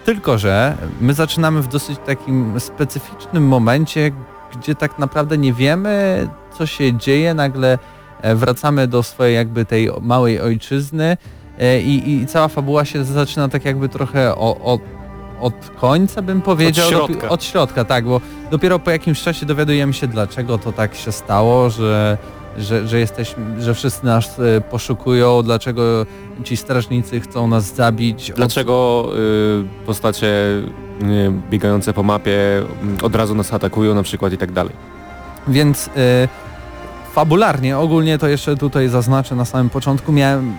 tylko, 0.06 0.38
że 0.38 0.78
my 1.02 1.14
zaczynamy 1.14 1.62
w 1.62 1.68
dosyć 1.68 2.00
takim 2.06 2.60
specyficznym 2.60 3.48
momencie, 3.48 4.12
gdzie 4.58 4.76
tak 4.76 5.00
naprawdę 5.00 5.38
nie 5.38 5.54
wiemy, 5.54 6.28
co 6.58 6.66
się 6.66 6.94
dzieje. 6.94 7.34
Nagle 7.34 7.80
e, 8.22 8.36
wracamy 8.36 8.88
do 8.88 9.04
swojej 9.04 9.36
jakby 9.36 9.66
tej 9.66 9.90
małej 10.02 10.42
ojczyzny 10.42 11.18
e, 11.60 11.82
i, 11.82 12.12
i 12.12 12.26
cała 12.28 12.48
fabuła 12.48 12.86
się 12.86 13.04
zaczyna 13.06 13.50
tak 13.50 13.66
jakby 13.66 13.90
trochę 13.90 14.36
o, 14.36 14.58
o, 14.64 14.80
od 15.42 15.54
końca 15.80 16.22
bym 16.22 16.42
powiedział. 16.42 16.90
środka. 16.90 17.14
Dopi- 17.14 17.30
od 17.30 17.44
środka, 17.44 17.86
tak, 17.86 18.06
bo 18.06 18.22
dopiero 18.52 18.80
po 18.80 18.92
jakimś 18.92 19.24
czasie 19.24 19.46
dowiadujemy 19.46 19.94
się, 19.94 20.08
dlaczego 20.08 20.58
to 20.58 20.72
tak 20.72 20.96
się 20.96 21.12
stało, 21.12 21.70
że, 21.70 22.18
że, 22.58 22.88
że 22.88 23.00
jesteśmy, 23.00 23.62
że 23.62 23.74
wszyscy 23.74 24.06
nas 24.06 24.40
e, 24.40 24.62
poszukują, 24.62 25.44
dlaczego 25.44 26.06
ci 26.44 26.58
strażnicy 26.58 27.20
chcą 27.20 27.48
nas 27.48 27.76
zabić. 27.76 28.32
Dlaczego 28.36 29.10
y, 29.82 29.86
postacie 29.86 30.28
y, 30.28 31.32
biegające 31.50 31.94
po 31.94 32.04
mapie 32.04 32.32
y, 33.02 33.06
od 33.06 33.16
razu 33.16 33.36
nas 33.36 33.54
atakują 33.54 33.96
na 33.96 34.04
przykład 34.04 34.34
i 34.34 34.38
tak 34.38 34.52
dalej. 34.52 34.74
Więc 35.48 35.88
y, 35.88 35.92
fabularnie, 37.14 37.78
ogólnie 37.78 38.18
to 38.18 38.28
jeszcze 38.28 38.58
tutaj 38.58 38.90
zaznaczę 38.90 39.36
na 39.36 39.46
samym 39.46 39.70
początku, 39.70 40.12
miałem 40.12 40.54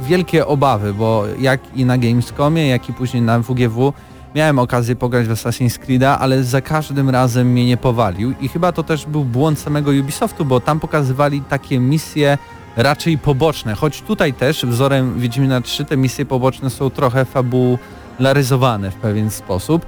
wielkie 0.00 0.46
obawy, 0.46 0.94
bo 0.94 1.24
jak 1.38 1.60
i 1.76 1.84
na 1.84 1.98
Gamescomie, 1.98 2.68
jak 2.68 2.88
i 2.88 2.92
później 2.92 3.22
na 3.22 3.38
WGW 3.38 3.92
miałem 4.34 4.58
okazję 4.58 4.96
pograć 4.96 5.26
w 5.26 5.30
Assassin's 5.32 5.78
Creed'a, 5.86 6.16
ale 6.20 6.44
za 6.44 6.60
każdym 6.60 7.10
razem 7.10 7.46
mnie 7.52 7.66
nie 7.66 7.76
powalił 7.76 8.34
i 8.40 8.48
chyba 8.48 8.72
to 8.72 8.82
też 8.82 9.06
był 9.06 9.24
błąd 9.24 9.58
samego 9.58 9.90
Ubisoftu, 9.90 10.44
bo 10.44 10.60
tam 10.60 10.80
pokazywali 10.80 11.40
takie 11.40 11.78
misje 11.78 12.38
raczej 12.76 13.18
poboczne, 13.18 13.74
choć 13.74 14.02
tutaj 14.02 14.32
też 14.32 14.66
wzorem 14.66 15.20
Wiedźmina 15.20 15.60
3 15.60 15.84
te 15.84 15.96
misje 15.96 16.24
poboczne 16.26 16.70
są 16.70 16.90
trochę 16.90 17.24
fabularyzowane 17.24 18.90
w 18.90 18.94
pewien 18.94 19.30
sposób. 19.30 19.86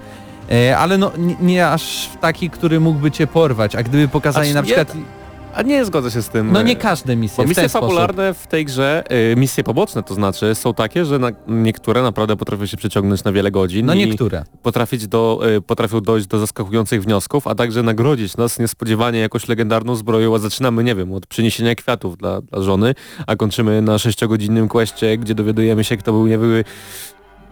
E, 0.51 0.79
Ale 0.79 0.99
no 0.99 1.13
nie, 1.19 1.37
nie 1.41 1.69
aż 1.69 2.09
w 2.15 2.17
taki, 2.17 2.51
który 2.51 2.81
mógłby 2.81 3.11
cię 3.11 3.27
porwać, 3.27 3.77
a 3.77 3.83
gdyby 3.83 4.09
pokazali 4.09 4.49
Aż 4.49 4.55
na 4.55 4.61
nie- 4.61 4.67
przykład... 4.67 4.97
A 5.55 5.63
nie 5.63 5.85
zgodzę 5.85 6.11
się 6.11 6.23
z 6.23 6.29
tym. 6.29 6.53
No 6.53 6.61
y, 6.61 6.65
nie 6.65 6.77
każde 6.77 7.17
misje 7.17 7.45
Bo 7.45 7.49
misje 7.49 7.63
ten 7.63 7.69
sposób. 7.69 7.89
fabularne 7.89 8.35
w 8.35 8.47
tej 8.47 8.65
grze, 8.65 9.05
y, 9.33 9.37
misje 9.37 9.65
poboczne 9.65 10.03
to 10.03 10.15
znaczy, 10.15 10.55
są 10.55 10.75
takie, 10.75 11.05
że 11.05 11.19
na, 11.19 11.31
niektóre 11.49 12.03
naprawdę 12.03 12.37
potrafią 12.37 12.67
się 12.67 12.77
przeciągnąć 12.77 13.25
na 13.25 13.33
wiele 13.33 13.51
godzin 13.51 13.87
No 13.87 13.95
niektóre. 13.95 14.45
potrafić 14.63 15.07
do, 15.09 15.41
y, 15.57 15.61
potrafią 15.61 16.01
dojść 16.01 16.27
do 16.27 16.39
zaskakujących 16.39 17.03
wniosków, 17.03 17.47
a 17.47 17.55
także 17.55 17.83
nagrodzić 17.83 18.37
nas 18.37 18.59
niespodziewanie 18.59 19.19
jakąś 19.19 19.49
legendarną 19.49 19.95
zbroją, 19.97 20.35
a 20.35 20.39
zaczynamy, 20.39 20.85
nie 20.85 20.95
wiem, 20.95 21.13
od 21.13 21.27
przyniesienia 21.27 21.75
kwiatów 21.75 22.17
dla, 22.17 22.41
dla 22.41 22.63
żony, 22.63 22.95
a 23.27 23.37
kończymy 23.37 23.83
na 23.83 23.99
sześciogodzinnym 23.99 24.69
questie, 24.69 25.19
gdzie 25.19 25.35
dowiadujemy 25.35 25.85
się, 25.85 25.97
kto 25.97 26.13
był 26.13 26.27
nie 26.27 26.39
były 26.39 26.65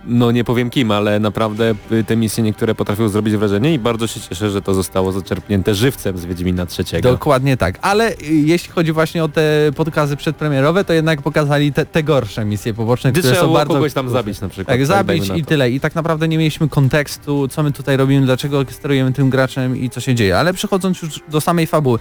no 0.09 0.31
nie 0.31 0.44
powiem 0.44 0.71
kim, 0.71 0.90
ale 0.90 1.21
naprawdę 1.21 1.75
y, 1.92 2.05
te 2.05 2.16
misje 2.16 2.44
niektóre 2.44 2.75
potrafią 2.75 3.09
zrobić 3.09 3.37
wrażenie 3.37 3.75
i 3.75 3.79
bardzo 3.79 4.07
się 4.07 4.21
cieszę, 4.21 4.51
że 4.51 4.62
to 4.62 4.75
zostało 4.75 5.12
zaczerpnięte 5.12 5.75
żywcem 5.75 6.18
z 6.18 6.25
Wiedźmina 6.25 6.66
trzeciego. 6.66 7.12
Dokładnie 7.12 7.57
tak. 7.57 7.79
Ale 7.83 8.12
y, 8.12 8.16
jeśli 8.31 8.73
chodzi 8.73 8.92
właśnie 8.92 9.25
o 9.25 9.29
te 9.29 9.71
podkazy 9.77 10.16
przedpremierowe, 10.16 10.85
to 10.85 10.92
jednak 10.92 11.23
pokazali 11.23 11.73
te, 11.73 11.87
te 11.87 12.03
gorsze 12.03 12.44
misje 12.44 12.75
poboczne, 12.75 13.12
Gdy 13.12 13.21
które 13.21 13.37
są 13.37 13.53
bardzo... 13.53 13.75
kogoś 13.75 13.92
tam 13.92 14.11
zabić 14.11 14.40
na 14.40 14.49
przykład. 14.49 14.77
Tak, 14.77 14.87
zabić 14.87 15.31
i 15.37 15.44
tyle. 15.44 15.71
I 15.71 15.81
tak 15.81 15.94
naprawdę 15.94 16.29
nie 16.29 16.38
mieliśmy 16.38 16.68
kontekstu, 16.68 17.49
co 17.49 17.62
my 17.62 17.73
tutaj 17.73 17.97
robimy, 17.97 18.27
dlaczego 18.27 18.64
sterujemy 18.71 19.12
tym 19.12 19.31
graczem 19.31 19.77
i 19.77 19.90
co 19.90 20.01
się 20.01 20.14
dzieje. 20.14 20.38
Ale 20.38 20.53
przechodząc 20.55 21.03
już 21.03 21.21
do 21.29 21.40
samej 21.40 21.66
fabuły. 21.66 21.99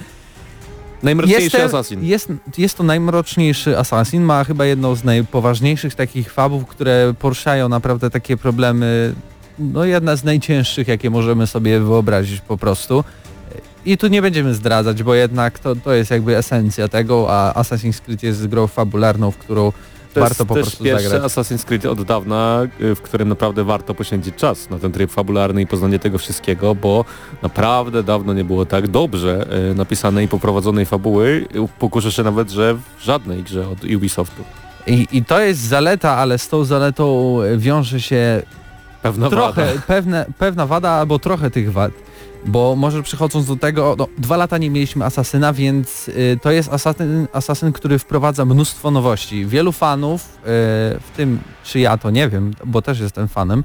Najmroczniejszy 1.04 1.44
Jestem- 1.44 1.66
Assassin. 1.66 2.06
Jest, 2.06 2.34
jest 2.58 2.78
to 2.78 2.84
najmroczniejszy 2.84 3.78
Assassin, 3.78 4.24
ma 4.24 4.44
chyba 4.44 4.66
jedną 4.66 4.96
z 4.96 5.04
najpoważniejszych 5.04 5.96
takich 5.96 6.34
fabów, 6.34 6.66
które 6.66 7.14
poruszają 7.20 7.70
naprawdę 7.70 8.10
takie 8.10 8.38
problemy, 8.38 9.14
no 9.60 9.86
jedna 9.86 10.16
z 10.16 10.24
najcięższych, 10.24 10.88
jakie 10.88 11.10
możemy 11.10 11.48
sobie 11.48 11.80
wyobrazić 11.80 12.42
po 12.42 12.58
prostu. 12.58 13.04
I 13.86 13.98
tu 13.98 14.08
nie 14.08 14.22
będziemy 14.22 14.54
zdradzać, 14.54 15.04
bo 15.04 15.16
jednak 15.16 15.60
to, 15.60 15.76
to 15.76 15.94
jest 15.94 16.12
jakby 16.12 16.38
esencja 16.38 16.88
tego, 16.88 17.28
a 17.30 17.62
Assassin's 17.62 18.02
Creed 18.02 18.24
jest 18.24 18.48
grą 18.48 18.68
fabularną, 18.68 19.32
w 19.32 19.38
którą 19.38 19.72
To 20.14 20.20
warto 20.20 20.34
jest 20.44 20.48
po 20.48 20.54
prostu 20.54 20.84
pierwszy 20.84 21.10
zagrać. 21.10 21.32
Assassin's 21.32 21.66
Creed 21.66 21.86
od 21.86 22.04
dawna, 22.04 22.60
y, 22.82 22.96
w 22.96 23.02
którym 23.02 23.30
naprawdę 23.30 23.64
warto 23.64 23.94
poświęcić 23.94 24.36
czas 24.36 24.70
na 24.70 24.80
ten 24.80 24.92
tryb 24.92 25.12
fabularny 25.12 25.62
i 25.62 25.68
poznanie 25.68 26.00
tego 26.00 26.18
wszystkiego, 26.18 26.76
bo 26.76 27.06
naprawdę 27.42 28.04
dawno 28.04 28.34
nie 28.34 28.44
było 28.44 28.66
tak 28.66 28.88
dobrze 28.88 29.48
y, 29.72 29.76
napisanej 29.76 30.26
i 30.26 30.28
poprowadzonej 30.28 30.86
fabuły. 30.86 31.46
Y, 31.56 31.68
Pokuszę 31.80 32.12
się 32.12 32.24
nawet, 32.24 32.50
że 32.52 32.74
w 32.74 33.04
żadnej 33.04 33.44
grze 33.44 33.68
od 33.70 33.84
Ubisoftu. 33.96 34.44
I, 34.88 35.08
I 35.12 35.26
to 35.26 35.40
jest 35.40 35.60
zaleta, 35.62 36.12
ale 36.18 36.38
z 36.38 36.48
tą 36.48 36.64
zaletą 36.66 37.38
wiąże 37.58 38.02
się 38.02 38.42
Pewna 39.02 39.30
trochę, 39.30 39.66
wada. 39.66 39.82
pewne, 39.88 40.26
pewna 40.38 40.66
wada 40.68 40.90
albo 40.90 41.20
trochę 41.20 41.52
tych 41.52 41.72
wad. 41.72 41.92
Bo 42.46 42.76
może 42.76 43.04
przechodząc 43.04 43.48
do 43.48 43.56
tego, 43.56 43.96
no, 43.98 44.08
dwa 44.18 44.38
lata 44.38 44.58
nie 44.58 44.70
mieliśmy 44.70 45.06
Asasyna, 45.06 45.54
więc 45.54 46.08
y, 46.08 46.40
to 46.42 46.52
jest 46.52 46.74
asasyn, 46.74 47.28
asasyn, 47.34 47.72
który 47.72 48.00
wprowadza 48.00 48.46
mnóstwo 48.46 48.92
nowości. 48.92 49.46
Wielu 49.46 49.72
fanów, 49.72 50.22
y, 50.24 50.44
w 51.00 51.12
tym 51.16 51.40
czy 51.64 51.80
ja 51.80 51.98
to 51.98 52.10
nie 52.10 52.30
wiem, 52.30 52.54
bo 52.66 52.82
też 52.82 53.00
jestem 53.00 53.28
fanem, 53.28 53.64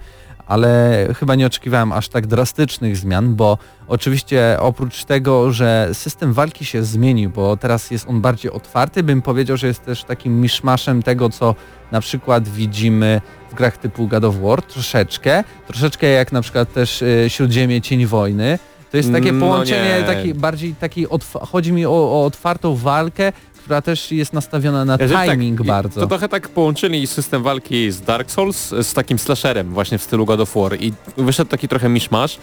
ale 0.53 1.07
chyba 1.19 1.35
nie 1.35 1.47
oczekiwałem 1.47 1.93
aż 1.93 2.09
tak 2.09 2.27
drastycznych 2.27 2.97
zmian, 2.97 3.35
bo 3.35 3.59
oczywiście 3.89 4.57
oprócz 4.61 5.05
tego, 5.05 5.53
że 5.53 5.89
system 5.93 6.33
walki 6.33 6.65
się 6.65 6.85
zmienił, 6.85 7.31
bo 7.31 7.57
teraz 7.57 7.91
jest 7.91 8.09
on 8.09 8.21
bardziej 8.21 8.53
otwarty, 8.53 9.03
bym 9.03 9.23
powiedział, 9.23 9.57
że 9.57 9.67
jest 9.67 9.85
też 9.85 10.05
takim 10.05 10.41
miszmaszem 10.41 11.03
tego, 11.03 11.31
co 11.31 11.55
na 11.93 12.01
przykład 12.01 12.49
widzimy 12.49 13.21
w 13.51 13.55
grach 13.55 13.77
typu 13.77 14.09
God 14.09 14.25
of 14.25 14.37
War 14.41 14.63
troszeczkę, 14.63 15.45
troszeczkę 15.67 16.07
jak 16.07 16.33
na 16.33 16.43
przykład 16.43 16.73
też 16.73 17.03
y, 17.03 17.25
Śródziemie 17.29 17.81
Cień 17.81 18.07
Wojny. 18.07 18.59
To 18.91 18.97
jest 18.97 19.13
takie 19.13 19.33
No 19.33 19.41
połączenie, 19.41 19.97
nie. 20.01 20.07
taki 20.07 20.35
bardziej 20.35 20.75
taki, 20.75 21.07
otw- 21.09 21.47
chodzi 21.49 21.73
mi 21.73 21.87
o, 21.87 21.91
o 21.91 22.25
otwartą 22.25 22.77
walkę, 22.77 23.33
która 23.63 23.83
też 23.83 24.13
jest 24.13 24.33
nastawiona 24.33 24.85
na 24.85 24.97
Jeżeli 25.01 25.31
timing 25.31 25.59
tak, 25.59 25.67
bardzo. 25.67 26.01
To 26.01 26.07
trochę 26.07 26.29
tak 26.29 26.49
połączyli 26.49 27.07
system 27.07 27.43
walki 27.43 27.91
z 27.91 28.01
Dark 28.01 28.31
Souls 28.31 28.69
z 28.83 28.93
takim 28.95 29.19
slasherem 29.19 29.69
właśnie 29.69 29.99
w 29.99 30.03
stylu 30.03 30.27
God 30.27 30.41
of 30.41 30.55
War 30.55 30.77
i 30.81 30.93
wyszedł 31.17 31.51
taki 31.51 31.69
trochę 31.69 31.89
miszmasz 31.89 32.39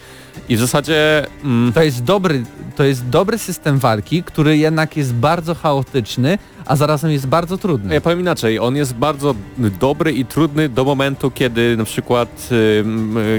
i 0.48 0.56
w 0.56 0.60
zasadzie 0.60 1.26
mm, 1.44 1.72
To 1.72 1.82
jest 1.82 2.04
dobry, 2.04 2.44
to 2.76 2.84
jest 2.84 3.08
dobry 3.08 3.38
system 3.38 3.78
walki, 3.78 4.22
który 4.22 4.58
jednak 4.58 4.96
jest 4.96 5.14
bardzo 5.14 5.54
chaotyczny, 5.54 6.38
a 6.66 6.76
zarazem 6.76 7.10
jest 7.10 7.26
bardzo 7.26 7.58
trudny. 7.58 7.94
Ja 7.94 8.00
powiem 8.00 8.20
inaczej, 8.20 8.58
on 8.58 8.76
jest 8.76 8.94
bardzo 8.94 9.34
dobry 9.80 10.12
i 10.12 10.24
trudny 10.24 10.68
do 10.68 10.84
momentu, 10.84 11.30
kiedy 11.30 11.76
na 11.76 11.84
przykład 11.84 12.48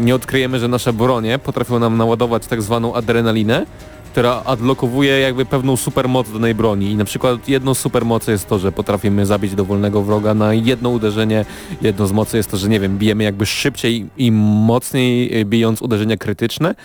nie 0.01 0.15
odkryjemy, 0.15 0.59
że 0.59 0.67
nasze 0.67 0.93
bronie 0.93 1.39
potrafią 1.39 1.79
nam 1.79 1.97
naładować 1.97 2.47
tak 2.47 2.61
zwaną 2.61 2.95
adrenalinę 2.95 3.65
która 4.11 4.43
odblokowuje 4.43 5.19
jakby 5.19 5.45
pewną 5.45 5.77
supermoc 5.77 6.31
danej 6.31 6.55
broni. 6.55 6.91
I 6.91 6.95
na 6.95 7.05
przykład 7.05 7.49
jedną 7.49 7.73
z 7.73 7.79
supermocy 7.79 8.31
jest 8.31 8.47
to, 8.47 8.59
że 8.59 8.71
potrafimy 8.71 9.25
zabić 9.25 9.55
dowolnego 9.55 10.01
wroga 10.01 10.33
na 10.33 10.53
jedno 10.53 10.89
uderzenie, 10.89 11.45
jedną 11.81 12.07
z 12.07 12.11
mocy 12.11 12.37
jest 12.37 12.51
to, 12.51 12.57
że 12.57 12.69
nie 12.69 12.79
wiem, 12.79 12.97
bijemy 12.97 13.23
jakby 13.23 13.45
szybciej 13.45 14.05
i 14.17 14.31
mocniej 14.31 15.41
e, 15.41 15.45
bijąc 15.45 15.81
uderzenia 15.81 16.17
krytyczne. 16.17 16.75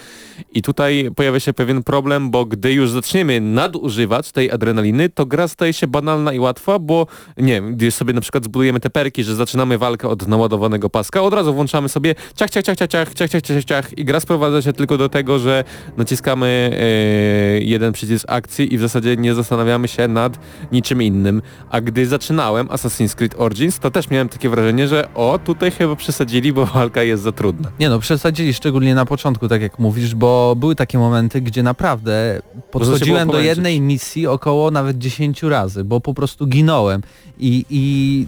I 0.54 0.62
tutaj 0.62 1.10
pojawia 1.16 1.40
się 1.40 1.52
pewien 1.52 1.82
problem, 1.82 2.30
bo 2.30 2.44
gdy 2.44 2.72
już 2.72 2.90
zaczniemy 2.90 3.40
nadużywać 3.40 4.32
tej 4.32 4.50
adrenaliny, 4.50 5.08
to 5.08 5.26
gra 5.26 5.48
staje 5.48 5.72
się 5.72 5.86
banalna 5.86 6.32
i 6.32 6.38
łatwa, 6.38 6.78
bo 6.78 7.06
nie 7.36 7.52
wiem, 7.52 7.76
gdy 7.76 7.90
sobie 7.90 8.12
na 8.12 8.20
przykład 8.20 8.44
zbudujemy 8.44 8.80
te 8.80 8.90
perki, 8.90 9.24
że 9.24 9.34
zaczynamy 9.34 9.78
walkę 9.78 10.08
od 10.08 10.28
naładowanego 10.28 10.90
paska, 10.90 11.22
od 11.22 11.34
razu 11.34 11.54
włączamy 11.54 11.88
sobie 11.88 12.14
ciach, 12.36 12.50
ciach, 12.50 12.64
ciach, 12.64 12.76
ciach, 12.76 12.88
ciach, 12.88 13.14
ciach, 13.14 13.30
ciach, 13.30 13.42
ciach, 13.42 13.64
ciach 13.64 13.98
i 13.98 14.04
gra 14.04 14.20
sprowadza 14.20 14.62
się 14.62 14.72
tylko 14.72 14.98
do 14.98 15.08
tego, 15.08 15.38
że 15.38 15.64
naciskamy 15.96 16.70
e, 16.72 17.15
jeden 17.62 17.92
przycisk 17.92 18.24
akcji 18.28 18.74
i 18.74 18.78
w 18.78 18.80
zasadzie 18.80 19.16
nie 19.16 19.34
zastanawiamy 19.34 19.88
się 19.88 20.08
nad 20.08 20.38
niczym 20.72 21.02
innym. 21.02 21.42
A 21.70 21.80
gdy 21.80 22.06
zaczynałem 22.06 22.66
Assassin's 22.66 23.14
Creed 23.14 23.34
Origins, 23.38 23.78
to 23.78 23.90
też 23.90 24.10
miałem 24.10 24.28
takie 24.28 24.48
wrażenie, 24.48 24.88
że 24.88 25.14
o, 25.14 25.38
tutaj 25.44 25.70
chyba 25.70 25.96
przesadzili, 25.96 26.52
bo 26.52 26.66
walka 26.66 27.02
jest 27.02 27.22
za 27.22 27.32
trudna. 27.32 27.70
Nie 27.80 27.88
no, 27.88 27.98
przesadzili 27.98 28.54
szczególnie 28.54 28.94
na 28.94 29.06
początku, 29.06 29.48
tak 29.48 29.62
jak 29.62 29.78
mówisz, 29.78 30.14
bo 30.14 30.56
były 30.56 30.74
takie 30.74 30.98
momenty, 30.98 31.40
gdzie 31.40 31.62
naprawdę 31.62 32.42
podchodziłem 32.70 33.28
do 33.28 33.40
jednej 33.40 33.80
misji 33.80 34.26
około 34.26 34.70
nawet 34.70 34.98
10 34.98 35.42
razy, 35.42 35.84
bo 35.84 36.00
po 36.00 36.14
prostu 36.14 36.46
ginąłem 36.46 37.02
i, 37.38 37.64
i 37.70 38.26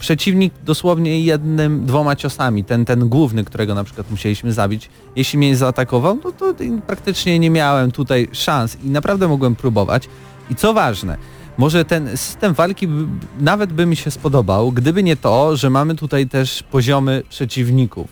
przeciwnik 0.00 0.54
dosłownie 0.64 1.20
jednym, 1.20 1.86
dwoma 1.86 2.16
ciosami, 2.16 2.64
ten, 2.64 2.84
ten 2.84 3.08
główny, 3.08 3.44
którego 3.44 3.74
na 3.74 3.84
przykład 3.84 4.10
musieliśmy 4.10 4.52
zabić, 4.52 4.90
jeśli 5.16 5.38
mnie 5.38 5.56
zaatakował, 5.56 6.18
no 6.24 6.32
to 6.32 6.54
praktycznie 6.86 7.38
nie 7.38 7.50
miałem 7.50 7.92
tutaj 7.92 8.28
szans 8.32 8.76
i 8.84 8.90
naprawdę 8.90 9.28
mogłem 9.28 9.56
próbować. 9.56 10.08
I 10.50 10.54
co 10.54 10.74
ważne, 10.74 11.16
może 11.58 11.84
ten 11.84 12.16
system 12.16 12.54
walki 12.54 12.88
nawet 13.40 13.72
by 13.72 13.86
mi 13.86 13.96
się 13.96 14.10
spodobał, 14.10 14.72
gdyby 14.72 15.02
nie 15.02 15.16
to, 15.16 15.56
że 15.56 15.70
mamy 15.70 15.94
tutaj 15.94 16.26
też 16.28 16.62
poziomy 16.62 17.22
przeciwników. 17.28 18.08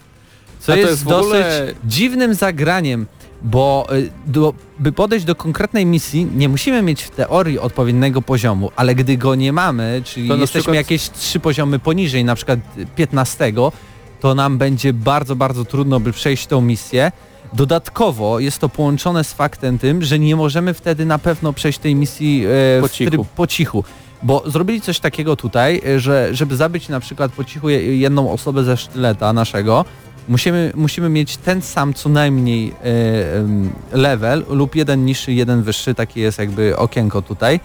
Co 0.60 0.76
jest, 0.76 0.90
jest 0.90 1.04
dosyć 1.04 1.26
ogóle- 1.26 1.74
dziwnym 1.84 2.34
zagraniem, 2.34 3.06
bo 3.44 3.86
y, 3.92 4.10
do, 4.26 4.54
by 4.78 4.92
podejść 4.92 5.24
do 5.26 5.34
konkretnej 5.34 5.86
misji 5.86 6.26
nie 6.36 6.48
musimy 6.48 6.82
mieć 6.82 7.02
w 7.02 7.10
teorii 7.10 7.58
odpowiedniego 7.58 8.22
poziomu, 8.22 8.70
ale 8.76 8.94
gdy 8.94 9.16
go 9.16 9.34
nie 9.34 9.52
mamy, 9.52 10.02
czyli 10.04 10.28
To 10.28 10.34
jesteśmy 10.36 10.60
przykład- 10.60 10.76
jakieś 10.76 11.10
trzy 11.10 11.40
poziomy 11.40 11.78
poniżej, 11.78 12.24
na 12.24 12.34
przykład 12.34 12.58
15, 12.96 13.52
to 14.20 14.34
nam 14.34 14.58
będzie 14.58 14.92
bardzo, 14.92 15.36
bardzo 15.36 15.64
trudno 15.64 16.00
by 16.00 16.12
przejść 16.12 16.46
tą 16.46 16.60
misję. 16.60 17.12
Dodatkowo 17.52 18.38
jest 18.38 18.58
to 18.58 18.68
połączone 18.68 19.24
z 19.24 19.32
faktem 19.32 19.78
tym, 19.78 20.02
że 20.02 20.18
nie 20.18 20.36
możemy 20.36 20.74
wtedy 20.74 21.06
na 21.06 21.18
pewno 21.18 21.52
przejść 21.52 21.78
tej 21.78 21.94
misji 21.94 22.44
e, 22.78 22.80
Po 22.80 22.88
cichu. 22.88 23.10
tryb 23.10 23.22
po 23.36 23.46
cichu. 23.46 23.84
Bo 24.22 24.42
zrobili 24.46 24.80
coś 24.80 25.00
takiego 25.00 25.36
tutaj, 25.36 25.82
e, 25.86 26.00
że 26.00 26.28
żeby 26.32 26.56
zabić 26.56 26.88
na 26.88 27.00
przykład 27.00 27.32
po 27.32 27.44
cichu 27.44 27.68
je- 27.68 27.96
jedną 27.98 28.30
osobę 28.32 28.64
ze 28.64 28.76
sztyleta 28.76 29.32
naszego, 29.32 29.84
musimy, 30.28 30.72
musimy 30.74 31.08
mieć 31.08 31.36
ten 31.36 31.62
sam 31.62 31.94
co 31.94 32.08
najmniej 32.08 32.74
e, 33.92 33.96
level 33.96 34.44
lub 34.48 34.76
jeden 34.76 35.04
niższy, 35.04 35.32
jeden 35.32 35.62
wyższy, 35.62 35.94
takie 35.94 36.20
jest 36.20 36.38
jakby 36.38 36.76
okienko 36.76 37.22
tutaj. 37.22 37.60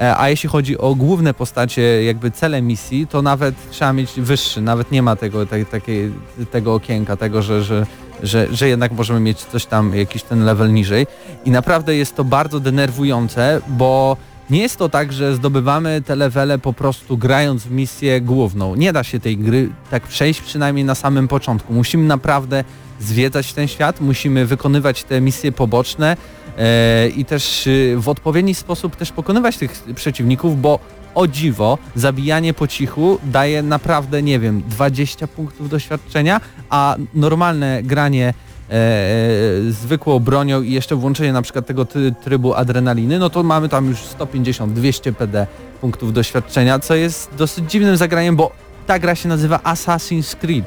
E, 0.00 0.16
A 0.18 0.28
jeśli 0.28 0.48
chodzi 0.48 0.78
o 0.78 0.94
główne 0.94 1.34
postacie, 1.34 2.04
jakby 2.04 2.30
cele 2.30 2.62
misji, 2.62 3.06
to 3.06 3.22
nawet 3.22 3.54
trzeba 3.70 3.92
mieć 3.92 4.12
wyższy, 4.16 4.60
nawet 4.60 4.92
nie 4.92 5.02
ma 5.02 5.16
tego, 5.16 5.46
te, 5.46 5.64
takiej, 5.64 6.12
tego 6.50 6.74
okienka, 6.74 7.16
tego, 7.16 7.42
że, 7.42 7.62
że, 7.62 7.86
że, 8.22 8.48
że 8.52 8.68
jednak 8.68 8.92
możemy 8.92 9.20
mieć 9.20 9.38
coś 9.38 9.66
tam, 9.66 9.94
jakiś 9.94 10.22
ten 10.22 10.44
level 10.44 10.72
niżej. 10.72 11.06
I 11.44 11.50
naprawdę 11.50 11.96
jest 11.96 12.16
to 12.16 12.24
bardzo 12.24 12.60
denerwujące, 12.60 13.60
bo 13.68 14.16
nie 14.52 14.62
jest 14.62 14.76
to 14.76 14.88
tak, 14.88 15.12
że 15.12 15.36
zdobywamy 15.36 16.02
te 16.06 16.16
levele 16.16 16.58
po 16.58 16.72
prostu 16.72 17.18
grając 17.18 17.64
w 17.64 17.70
misję 17.70 18.20
główną. 18.20 18.74
Nie 18.74 18.92
da 18.92 19.04
się 19.04 19.20
tej 19.20 19.38
gry 19.38 19.68
tak 19.90 20.02
przejść 20.02 20.40
przynajmniej 20.40 20.84
na 20.84 20.94
samym 20.94 21.28
początku. 21.28 21.72
Musimy 21.72 22.06
naprawdę 22.06 22.64
zwiedzać 23.00 23.52
ten 23.52 23.68
świat, 23.68 24.00
musimy 24.00 24.46
wykonywać 24.46 25.04
te 25.04 25.20
misje 25.20 25.52
poboczne 25.52 26.16
e, 26.58 27.08
i 27.08 27.24
też 27.24 27.66
y, 27.66 27.94
w 27.98 28.08
odpowiedni 28.08 28.54
sposób 28.54 28.96
też 28.96 29.12
pokonywać 29.12 29.56
tych 29.56 29.82
przeciwników, 29.94 30.60
bo 30.60 30.78
o 31.14 31.26
dziwo, 31.26 31.78
zabijanie 31.94 32.54
po 32.54 32.68
cichu 32.68 33.18
daje 33.24 33.62
naprawdę, 33.62 34.22
nie 34.22 34.38
wiem, 34.38 34.62
20 34.68 35.26
punktów 35.26 35.68
doświadczenia, 35.68 36.40
a 36.70 36.96
normalne 37.14 37.82
granie 37.82 38.34
zwykłą 39.70 40.18
bronią 40.18 40.62
i 40.62 40.72
jeszcze 40.72 40.96
włączenie 40.96 41.32
na 41.32 41.42
przykład 41.42 41.66
tego 41.66 41.86
trybu 42.24 42.54
adrenaliny, 42.54 43.18
no 43.18 43.30
to 43.30 43.42
mamy 43.42 43.68
tam 43.68 43.88
już 43.88 43.98
150-200 43.98 45.12
PD 45.14 45.46
punktów 45.80 46.12
doświadczenia, 46.12 46.78
co 46.78 46.94
jest 46.94 47.30
dosyć 47.38 47.70
dziwnym 47.70 47.96
zagraniem, 47.96 48.36
bo 48.36 48.50
ta 48.86 48.98
gra 48.98 49.14
się 49.14 49.28
nazywa 49.28 49.58
Assassin's 49.58 50.36
Creed. 50.36 50.64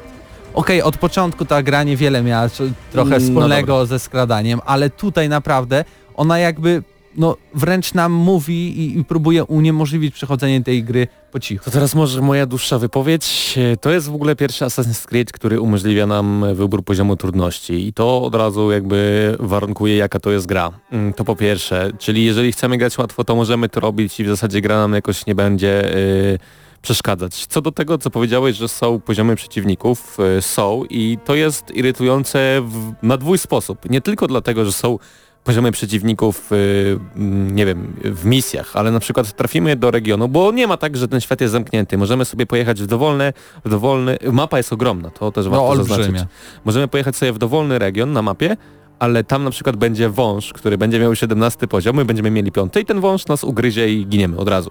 Okej, 0.54 0.82
od 0.82 0.96
początku 0.96 1.44
ta 1.44 1.62
gra 1.62 1.82
niewiele 1.82 2.22
miała 2.22 2.48
trochę 2.92 3.10
No 3.10 3.20
wspólnego 3.20 3.86
ze 3.86 3.98
skradaniem, 3.98 4.60
ale 4.66 4.90
tutaj 4.90 5.28
naprawdę 5.28 5.84
ona 6.14 6.38
jakby 6.38 6.82
no 7.16 7.36
wręcz 7.54 7.94
nam 7.94 8.12
mówi 8.12 8.80
i, 8.80 8.98
i 8.98 9.04
próbuje 9.04 9.44
uniemożliwić 9.44 10.14
przechodzenie 10.14 10.62
tej 10.62 10.84
gry 10.84 11.06
po 11.32 11.40
cichu. 11.40 11.64
To 11.64 11.70
teraz 11.70 11.94
może 11.94 12.20
moja 12.20 12.46
dłuższa 12.46 12.78
wypowiedź. 12.78 13.54
To 13.80 13.90
jest 13.90 14.08
w 14.08 14.14
ogóle 14.14 14.36
pierwszy 14.36 14.64
Assassin's 14.64 15.06
Creed, 15.06 15.32
który 15.32 15.60
umożliwia 15.60 16.06
nam 16.06 16.44
wybór 16.54 16.84
poziomu 16.84 17.16
trudności 17.16 17.88
i 17.88 17.92
to 17.92 18.22
od 18.22 18.34
razu 18.34 18.70
jakby 18.72 19.36
warunkuje 19.40 19.96
jaka 19.96 20.20
to 20.20 20.30
jest 20.30 20.46
gra. 20.46 20.70
Mm, 20.92 21.12
To 21.12 21.24
po 21.24 21.36
pierwsze, 21.36 21.90
czyli 21.98 22.24
jeżeli 22.24 22.52
chcemy 22.52 22.78
grać 22.78 22.98
łatwo, 22.98 23.24
to 23.24 23.36
możemy 23.36 23.68
to 23.68 23.80
robić 23.80 24.20
i 24.20 24.24
w 24.24 24.28
zasadzie 24.28 24.60
gra 24.60 24.76
nam 24.76 24.92
jakoś 24.92 25.26
nie 25.26 25.34
będzie 25.34 25.96
y, 25.96 26.38
przeszkadzać. 26.82 27.46
Co 27.46 27.62
do 27.62 27.72
tego, 27.72 27.98
co 27.98 28.10
powiedziałeś, 28.10 28.56
że 28.56 28.68
są 28.68 29.00
poziomy 29.00 29.36
przeciwników, 29.36 30.18
y, 30.38 30.42
są 30.42 30.84
i 30.90 31.18
to 31.24 31.34
jest 31.34 31.70
irytujące 31.74 32.60
w, 32.62 32.92
na 33.02 33.16
dwój 33.16 33.38
sposób. 33.38 33.90
Nie 33.90 34.00
tylko 34.00 34.26
dlatego, 34.26 34.64
że 34.64 34.72
są 34.72 34.98
poziomy 35.46 35.72
przeciwników, 35.72 36.52
y, 36.52 36.98
mm, 37.16 37.54
nie 37.56 37.66
wiem, 37.66 37.96
w 38.04 38.24
misjach, 38.24 38.76
ale 38.76 38.90
na 38.90 39.00
przykład 39.00 39.32
trafimy 39.32 39.76
do 39.76 39.90
regionu, 39.90 40.28
bo 40.28 40.52
nie 40.52 40.66
ma 40.66 40.76
tak, 40.76 40.96
że 40.96 41.08
ten 41.08 41.20
świat 41.20 41.40
jest 41.40 41.52
zamknięty. 41.52 41.98
Możemy 41.98 42.24
sobie 42.24 42.46
pojechać 42.46 42.82
w 42.82 42.86
dowolne, 42.86 43.32
w 43.64 43.70
dowolny, 43.70 44.18
mapa 44.32 44.56
jest 44.56 44.72
ogromna, 44.72 45.10
to 45.10 45.32
też 45.32 45.48
warto 45.48 45.74
No 45.74 45.84
zaznaczyć. 45.84 46.16
Możemy 46.64 46.88
pojechać 46.88 47.16
sobie 47.16 47.32
w 47.32 47.38
dowolny 47.38 47.78
region 47.78 48.12
na 48.12 48.22
mapie, 48.22 48.56
ale 48.98 49.24
tam 49.24 49.44
na 49.44 49.50
przykład 49.50 49.76
będzie 49.76 50.08
wąż, 50.08 50.52
który 50.52 50.78
będzie 50.78 51.00
miał 51.00 51.14
17 51.14 51.68
poziom, 51.68 51.96
my 51.96 52.04
będziemy 52.04 52.30
mieli 52.30 52.52
piąty 52.52 52.80
i 52.80 52.84
ten 52.84 53.00
wąż 53.00 53.26
nas 53.26 53.44
ugryzie 53.44 53.92
i 53.92 54.06
giniemy 54.06 54.36
od 54.36 54.48
razu. 54.48 54.70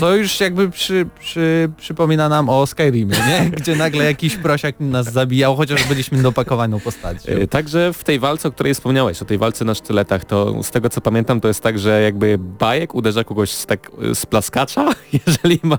Co 0.00 0.16
już 0.16 0.40
jakby 0.40 0.70
przy, 0.70 1.06
przy, 1.20 1.70
przypomina 1.76 2.28
nam 2.28 2.48
o 2.48 2.66
Skyrimie, 2.66 3.16
nie? 3.28 3.50
Gdzie 3.60 3.76
nagle 3.76 4.04
jakiś 4.04 4.36
prosiak 4.36 4.80
nas 4.80 5.12
zabijał, 5.12 5.56
chociaż 5.56 5.84
byliśmy 5.84 6.22
dopakowaną 6.22 6.80
postacią. 6.80 7.32
E, 7.32 7.46
Także 7.46 7.92
w 7.92 8.04
tej 8.04 8.18
walce, 8.18 8.48
o 8.48 8.52
której 8.52 8.74
wspomniałeś, 8.74 9.22
o 9.22 9.24
tej 9.24 9.38
walce 9.38 9.64
na 9.64 9.74
sztyletach, 9.74 10.24
to 10.24 10.62
z 10.62 10.70
tego 10.70 10.90
co 10.90 11.00
pamiętam, 11.00 11.40
to 11.40 11.48
jest 11.48 11.60
tak, 11.60 11.78
że 11.78 12.02
jakby 12.02 12.38
bajek 12.38 12.94
uderza 12.94 13.24
kogoś 13.24 13.50
z, 13.50 13.66
tak, 13.66 13.90
z 14.14 14.26
plaskacza, 14.26 14.94
jeżeli 15.26 15.60
ma 15.62 15.78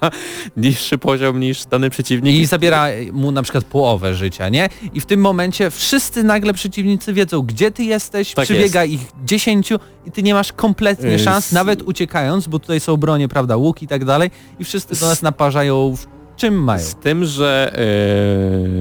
niższy 0.58 0.98
poziom 0.98 1.40
niż 1.40 1.66
dany 1.66 1.90
przeciwnik. 1.90 2.36
I 2.36 2.46
zabiera 2.46 2.88
mu 3.12 3.32
na 3.32 3.42
przykład 3.44 3.64
połowę 3.64 4.16
życia, 4.16 4.50
nie? 4.50 4.70
I 4.94 5.02
w 5.02 5.06
tym 5.06 5.22
momencie 5.22 5.72
wszyscy 5.72 6.24
nagle 6.24 6.54
przeciwnicy 6.54 7.14
wiedzą, 7.14 7.42
gdzie 7.42 7.72
ty 7.72 7.84
jesteś, 7.84 8.34
Tak 8.34 8.46
przybiega 8.46 8.86
ich 8.86 9.02
dziesięciu 9.26 9.76
i 10.06 10.12
ty 10.12 10.24
nie 10.24 10.34
masz 10.34 10.54
kompletnie 10.54 11.12
Y, 11.16 11.20
szans, 11.20 11.52
nawet 11.52 11.82
uciekając, 11.82 12.48
bo 12.48 12.60
tutaj 12.60 12.80
są 12.80 12.98
bronie, 12.98 13.28
prawda, 13.28 13.58
łuk 13.58 13.82
i 13.82 13.88
tak 13.88 14.06
dalej 14.06 14.11
i 14.60 14.64
wszyscy 14.64 15.00
do 15.00 15.06
nas 15.06 15.22
naparzają 15.22 15.96
w 15.96 16.08
czym 16.36 16.64
mają. 16.64 16.84
Z 16.84 16.96
tym, 16.96 17.26
że 17.26 17.74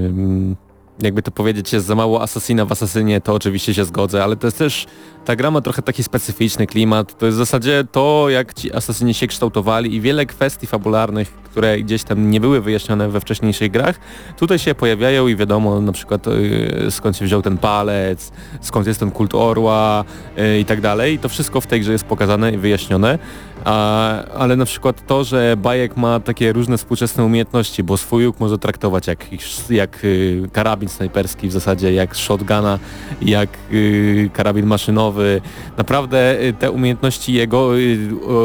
em, 0.07 0.57
jakby 1.03 1.23
to 1.23 1.31
powiedzieć, 1.31 1.73
jest 1.73 1.87
za 1.87 1.95
mało 1.95 2.23
asasyna 2.23 2.65
w 2.65 2.73
asasynie, 2.73 3.21
to 3.21 3.35
oczywiście 3.35 3.75
się 3.75 3.85
zgodzę, 3.85 4.25
ale 4.25 4.37
to 4.37 4.47
jest 4.47 4.59
też, 4.59 4.87
ta 5.25 5.37
gra 5.37 5.51
ma 5.51 5.61
trochę 5.61 5.83
taki 5.83 6.03
specyficzny 6.03 6.67
klimat, 6.67 7.19
to 7.19 7.27
jest 7.27 7.37
w 7.37 7.39
zasadzie 7.39 7.85
to, 7.93 8.27
jak 8.29 8.55
ci 8.55 8.73
asasyni 8.73 9.15
się 9.15 9.27
kształtowali 9.27 9.95
i 9.95 10.01
wiele 10.01 10.27
kwestii 10.27 10.67
fabularnych, 10.67 11.33
które 11.33 11.79
gdzieś 11.79 12.05
tam 12.05 12.31
nie 12.31 12.41
były 12.41 12.61
wyjaśnione 12.61 13.09
we 13.09 13.21
wcześniejszych 13.21 13.71
grach, 13.71 14.01
tutaj 14.37 14.59
się 14.59 14.75
pojawiają 14.75 15.29
i 15.29 15.37
wiadomo 15.37 15.81
na 15.81 15.93
przykład 15.93 16.27
y, 16.27 16.87
skąd 16.91 17.17
się 17.17 17.25
wziął 17.25 17.43
ten 17.43 17.59
palec, 17.59 18.33
skąd 18.61 18.87
jest 18.87 19.01
ten 19.01 19.11
kult 19.11 19.35
orła 19.35 20.05
y, 20.39 20.59
i 20.59 20.65
tak 20.65 20.81
dalej. 20.81 21.19
To 21.19 21.29
wszystko 21.29 21.61
w 21.61 21.67
tej 21.67 21.81
grze 21.81 21.93
jest 21.93 22.05
pokazane 22.05 22.53
i 22.53 22.59
wyjaśnione. 22.59 23.19
A, 23.65 24.25
ale 24.25 24.57
na 24.57 24.65
przykład 24.65 25.07
to, 25.07 25.25
że 25.25 25.57
Bajek 25.57 25.97
ma 25.97 26.21
takie 26.21 26.53
różne 26.53 26.79
współczesne 26.79 27.25
umiejętności, 27.25 27.83
bo 27.83 27.97
swój 27.97 28.27
łuk 28.27 28.41
może 28.41 28.59
traktować 28.59 29.07
jak, 29.07 29.27
jak 29.71 30.05
y, 30.05 30.43
karabin 30.53 30.89
snajperski 30.89 31.49
w 31.49 31.53
zasadzie, 31.53 31.93
jak 31.93 32.17
shotguna, 32.17 32.79
jak 33.23 33.49
y, 33.73 34.31
karabin 34.33 34.67
maszynowy. 34.67 35.41
Naprawdę 35.77 36.41
y, 36.43 36.53
te 36.53 36.71
umiejętności 36.71 37.33
jego, 37.33 37.71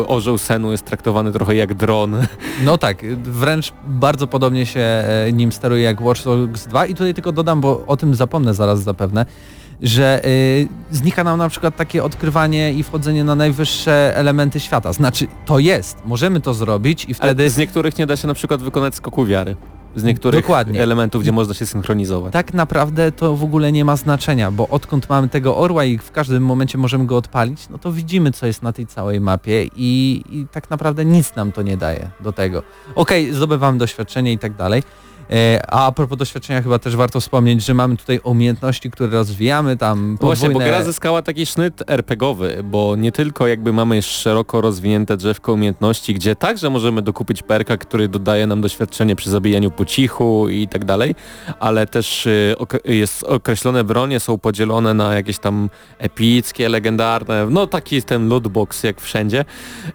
orzeł 0.08 0.38
senu 0.38 0.72
jest 0.72 0.86
traktowany 0.86 1.32
trochę 1.32 1.56
jak 1.56 1.74
dron. 1.74 2.16
No 2.64 2.78
tak, 2.78 3.06
wręcz 3.24 3.74
bardzo 3.88 4.28
podobnie 4.28 4.66
się 4.66 4.80
e, 4.80 5.32
nim 5.34 5.52
steruje 5.52 5.84
jak 5.84 6.02
Watch 6.02 6.24
Dogs 6.24 6.68
2 6.68 6.86
i 6.86 6.94
tutaj 6.94 7.14
tylko 7.14 7.32
dodam, 7.32 7.62
bo 7.62 7.84
o 7.88 7.98
tym 7.98 8.16
zapomnę 8.16 8.54
zaraz 8.54 8.84
zapewne, 8.84 9.26
że 9.82 10.26
y, 10.26 10.68
znika 10.92 11.24
nam 11.24 11.38
na 11.38 11.50
przykład 11.50 11.76
takie 11.76 12.04
odkrywanie 12.04 12.74
i 12.74 12.84
wchodzenie 12.84 13.24
na 13.24 13.36
najwyższe 13.36 14.18
elementy 14.18 14.60
świata. 14.60 14.94
Znaczy, 14.94 15.28
to 15.46 15.60
jest, 15.60 15.98
możemy 16.06 16.42
to 16.42 16.54
zrobić 16.54 17.06
i 17.06 17.14
wtedy... 17.14 17.44
Ale 17.44 17.50
z 17.50 17.58
niektórych 17.58 17.98
nie 17.98 18.06
da 18.06 18.18
się 18.18 18.28
na 18.28 18.34
przykład 18.34 18.62
wykonać 18.62 18.96
skoku 18.96 19.26
wiary. 19.26 19.56
Z 19.96 20.04
niektórych 20.04 20.42
Dokładnie. 20.42 20.84
elementów, 20.84 21.22
gdzie 21.22 21.32
można 21.32 21.54
się 21.54 21.66
synchronizować. 21.66 22.34
Tak 22.34 22.54
naprawdę 22.54 23.12
to 23.12 23.36
w 23.36 23.44
ogóle 23.44 23.72
nie 23.72 23.86
ma 23.86 23.96
znaczenia, 23.96 24.52
bo 24.52 24.68
odkąd 24.68 25.10
mamy 25.10 25.30
tego 25.30 25.58
orła 25.58 25.86
i 25.86 25.98
w 25.98 26.12
każdym 26.12 26.44
momencie 26.44 26.78
możemy 26.78 27.06
go 27.06 27.18
odpalić, 27.18 27.70
no 27.70 27.78
to 27.78 27.92
widzimy 27.92 28.32
co 28.32 28.46
jest 28.46 28.64
na 28.64 28.74
tej 28.74 28.88
całej 28.88 29.22
mapie 29.22 29.64
i, 29.76 30.24
i 30.30 30.48
tak 30.52 30.70
naprawdę 30.70 31.06
nic 31.06 31.36
nam 31.36 31.52
to 31.52 31.62
nie 31.62 31.78
daje 31.78 32.10
do 32.20 32.32
tego. 32.32 32.64
Okej, 32.96 33.34
zdobywamy 33.34 33.78
doświadczenie 33.78 34.34
i 34.34 34.40
tak 34.40 34.56
dalej. 34.56 34.84
E, 35.32 35.62
A 35.68 35.86
a 35.86 35.92
propos 35.92 36.18
doświadczenia 36.18 36.62
chyba 36.62 36.80
też 36.80 36.96
warto 36.96 37.20
wspomnieć, 37.20 37.66
że 37.66 37.74
mamy 37.74 37.98
tutaj 37.98 38.20
umiejętności, 38.24 38.92
które 38.92 39.10
rozwijamy, 39.10 39.78
tam 39.78 40.12
No 40.22 40.28
Właśnie, 40.28 40.50
bo 40.50 40.54
podwójne... 40.54 40.78
gra 40.78 40.84
zyskała 40.84 41.22
taki 41.22 41.46
sznyt 41.46 41.84
RPGowy, 41.88 42.64
bo 42.64 42.96
nie 42.96 43.12
tylko 43.12 43.48
jakby 43.48 43.74
mamy 43.74 44.02
szeroko 44.02 44.62
rozwinięte 44.62 45.18
drzewko 45.18 45.54
umiejętności, 45.54 46.14
gdzie 46.14 46.36
także 46.36 46.70
możemy 46.70 47.02
dokupić 47.02 47.44
perka, 47.44 47.78
który 47.78 48.08
dodaje 48.08 48.48
nam 48.48 48.62
doświadczenie 48.62 49.16
przy 49.16 49.30
zabijaniu 49.30 49.72
po 49.72 49.86
cichu 49.86 50.50
i 50.50 50.68
tak 50.68 50.86
dalej, 50.86 51.16
ale 51.60 51.88
też 51.88 52.26
y, 52.26 52.56
jest 52.86 53.24
określone 53.24 53.84
bronie, 53.84 54.20
są 54.20 54.38
podzielone 54.38 54.94
na 54.94 55.14
jakieś 55.14 55.40
tam 55.40 55.70
epickie, 55.98 56.70
legendarne, 56.70 57.48
no 57.50 57.68
taki 57.68 58.04
ten 58.04 58.30
lootbox 58.30 58.84
jak 58.84 59.02
wszędzie 59.02 59.46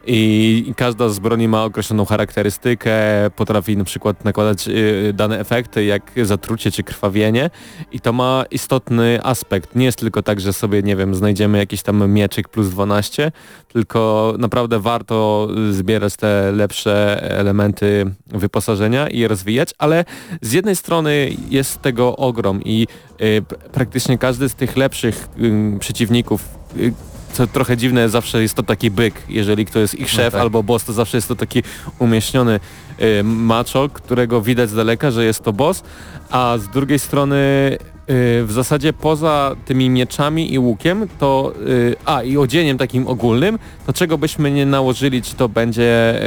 i, 0.07 0.65
i 0.69 0.75
każda 0.75 1.09
z 1.09 1.19
broni 1.19 1.49
ma 1.49 1.65
określoną 1.65 2.05
charakterystykę, 2.05 2.93
potrafi 3.37 3.77
na 3.77 3.85
przykład 3.85 4.25
nakładać 4.25 4.69
y, 4.69 5.13
dane 5.21 5.41
efekty 5.41 5.85
jak 5.85 6.13
zatrucie 6.23 6.71
czy 6.71 6.83
krwawienie 6.83 7.51
i 7.93 8.01
to 8.01 8.13
ma 8.13 8.45
istotny 8.51 9.21
aspekt. 9.23 9.77
Nie 9.77 9.85
jest 9.85 9.99
tylko 9.99 10.23
tak, 10.23 10.41
że 10.41 10.53
sobie, 10.53 10.83
nie 10.83 10.97
wiem, 10.97 11.15
znajdziemy 11.15 11.59
jakiś 11.59 11.83
tam 11.83 12.11
mieczyk 12.11 12.49
plus 12.49 12.69
12, 12.69 13.33
tylko 13.69 14.35
naprawdę 14.39 14.81
warto 14.81 15.49
zbierać 15.71 16.17
te 16.17 16.53
lepsze 16.53 17.23
elementy 17.23 18.15
wyposażenia 18.27 19.09
i 19.09 19.19
je 19.19 19.29
rozwijać, 19.29 19.75
ale 19.79 20.05
z 20.43 20.53
jednej 20.53 20.77
strony 20.77 21.31
jest 21.51 21.83
tego 21.83 22.17
ogrom 22.17 22.63
i 22.65 22.87
y, 23.21 23.43
praktycznie 23.73 24.19
każdy 24.19 24.49
z 24.49 24.55
tych 24.55 24.77
lepszych 24.77 25.29
y, 25.75 25.79
przeciwników 25.79 26.49
y, 26.77 26.93
co 27.33 27.47
trochę 27.47 27.77
dziwne, 27.77 28.09
zawsze 28.09 28.43
jest 28.43 28.55
to 28.55 28.63
taki 28.63 28.91
byk, 28.91 29.15
jeżeli 29.29 29.67
kto 29.67 29.79
jest 29.79 29.95
ich 29.95 30.11
szef 30.11 30.33
tak. 30.33 30.43
albo 30.43 30.63
boss, 30.63 30.85
to 30.85 30.93
zawsze 30.93 31.17
jest 31.17 31.29
to 31.29 31.37
taki 31.37 31.63
umieśniony 31.99 32.61
macho, 33.25 33.89
którego 33.89 34.43
widać 34.43 34.71
z 34.71 34.75
daleka, 34.75 35.11
że 35.11 35.25
jest 35.25 35.43
to 35.43 35.53
boss, 35.53 35.83
a 36.31 36.59
z 36.59 36.69
drugiej 36.69 36.99
strony 36.99 37.37
y, 37.37 38.45
w 38.45 38.53
zasadzie 38.53 38.93
poza 38.93 39.57
tymi 39.65 39.91
mieczami 39.91 40.55
i 40.55 40.59
łukiem, 40.59 41.09
to 41.19 41.53
y, 41.69 41.97
a 42.05 42.23
i 42.23 42.37
odzieniem 42.37 42.79
takim 42.79 43.09
ogólnym, 43.09 43.59
to 43.87 43.93
czego 43.93 44.19
byśmy 44.19 44.51
nie 44.51 44.67
nałożyli, 44.67 45.23
czy 45.23 45.37
to 45.37 45.49
będzie 45.49 46.21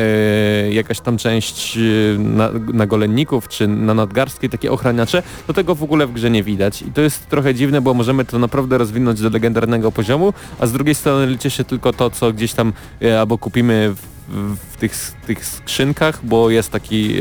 y, 0.67 0.73
jakaś 0.73 0.99
tam 0.99 1.17
część 1.17 1.77
y, 1.77 2.15
na, 2.19 2.49
nagolenników, 2.73 3.47
czy 3.47 3.67
na 3.67 3.93
nadgarstki, 3.93 4.49
takie 4.49 4.71
ochraniacze, 4.71 5.23
to 5.47 5.53
tego 5.53 5.75
w 5.75 5.83
ogóle 5.83 6.07
w 6.07 6.13
grze 6.13 6.29
nie 6.29 6.43
widać. 6.43 6.81
I 6.81 6.91
to 6.91 7.01
jest 7.01 7.29
trochę 7.29 7.55
dziwne, 7.55 7.81
bo 7.81 7.93
możemy 7.93 8.25
to 8.25 8.39
naprawdę 8.39 8.77
rozwinąć 8.77 9.21
do 9.21 9.29
legendarnego 9.29 9.91
poziomu, 9.91 10.33
a 10.59 10.67
z 10.67 10.71
drugiej 10.71 10.95
strony 10.95 11.27
liczy 11.27 11.49
się 11.49 11.63
tylko 11.63 11.93
to, 11.93 12.09
co 12.09 12.33
gdzieś 12.33 12.53
tam 12.53 12.73
y, 13.01 13.19
albo 13.19 13.37
kupimy 13.37 13.93
w, 13.95 14.12
w, 14.33 14.77
tych, 14.77 15.13
tych 15.27 15.45
skrzynkach, 15.45 16.19
bo 16.23 16.49
jest 16.49 16.71
taki 16.71 17.15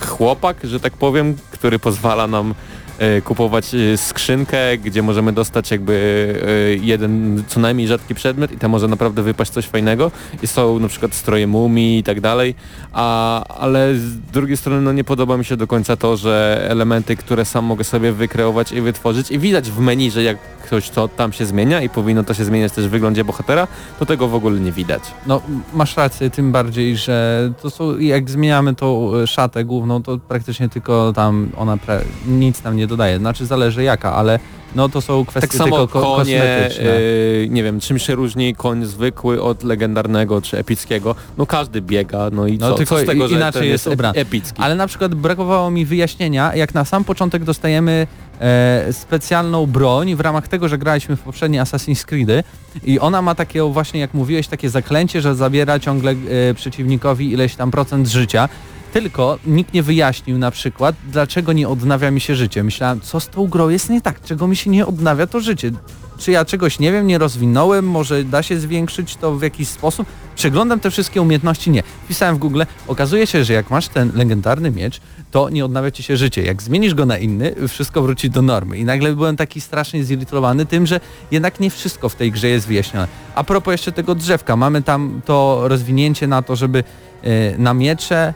chłopak, 0.00 0.56
że 0.64 0.80
tak 0.80 0.92
powiem, 0.92 1.36
który 1.50 1.78
pozwala 1.78 2.26
nam 2.26 2.54
e, 2.98 3.20
kupować 3.20 3.74
e, 3.74 3.96
skrzynkę, 3.96 4.78
gdzie 4.78 5.02
możemy 5.02 5.32
dostać 5.32 5.70
jakby 5.70 5.94
e, 6.46 6.76
jeden 6.84 7.42
co 7.48 7.60
najmniej 7.60 7.88
rzadki 7.88 8.14
przedmiot 8.14 8.52
i 8.52 8.56
tam 8.56 8.70
może 8.70 8.88
naprawdę 8.88 9.22
wypaść 9.22 9.50
coś 9.50 9.66
fajnego. 9.66 10.10
I 10.42 10.46
są 10.46 10.78
na 10.78 10.88
przykład 10.88 11.14
stroje 11.14 11.46
mumii 11.46 11.98
i 11.98 12.02
tak 12.02 12.20
dalej, 12.20 12.54
a, 12.92 13.44
ale 13.44 13.94
z 13.94 14.20
drugiej 14.20 14.56
strony 14.56 14.80
no 14.80 14.92
nie 14.92 15.04
podoba 15.04 15.36
mi 15.36 15.44
się 15.44 15.56
do 15.56 15.66
końca 15.66 15.96
to, 15.96 16.16
że 16.16 16.66
elementy, 16.70 17.16
które 17.16 17.44
sam 17.44 17.64
mogę 17.64 17.84
sobie 17.84 18.12
wykreować 18.12 18.72
i 18.72 18.80
wytworzyć 18.80 19.30
i 19.30 19.38
widać 19.38 19.70
w 19.70 19.78
menu, 19.80 20.10
że 20.10 20.22
jak 20.22 20.38
ktoś 20.68 20.90
to 20.90 21.08
tam 21.08 21.32
się 21.32 21.46
zmienia 21.46 21.82
i 21.82 21.88
powinno 21.88 22.24
to 22.24 22.34
się 22.34 22.44
zmieniać 22.44 22.72
też 22.72 22.86
w 22.86 22.90
wyglądzie 22.90 23.24
bohatera, 23.24 23.68
to 23.98 24.06
tego 24.06 24.28
w 24.28 24.34
ogóle 24.34 24.60
nie 24.60 24.72
widać. 24.72 25.02
No 25.26 25.40
masz 25.74 25.96
rację, 25.96 26.30
tym 26.30 26.52
bardziej, 26.52 26.96
że 26.96 27.50
to 27.62 27.70
są, 27.70 27.98
jak 27.98 28.30
zmieniamy 28.30 28.74
tą 28.74 29.14
e, 29.14 29.26
szatę 29.26 29.64
główną, 29.64 30.02
to 30.02 30.18
praktycznie 30.18 30.68
tylko 30.68 31.12
tam 31.12 31.48
ona 31.56 31.78
nic 32.26 32.64
nam 32.64 32.76
nie 32.76 32.86
dodaje. 32.86 33.18
Znaczy 33.18 33.46
zależy 33.46 33.82
jaka, 33.82 34.12
ale 34.12 34.38
no 34.74 34.88
to 34.88 35.00
są 35.00 35.24
kwestie 35.24 35.48
Tak 35.48 35.56
samo 35.58 35.76
tylko 35.78 36.00
ko- 36.00 36.16
konie, 36.16 36.38
kosmetyczne. 36.38 36.84
yy, 36.84 37.48
nie 37.50 37.62
wiem, 37.62 37.80
czym 37.80 37.98
się 37.98 38.14
różni 38.14 38.54
koń 38.54 38.84
zwykły 38.84 39.42
od 39.42 39.62
legendarnego 39.64 40.42
czy 40.42 40.58
epickiego? 40.58 41.14
No 41.38 41.46
każdy 41.46 41.80
biega, 41.82 42.30
no 42.32 42.46
i 42.46 42.58
No 42.58 42.70
co, 42.70 42.74
tylko 42.76 42.96
co 42.96 43.02
z 43.02 43.06
tego, 43.06 43.28
inaczej 43.28 43.62
ten 43.62 43.70
jest 43.70 43.86
ep- 43.86 43.92
ubrany. 43.92 44.18
epicki? 44.18 44.62
Ale 44.62 44.74
na 44.74 44.86
przykład 44.86 45.14
brakowało 45.14 45.70
mi 45.70 45.84
wyjaśnienia, 45.84 46.54
jak 46.54 46.74
na 46.74 46.84
sam 46.84 47.04
początek 47.04 47.44
dostajemy 47.44 48.06
e, 48.40 48.92
specjalną 48.92 49.66
broń 49.66 50.14
w 50.14 50.20
ramach 50.20 50.48
tego, 50.48 50.68
że 50.68 50.78
graliśmy 50.78 51.16
w 51.16 51.20
poprzednie 51.20 51.62
Assassin's 51.62 52.04
Creedy 52.04 52.44
i 52.84 52.98
ona 53.00 53.22
ma 53.22 53.34
takie 53.34 53.62
właśnie, 53.62 54.00
jak 54.00 54.14
mówiłeś, 54.14 54.48
takie 54.48 54.70
zaklęcie, 54.70 55.20
że 55.20 55.34
zabiera 55.34 55.78
ciągle 55.78 56.10
e, 56.50 56.54
przeciwnikowi 56.54 57.32
ileś 57.32 57.54
tam 57.56 57.70
procent 57.70 58.08
życia. 58.08 58.48
Tylko 58.92 59.38
nikt 59.46 59.74
nie 59.74 59.82
wyjaśnił 59.82 60.38
na 60.38 60.50
przykład, 60.50 60.96
dlaczego 61.12 61.52
nie 61.52 61.68
odnawia 61.68 62.10
mi 62.10 62.20
się 62.20 62.34
życie. 62.34 62.64
Myślałem, 62.64 63.00
co 63.00 63.20
z 63.20 63.28
tą 63.28 63.46
grą 63.46 63.68
jest 63.68 63.90
nie 63.90 64.00
tak, 64.00 64.22
czego 64.22 64.48
mi 64.48 64.56
się 64.56 64.70
nie 64.70 64.86
odnawia 64.86 65.26
to 65.26 65.40
życie. 65.40 65.70
Czy 66.18 66.30
ja 66.30 66.44
czegoś 66.44 66.78
nie 66.78 66.92
wiem, 66.92 67.06
nie 67.06 67.18
rozwinąłem, 67.18 67.88
może 67.88 68.24
da 68.24 68.42
się 68.42 68.58
zwiększyć 68.58 69.16
to 69.16 69.34
w 69.34 69.42
jakiś 69.42 69.68
sposób? 69.68 70.06
Przeglądam 70.36 70.80
te 70.80 70.90
wszystkie 70.90 71.22
umiejętności, 71.22 71.70
nie. 71.70 71.82
Wpisałem 72.04 72.36
w 72.36 72.38
Google, 72.38 72.62
okazuje 72.86 73.26
się, 73.26 73.44
że 73.44 73.52
jak 73.52 73.70
masz 73.70 73.88
ten 73.88 74.12
legendarny 74.14 74.70
miecz, 74.70 75.00
to 75.30 75.48
nie 75.48 75.64
odnawia 75.64 75.90
ci 75.90 76.02
się 76.02 76.16
życie. 76.16 76.42
Jak 76.42 76.62
zmienisz 76.62 76.94
go 76.94 77.06
na 77.06 77.18
inny, 77.18 77.54
wszystko 77.68 78.02
wróci 78.02 78.30
do 78.30 78.42
normy. 78.42 78.78
I 78.78 78.84
nagle 78.84 79.14
byłem 79.14 79.36
taki 79.36 79.60
strasznie 79.60 80.04
zirytowany 80.04 80.66
tym, 80.66 80.86
że 80.86 81.00
jednak 81.30 81.60
nie 81.60 81.70
wszystko 81.70 82.08
w 82.08 82.14
tej 82.14 82.32
grze 82.32 82.48
jest 82.48 82.66
wyjaśnione. 82.66 83.08
A 83.34 83.44
propos 83.44 83.72
jeszcze 83.72 83.92
tego 83.92 84.14
drzewka, 84.14 84.56
mamy 84.56 84.82
tam 84.82 85.20
to 85.24 85.62
rozwinięcie 85.64 86.26
na 86.26 86.42
to, 86.42 86.56
żeby 86.56 86.84
e, 87.22 87.58
na 87.58 87.74
miecze, 87.74 88.34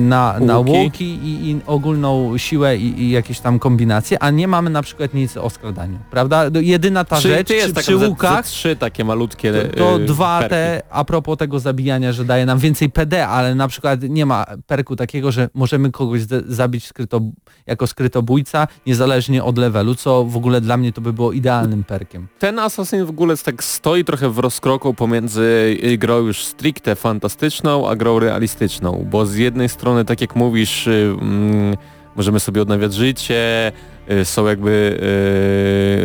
na, 0.00 0.40
na 0.40 0.58
Łuki. 0.58 0.70
łuki 0.70 1.04
i, 1.04 1.50
i 1.50 1.60
ogólną 1.66 2.38
siłę 2.38 2.76
i, 2.76 3.02
i 3.02 3.10
jakieś 3.10 3.40
tam 3.40 3.58
kombinacje, 3.58 4.22
a 4.22 4.30
nie 4.30 4.48
mamy 4.48 4.70
na 4.70 4.82
przykład 4.82 5.14
nic 5.14 5.36
o 5.36 5.50
skradaniu, 5.50 5.98
prawda? 6.10 6.44
Jedyna 6.60 7.04
ta 7.04 7.20
Czy 7.20 7.28
rzecz 7.28 7.50
jest 7.50 7.74
przy, 7.74 7.82
przy 7.82 7.96
łukach 7.96 8.46
trzy 8.46 8.76
takie 8.76 9.04
malutkie 9.04 9.52
to, 9.52 9.76
to 9.78 9.98
yy, 9.98 10.06
dwa 10.06 10.38
perki. 10.38 10.50
te, 10.54 10.82
a 10.90 11.04
propos 11.04 11.38
tego 11.38 11.60
zabijania, 11.60 12.12
że 12.12 12.24
daje 12.24 12.46
nam 12.46 12.58
więcej 12.58 12.90
PD, 12.90 13.28
ale 13.28 13.54
na 13.54 13.68
przykład 13.68 14.02
nie 14.02 14.26
ma 14.26 14.46
perku 14.66 14.96
takiego, 14.96 15.32
że 15.32 15.48
możemy 15.54 15.90
kogoś 15.90 16.20
zabić 16.46 16.86
skryto, 16.86 17.20
jako 17.66 17.86
skrytobójca, 17.86 18.68
niezależnie 18.86 19.44
od 19.44 19.58
levelu, 19.58 19.94
co 19.94 20.24
w 20.24 20.36
ogóle 20.36 20.60
dla 20.60 20.76
mnie 20.76 20.92
to 20.92 21.00
by 21.00 21.12
było 21.12 21.32
idealnym 21.32 21.84
perkiem. 21.84 22.28
Ten 22.38 22.58
Assassin 22.58 23.04
w 23.04 23.10
ogóle 23.10 23.36
tak 23.36 23.64
stoi 23.64 24.04
trochę 24.04 24.30
w 24.30 24.38
rozkroku 24.38 24.94
pomiędzy 24.94 25.76
y, 25.84 25.98
grą 25.98 26.18
już 26.18 26.44
stricte 26.44 26.94
fantastyczną, 26.96 27.88
a 27.88 27.96
grą 27.96 28.18
realistyczną, 28.18 29.06
bo 29.10 29.26
z 29.26 29.36
jednej 29.36 29.68
strony, 29.74 30.04
tak 30.04 30.20
jak 30.20 30.36
mówisz, 30.36 30.86
y, 30.86 31.16
mm, 31.20 31.76
możemy 32.16 32.40
sobie 32.40 32.62
odnawiać 32.62 32.94
życie, 32.94 33.72
y, 34.10 34.24
są 34.24 34.46
jakby 34.46 34.70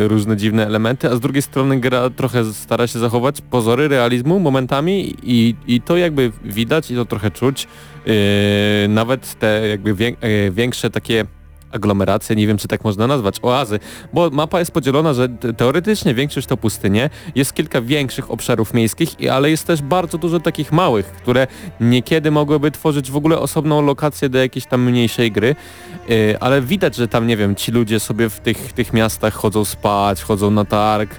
y, 0.04 0.08
różne 0.08 0.38
dziwne 0.38 0.66
elementy, 0.66 1.10
a 1.10 1.16
z 1.16 1.20
drugiej 1.20 1.42
strony 1.42 1.80
gra 1.80 2.10
trochę 2.10 2.46
stara 2.46 2.88
się 2.88 3.00
zachować 3.00 3.42
pozory 3.42 3.88
realizmu 3.88 4.40
momentami 4.40 5.16
i, 5.24 5.56
i 5.68 5.82
to 5.82 5.98
jakby 5.98 6.32
widać 6.44 6.92
i 6.92 6.96
to 6.96 7.06
trochę 7.06 7.32
czuć. 7.32 7.68
Nawet 8.90 9.40
te 9.40 9.68
jakby 9.68 9.94
wię, 9.94 10.16
większe 10.52 10.90
takie 10.90 11.26
aglomeracje, 11.72 12.36
nie 12.36 12.48
wiem 12.48 12.58
czy 12.58 12.68
tak 12.68 12.84
można 12.84 13.08
nazwać, 13.08 13.36
oazy, 13.42 13.80
bo 14.14 14.30
mapa 14.30 14.60
jest 14.60 14.72
podzielona, 14.72 15.14
że 15.14 15.30
te- 15.30 15.54
teoretycznie 15.54 16.14
większość 16.14 16.48
to 16.48 16.58
pustynie, 16.58 17.10
jest 17.36 17.54
kilka 17.54 17.82
większych 17.82 18.32
obszarów 18.32 18.74
miejskich, 18.74 19.10
ale 19.32 19.50
jest 19.50 19.68
też 19.68 19.82
bardzo 19.82 20.18
dużo 20.18 20.40
takich 20.40 20.72
małych, 20.72 21.06
które 21.06 21.48
niekiedy 21.80 22.32
mogłyby 22.32 22.72
tworzyć 22.72 23.12
w 23.12 23.16
ogóle 23.16 23.40
osobną 23.40 23.82
lokację 23.82 24.30
do 24.30 24.38
jakiejś 24.40 24.66
tam 24.66 24.84
mniejszej 24.84 25.32
gry, 25.32 25.56
yy, 26.10 26.38
ale 26.40 26.62
widać, 26.62 26.96
że 26.96 27.08
tam, 27.08 27.28
nie 27.28 27.38
wiem, 27.38 27.56
ci 27.56 27.72
ludzie 27.72 28.00
sobie 28.00 28.30
w 28.30 28.40
tych, 28.40 28.74
tych 28.74 28.94
miastach 28.94 29.34
chodzą 29.34 29.66
spać, 29.66 30.22
chodzą 30.24 30.52
na 30.52 30.66
targ, 30.66 31.16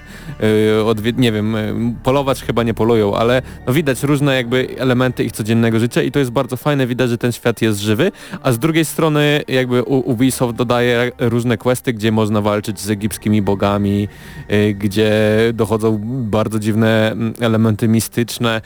odwie- 0.85 1.17
nie 1.17 1.31
wiem, 1.31 1.53
yy, 1.53 1.93
polować 2.03 2.43
chyba 2.43 2.63
nie 2.63 2.73
polują, 2.73 3.15
ale 3.15 3.41
no 3.67 3.73
widać 3.73 4.03
różne 4.03 4.35
jakby 4.35 4.67
elementy 4.77 5.23
ich 5.23 5.31
codziennego 5.31 5.79
życia 5.79 6.01
i 6.01 6.11
to 6.11 6.19
jest 6.19 6.31
bardzo 6.31 6.57
fajne, 6.57 6.87
widać, 6.87 7.09
że 7.09 7.17
ten 7.17 7.31
świat 7.31 7.61
jest 7.61 7.79
żywy, 7.79 8.11
a 8.43 8.51
z 8.51 8.59
drugiej 8.59 8.85
strony 8.85 9.41
jakby 9.47 9.83
U- 9.83 10.09
Ubisoft 10.41 10.57
dodaje 10.57 11.11
różne 11.19 11.57
questy, 11.57 11.93
gdzie 11.93 12.11
można 12.11 12.41
walczyć 12.41 12.79
z 12.79 12.89
egipskimi 12.89 13.41
bogami, 13.41 14.07
y, 14.51 14.73
gdzie 14.73 15.11
dochodzą 15.53 15.99
bardzo 16.03 16.59
dziwne 16.59 17.11
mm, 17.11 17.33
elementy 17.39 17.87
mistyczne, 17.87 18.61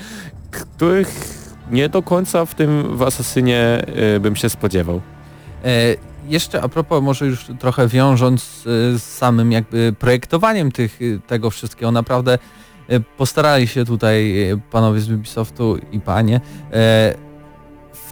których 0.52 1.08
nie 1.72 1.90
do 1.90 2.02
końca 2.02 2.46
w 2.46 2.56
tym 2.56 2.98
w 2.98 3.02
Asasynie 3.02 3.86
y, 4.16 4.20
bym 4.20 4.36
się 4.36 4.50
spodziewał. 4.50 5.02
E, 5.66 5.96
jeszcze 6.28 6.62
a 6.62 6.70
propos, 6.70 7.04
może 7.04 7.26
już 7.26 7.46
trochę 7.60 7.88
wiążąc 7.88 8.44
y, 8.44 9.00
z 9.00 9.04
samym 9.04 9.52
jakby 9.52 9.94
projektowaniem 10.00 10.72
tych, 10.72 11.00
tego 11.28 11.50
wszystkiego, 11.50 11.92
naprawdę 11.92 12.38
postarali 13.18 13.68
się 13.68 13.86
tutaj 13.86 14.36
panowie 14.72 15.00
z 15.00 15.12
Ubisoftu 15.12 15.78
i 15.92 16.00
panie 16.00 16.42
e, 16.74 17.25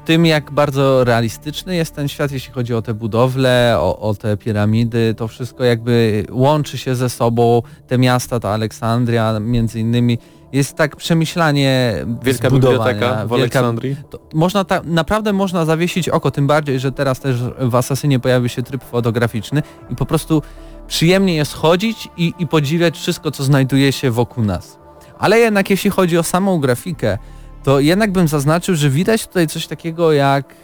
tym 0.05 0.25
jak 0.25 0.51
bardzo 0.51 1.03
realistyczny 1.03 1.75
jest 1.75 1.95
ten 1.95 2.07
świat, 2.07 2.31
jeśli 2.31 2.53
chodzi 2.53 2.73
o 2.73 2.81
te 2.81 2.93
budowle, 2.93 3.75
o, 3.79 3.99
o 3.99 4.13
te 4.13 4.37
piramidy, 4.37 5.13
to 5.17 5.27
wszystko 5.27 5.63
jakby 5.63 6.25
łączy 6.31 6.77
się 6.77 6.95
ze 6.95 7.09
sobą, 7.09 7.61
te 7.87 7.97
miasta, 7.97 8.39
ta 8.39 8.49
Aleksandria 8.49 9.39
między 9.39 9.79
innymi, 9.79 10.17
jest 10.53 10.75
tak 10.75 10.95
przemyślanie 10.95 11.93
Wielka 12.23 12.49
biblioteka 12.49 13.25
w 13.25 13.29
wielka 13.29 13.35
Aleksandrii. 13.35 13.95
można 14.33 14.63
ta, 14.63 14.81
naprawdę 14.85 15.33
można 15.33 15.65
zawiesić 15.65 16.09
oko, 16.09 16.31
tym 16.31 16.47
bardziej, 16.47 16.79
że 16.79 16.91
teraz 16.91 17.19
też 17.19 17.37
w 17.59 17.75
Asasynie 17.75 18.19
pojawił 18.19 18.49
się 18.49 18.63
tryb 18.63 18.83
fotograficzny 18.83 19.63
i 19.89 19.95
po 19.95 20.05
prostu 20.05 20.41
przyjemnie 20.87 21.35
jest 21.35 21.53
chodzić 21.53 22.09
i, 22.17 22.33
i 22.39 22.47
podziwiać 22.47 22.97
wszystko, 22.97 23.31
co 23.31 23.43
znajduje 23.43 23.91
się 23.91 24.11
wokół 24.11 24.43
nas. 24.43 24.79
Ale 25.19 25.39
jednak 25.39 25.69
jeśli 25.69 25.89
chodzi 25.89 26.17
o 26.17 26.23
samą 26.23 26.59
grafikę, 26.59 27.17
to 27.63 27.79
jednak 27.79 28.11
bym 28.11 28.27
zaznaczył, 28.27 28.75
że 28.75 28.89
widać 28.89 29.27
tutaj 29.27 29.47
coś 29.47 29.67
takiego 29.67 30.13
jak 30.13 30.55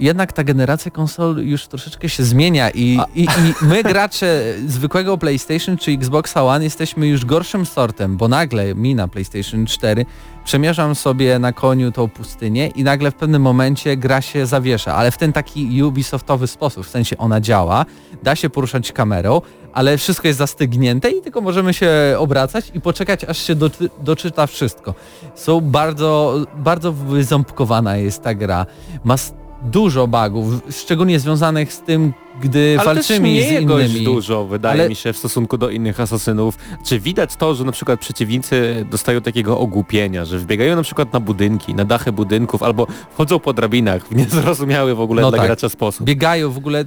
jednak 0.00 0.32
ta 0.32 0.44
generacja 0.44 0.90
konsol 0.90 1.36
już 1.46 1.66
troszeczkę 1.66 2.08
się 2.08 2.24
zmienia 2.24 2.70
i, 2.70 2.98
i, 3.14 3.22
i 3.22 3.26
my 3.62 3.82
gracze 3.82 4.54
zwykłego 4.66 5.18
PlayStation 5.18 5.76
czy 5.76 5.90
Xboxa 5.90 6.44
One 6.44 6.64
jesteśmy 6.64 7.08
już 7.08 7.24
gorszym 7.24 7.66
sortem, 7.66 8.16
bo 8.16 8.28
nagle 8.28 8.74
mi 8.74 8.94
na 8.94 9.08
PlayStation 9.08 9.66
4 9.66 10.06
przemierzam 10.44 10.94
sobie 10.94 11.38
na 11.38 11.52
koniu 11.52 11.92
tą 11.92 12.08
pustynię 12.08 12.66
i 12.66 12.84
nagle 12.84 13.10
w 13.10 13.14
pewnym 13.14 13.42
momencie 13.42 13.96
gra 13.96 14.20
się 14.20 14.46
zawiesza, 14.46 14.94
ale 14.94 15.10
w 15.10 15.18
ten 15.18 15.32
taki 15.32 15.82
Ubisoftowy 15.82 16.46
sposób, 16.46 16.86
w 16.86 16.90
sensie 16.90 17.18
ona 17.18 17.40
działa, 17.40 17.86
da 18.22 18.36
się 18.36 18.50
poruszać 18.50 18.92
kamerą, 18.92 19.40
ale 19.72 19.98
wszystko 19.98 20.28
jest 20.28 20.38
zastygnięte 20.38 21.10
i 21.10 21.22
tylko 21.22 21.40
możemy 21.40 21.74
się 21.74 21.90
obracać 22.18 22.70
i 22.74 22.80
poczekać 22.80 23.24
aż 23.24 23.38
się 23.38 23.54
doczy, 23.54 23.90
doczyta 24.00 24.46
wszystko. 24.46 24.94
Są 25.34 25.60
bardzo, 25.60 26.40
bardzo 26.56 26.92
wyząbkowana 26.92 27.96
jest 27.96 28.22
ta 28.22 28.34
gra. 28.34 28.66
Ma 29.04 29.16
dużo 29.62 30.06
bugów, 30.06 30.46
szczególnie 30.70 31.20
związanych 31.20 31.72
z 31.72 31.80
tym, 31.80 32.12
gdy 32.42 32.76
Ale 32.78 32.94
walczymy 32.94 33.34
też 33.36 33.48
z 33.48 33.50
nie 33.50 33.62
dość 33.62 33.90
innymi. 33.90 34.04
dużo, 34.04 34.44
wydaje 34.46 34.80
Ale- 34.80 34.88
mi 34.88 34.94
się, 34.94 35.12
w 35.12 35.16
stosunku 35.16 35.58
do 35.58 35.70
innych 35.70 36.00
asasynów. 36.00 36.58
Czy 36.84 37.00
widać 37.00 37.36
to, 37.36 37.54
że 37.54 37.64
na 37.64 37.72
przykład 37.72 38.00
przeciwnicy 38.00 38.86
dostają 38.90 39.20
takiego 39.20 39.58
ogłupienia, 39.58 40.24
że 40.24 40.38
wbiegają 40.38 40.76
na 40.76 40.82
przykład 40.82 41.12
na 41.12 41.20
budynki, 41.20 41.74
na 41.74 41.84
dachy 41.84 42.12
budynków, 42.12 42.62
albo 42.62 42.86
wchodzą 43.12 43.38
po 43.38 43.52
drabinach 43.52 44.06
w 44.08 44.14
niezrozumiały 44.16 44.94
w 44.94 45.00
ogóle 45.00 45.22
No 45.22 45.30
dla 45.30 45.38
tak. 45.38 45.46
gracza 45.48 45.68
sposób. 45.68 46.06
Biegają 46.06 46.50
w 46.50 46.58
ogóle 46.58 46.84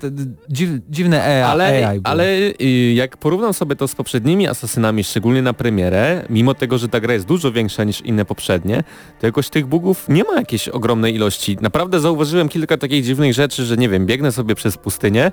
dziw, 0.50 0.70
dziwne 0.90 1.24
AI, 1.24 1.52
Ale, 1.52 1.88
AI 1.88 2.00
było. 2.00 2.12
ale 2.12 2.28
y, 2.62 2.94
jak 2.96 3.18
porównam 3.18 3.54
sobie 3.54 3.76
to 3.76 3.88
z 3.88 3.96
poprzednimi 3.96 4.48
asasynami, 4.48 5.04
szczególnie 5.04 5.42
na 5.42 5.54
premierę, 5.54 6.26
mimo 6.30 6.54
tego, 6.54 6.78
że 6.78 6.88
ta 6.90 7.00
gra 7.00 7.14
jest 7.14 7.26
dużo 7.26 7.52
większa 7.52 7.84
niż 7.84 8.02
inne 8.02 8.26
poprzednie, 8.26 8.84
to 9.20 9.26
jakoś 9.28 9.50
tych 9.50 9.66
bugów 9.66 10.06
nie 10.10 10.24
ma 10.24 10.36
jakiejś 10.36 10.68
ogromnej 10.68 11.16
ilości. 11.16 11.58
Naprawdę 11.62 12.00
zauważyłem 12.00 12.50
kilka 12.50 12.78
takich 12.78 13.04
dziwnych 13.06 13.34
rzeczy, 13.34 13.66
że 13.66 13.78
nie 13.78 13.90
wiem, 13.90 14.06
biegnę 14.06 14.32
sobie 14.32 14.56
przez 14.56 14.78
pustynię, 14.78 15.32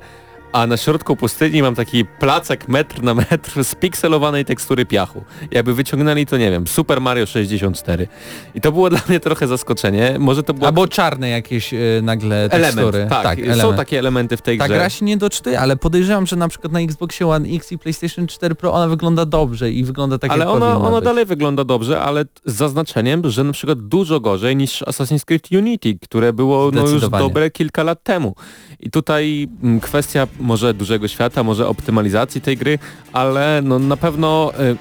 a 0.53 0.67
na 0.67 0.77
środku 0.77 1.17
pustyni 1.17 1.63
mam 1.63 1.75
taki 1.75 2.05
placek 2.05 2.69
metr 2.69 3.03
na 3.03 3.15
metr 3.15 3.65
z 3.65 3.75
pikselowanej 3.75 4.45
tekstury 4.45 4.87
piachu. 4.87 5.25
Jakby 5.51 5.75
wyciągnęli 5.75 6.27
to, 6.27 6.37
nie 6.37 6.51
wiem, 6.51 6.67
Super 6.67 7.01
Mario 7.01 7.27
64. 7.27 8.09
I 8.55 8.61
to 8.61 8.73
było 8.73 8.91
dla 8.91 9.01
mnie 9.09 9.21
trochę 9.21 9.47
zaskoczenie. 9.47 10.17
Może 10.19 10.43
to 10.43 10.55
było 10.55 10.67
Albo 10.67 10.89
czarne 10.89 11.29
jakieś 11.29 11.75
y, 11.75 12.01
nagle 12.03 12.37
element. 12.37 12.75
tekstury. 12.75 13.07
Tak, 13.11 13.39
są 13.39 13.45
element. 13.45 13.77
takie 13.77 13.99
elementy 13.99 14.37
w 14.37 14.43
tej 14.43 14.59
Ta 14.59 14.67
grze. 14.69 14.75
gra 14.77 14.91
się 14.91 15.05
nie 15.05 15.17
doczytuje, 15.17 15.61
ale 15.61 15.77
podejrzewam, 15.77 16.27
że 16.27 16.37
na 16.37 16.49
przykład 16.49 16.73
na 16.73 16.81
Xboxie 16.81 17.27
One 17.29 17.49
X 17.49 17.73
i 17.73 17.79
PlayStation 17.79 18.27
4 18.27 18.55
Pro 18.55 18.73
ona 18.73 18.89
wygląda 18.89 19.27
dobrze 19.27 19.71
i 19.71 19.85
wygląda 19.85 20.19
tak 20.19 20.31
ale 20.31 20.45
jak 20.45 20.49
powinna 20.49 20.77
ono 20.77 20.97
być. 20.97 21.05
dalej 21.05 21.27
wygląda 21.27 21.65
dobrze, 21.65 22.01
ale 22.01 22.25
z 22.45 22.55
zaznaczeniem, 22.55 23.31
że 23.31 23.45
na 23.45 23.53
przykład 23.53 23.81
dużo 23.81 24.21
gorzej 24.21 24.57
niż 24.57 24.83
Assassin's 24.83 25.25
Creed 25.25 25.53
Unity, 25.53 25.99
które 26.03 26.33
było 26.33 26.71
no, 26.75 26.89
już 26.89 27.09
dobre 27.09 27.51
kilka 27.51 27.83
lat 27.83 28.03
temu. 28.03 28.35
I 28.81 28.91
tutaj 28.91 29.49
mm, 29.63 29.81
kwestia 29.81 30.27
może 30.41 30.75
dużego 30.75 31.09
świata, 31.09 31.43
może 31.43 31.69
optymalizacji 31.69 32.41
tej 32.41 32.57
gry, 32.57 32.79
ale 33.13 33.61
no 33.65 33.79
na 33.79 33.97
pewno 33.97 34.53
y, 34.61 34.77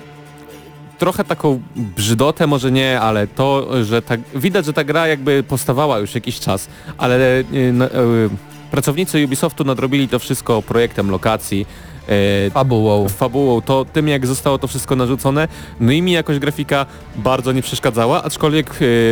trochę 0.97 1.23
taką 1.23 1.61
brzydotę, 1.75 2.47
może 2.47 2.71
nie, 2.71 2.99
ale 2.99 3.27
to, 3.27 3.67
że 3.83 4.01
ta, 4.01 4.15
widać, 4.35 4.65
że 4.65 4.73
ta 4.73 4.83
gra 4.83 5.07
jakby 5.07 5.43
powstawała 5.43 5.99
już 5.99 6.15
jakiś 6.15 6.39
czas, 6.39 6.67
ale 6.97 7.39
y, 7.39 7.45
y, 7.53 8.29
pracownicy 8.71 9.25
Ubisoftu 9.25 9.63
nadrobili 9.63 10.07
to 10.07 10.19
wszystko 10.19 10.61
projektem 10.61 11.11
lokacji, 11.11 11.65
y, 12.47 12.51
Fabułą. 12.51 13.09
fabułą, 13.09 13.61
to 13.61 13.85
tym 13.85 14.07
jak 14.07 14.27
zostało 14.27 14.57
to 14.57 14.67
wszystko 14.67 14.95
narzucone, 14.95 15.47
no 15.79 15.91
i 15.91 16.01
mi 16.01 16.11
jakoś 16.11 16.39
grafika 16.39 16.85
bardzo 17.15 17.51
nie 17.51 17.61
przeszkadzała, 17.61 18.23
aczkolwiek 18.23 18.69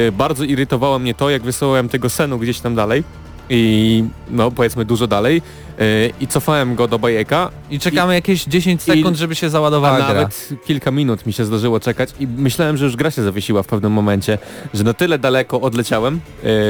e, 0.08 0.12
bardzo 0.12 0.43
irytowało 0.43 1.00
mnie 1.00 1.14
to, 1.14 1.30
jak 1.30 1.43
wysyłałem 1.43 1.89
tego 1.89 2.10
senu 2.10 2.39
gdzieś 2.39 2.60
tam 2.60 2.76
dalej 2.76 3.04
i 3.50 4.04
no 4.30 4.52
powiedzmy 4.52 4.86
dużo 4.86 5.08
dalej 5.08 5.41
e, 5.80 5.84
i 6.22 6.28
cofałem 6.28 6.76
go 6.76 6.88
do 6.88 7.00
bajeka, 7.00 7.50
I 7.72 7.80
czekamy 7.80 8.14
jakieś 8.14 8.43
10 8.43 8.82
sekund, 8.82 9.18
żeby 9.18 9.36
się 9.36 9.50
załadowała 9.50 9.93
a 9.93 9.98
gra. 9.98 10.08
nawet 10.08 10.50
kilka 10.66 10.91
minut 10.91 11.26
mi 11.26 11.34
się 11.34 11.46
zdarzyło 11.46 11.80
czekać 11.80 12.10
i 12.20 12.28
myślałem, 12.28 12.78
że 12.78 12.86
już 12.86 12.96
gra 12.96 13.12
się 13.12 13.24
zawiesiła 13.24 13.64
w 13.64 13.68
pewnym 13.68 13.91
momencie, 13.91 14.38
że 14.74 14.84
na 14.84 14.93
tyle 14.93 15.20
daleko 15.20 15.62
odleciałem 15.62 16.20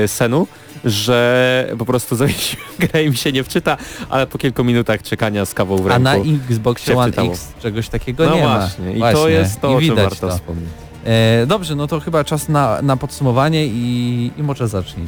e, 0.03 0.07
senu, 0.07 0.47
że 0.85 1.75
po 1.77 1.85
prostu 1.85 2.15
zawiesiłem 2.25 2.65
grę 2.79 3.03
i 3.03 3.09
mi 3.09 3.17
się 3.17 3.31
nie 3.31 3.43
wczyta, 3.43 3.77
ale 4.09 4.27
po 4.27 4.37
kilku 4.37 4.63
minutach 4.63 5.01
czekania 5.03 5.45
z 5.45 5.53
kawą 5.53 5.77
w 5.77 5.85
A 5.87 5.89
ręku. 5.89 6.03
na 6.03 6.15
Xboxie 6.49 6.93
się 6.93 6.99
One. 6.99 7.13
X 7.31 7.53
czegoś 7.61 7.89
takiego 7.89 8.25
no 8.25 8.35
nie 8.35 8.41
właśnie, 8.41 8.85
ma. 8.85 8.91
i 8.91 8.97
Właśnie. 8.99 9.19
to 9.21 9.29
jest 9.29 9.61
to, 9.61 9.79
I 9.79 9.91
o 9.91 9.95
warto 9.95 10.27
to. 10.27 10.33
wspomnieć. 10.35 10.69
E, 11.05 11.45
dobrze, 11.47 11.75
no 11.75 11.87
to 11.87 11.99
chyba 11.99 12.23
czas 12.23 12.49
na, 12.49 12.81
na 12.81 12.97
podsumowanie 12.97 13.65
i, 13.67 14.31
i 14.37 14.43
może 14.43 14.67
zacznij. 14.67 15.07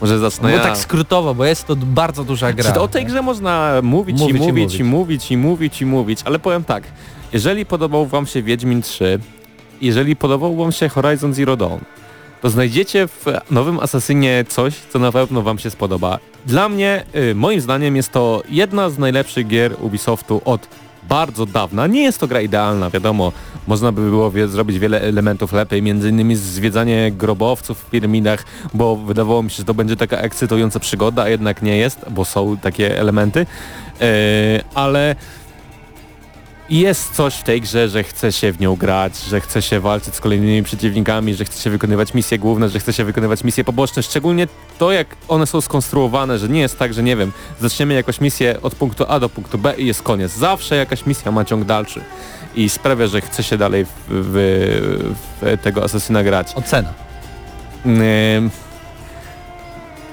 Może 0.00 0.18
zacznę 0.18 0.48
No 0.48 0.56
ja. 0.56 0.62
tak 0.62 0.76
skrótowo, 0.76 1.34
bo 1.34 1.44
jest 1.44 1.66
to 1.66 1.76
bardzo 1.76 2.24
duża 2.24 2.52
gra. 2.52 2.72
Czy 2.72 2.80
o 2.80 2.88
tej 2.88 3.04
grze 3.06 3.22
można 3.22 3.72
mówić, 3.82 4.20
Mówić 4.20 4.36
i 4.36 4.38
i 4.38 4.40
mówić, 4.40 4.52
mówić. 4.64 4.80
i 4.80 4.84
mówić, 4.84 5.30
i 5.30 5.36
mówić, 5.36 5.80
i 5.82 5.86
mówić, 5.86 6.20
ale 6.24 6.38
powiem 6.38 6.64
tak, 6.64 6.82
jeżeli 7.32 7.66
podobał 7.66 8.06
wam 8.06 8.26
się 8.26 8.42
Wiedźmin 8.42 8.82
3, 8.82 9.18
jeżeli 9.80 10.16
podobał 10.16 10.56
wam 10.56 10.72
się 10.72 10.88
Horizon 10.88 11.34
Zero 11.34 11.56
Dawn, 11.56 11.78
to 12.42 12.50
znajdziecie 12.50 13.08
w 13.08 13.24
nowym 13.50 13.80
Asasynie 13.80 14.44
coś, 14.48 14.74
co 14.92 14.98
na 14.98 15.12
pewno 15.12 15.42
wam 15.42 15.58
się 15.58 15.70
spodoba. 15.70 16.18
Dla 16.46 16.68
mnie, 16.68 17.04
y, 17.30 17.34
moim 17.34 17.60
zdaniem, 17.60 17.96
jest 17.96 18.12
to 18.12 18.42
jedna 18.48 18.90
z 18.90 18.98
najlepszych 18.98 19.46
gier 19.46 19.74
Ubisoftu 19.80 20.40
od 20.44 20.68
bardzo 21.08 21.46
dawna. 21.46 21.86
Nie 21.86 22.02
jest 22.02 22.20
to 22.20 22.26
gra 22.26 22.40
idealna, 22.40 22.90
wiadomo, 22.90 23.32
można 23.66 23.92
by 23.92 24.00
było 24.10 24.32
zrobić 24.46 24.78
wiele 24.78 25.00
elementów 25.00 25.52
lepiej, 25.52 25.82
między 25.82 26.08
innymi 26.08 26.36
zwiedzanie 26.36 27.12
grobowców 27.12 27.78
w 27.78 27.90
piramidach, 27.90 28.44
bo 28.74 28.96
wydawało 28.96 29.42
mi 29.42 29.50
się, 29.50 29.56
że 29.56 29.64
to 29.64 29.74
będzie 29.74 29.96
taka 29.96 30.16
ekscytująca 30.16 30.80
przygoda, 30.80 31.22
a 31.22 31.28
jednak 31.28 31.62
nie 31.62 31.76
jest, 31.76 32.00
bo 32.10 32.24
są 32.24 32.56
takie 32.56 32.98
elementy, 33.00 33.46
Yy, 34.00 34.64
ale 34.74 35.16
jest 36.70 37.14
coś 37.14 37.34
w 37.34 37.42
tej 37.42 37.60
grze, 37.60 37.88
że 37.88 38.04
chce 38.04 38.32
się 38.32 38.52
w 38.52 38.60
nią 38.60 38.76
grać, 38.76 39.18
że 39.18 39.40
chce 39.40 39.62
się 39.62 39.80
walczyć 39.80 40.14
z 40.14 40.20
kolejnymi 40.20 40.62
przeciwnikami, 40.62 41.34
że 41.34 41.44
chce 41.44 41.62
się 41.62 41.70
wykonywać 41.70 42.14
misje 42.14 42.38
główne, 42.38 42.68
że 42.68 42.80
chce 42.80 42.92
się 42.92 43.04
wykonywać 43.04 43.44
misje 43.44 43.64
poboczne. 43.64 44.02
Szczególnie 44.02 44.48
to, 44.78 44.92
jak 44.92 45.06
one 45.28 45.46
są 45.46 45.60
skonstruowane, 45.60 46.38
że 46.38 46.48
nie 46.48 46.60
jest 46.60 46.78
tak, 46.78 46.94
że 46.94 47.02
nie 47.02 47.16
wiem, 47.16 47.32
zaczniemy 47.60 47.94
jakąś 47.94 48.20
misję 48.20 48.62
od 48.62 48.74
punktu 48.74 49.04
A 49.08 49.20
do 49.20 49.28
punktu 49.28 49.58
B 49.58 49.74
i 49.78 49.86
jest 49.86 50.02
koniec. 50.02 50.32
Zawsze 50.32 50.76
jakaś 50.76 51.06
misja 51.06 51.32
ma 51.32 51.44
ciąg 51.44 51.64
dalszy 51.64 52.00
i 52.54 52.68
sprawia, 52.68 53.06
że 53.06 53.20
chce 53.20 53.42
się 53.42 53.58
dalej 53.58 53.84
w, 53.84 53.90
w, 54.08 54.34
w 55.40 55.62
tego 55.62 55.84
asesyna 55.84 56.22
grać. 56.24 56.52
Ocena. 56.54 56.92
Ym, 57.86 58.50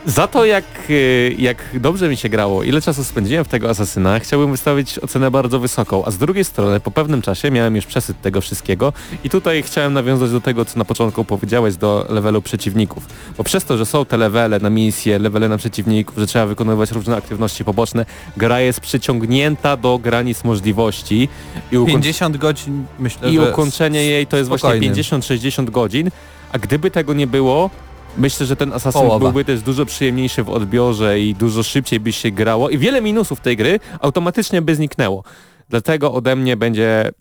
Za 0.06 0.28
to 0.28 0.46
jak, 0.46 0.64
y, 0.90 1.36
jak 1.40 1.58
dobrze 1.74 2.10
mi 2.10 2.18
się 2.18 2.30
grało, 2.30 2.64
ile 2.64 2.82
czasu 2.82 3.04
spędziłem 3.04 3.46
w 3.46 3.48
tego 3.48 3.70
asasyna, 3.70 4.20
chciałbym 4.20 4.52
wystawić 4.52 5.00
ocenę 5.00 5.32
bardzo 5.32 5.60
wysoką, 5.60 6.06
a 6.06 6.12
z 6.12 6.18
drugiej 6.18 6.46
strony 6.46 6.80
po 6.80 6.92
pewnym 6.92 7.22
czasie 7.22 7.52
miałem 7.52 7.76
już 7.76 7.86
przesyt 7.86 8.22
tego 8.22 8.42
wszystkiego 8.42 8.94
i 9.24 9.30
tutaj 9.30 9.64
chciałem 9.64 9.94
nawiązać 9.94 10.32
do 10.32 10.42
tego, 10.42 10.66
co 10.66 10.80
na 10.80 10.86
początku 10.86 11.26
powiedziałeś, 11.26 11.76
do 11.76 12.06
levelu 12.10 12.42
przeciwników. 12.42 13.06
Bo 13.38 13.44
przez 13.44 13.66
to, 13.66 13.78
że 13.78 13.86
są 13.86 14.06
te 14.06 14.18
levele 14.18 14.60
na 14.60 14.70
misje, 14.70 15.20
levele 15.20 15.50
na 15.50 15.58
przeciwników, 15.58 16.18
że 16.18 16.28
trzeba 16.28 16.46
wykonywać 16.46 16.92
różne 16.92 17.16
aktywności 17.18 17.66
poboczne, 17.66 18.06
gra 18.38 18.60
jest 18.60 18.80
przyciągnięta 18.80 19.78
do 19.78 19.98
granic 19.98 20.44
możliwości 20.44 21.30
i 21.72 21.78
ukoń- 21.78 21.88
50 21.92 22.38
godzin 22.38 22.86
myślę, 23.00 23.32
i 23.32 23.40
ukończenie 23.40 24.04
jej 24.06 24.28
to 24.28 24.38
jest 24.38 24.50
właśnie 24.50 24.70
spokojnym. 24.70 24.94
50-60 24.94 25.70
godzin, 25.70 26.12
a 26.52 26.60
gdyby 26.60 26.92
tego 26.92 27.14
nie 27.14 27.28
było, 27.28 27.70
myślę, 28.18 28.46
że 28.46 28.56
ten 28.56 28.74
Assassin 28.74 29.02
Połowa. 29.02 29.20
byłby 29.20 29.46
też 29.46 29.62
dużo 29.62 29.86
przyjemniejszy 29.86 30.44
w 30.44 30.50
odbiorze 30.50 31.20
i 31.20 31.36
dużo 31.36 31.64
szybciej 31.64 32.00
by 32.00 32.12
się 32.14 32.32
grało 32.32 32.70
i 32.70 32.78
wiele 32.78 33.02
minusów 33.02 33.40
tej 33.40 33.58
gry 33.58 33.80
automatycznie 34.00 34.62
by 34.62 34.76
zniknęło. 34.76 35.24
Dlatego 35.70 36.14
ode 36.14 36.36
mnie 36.36 36.58
będzie 36.58 37.12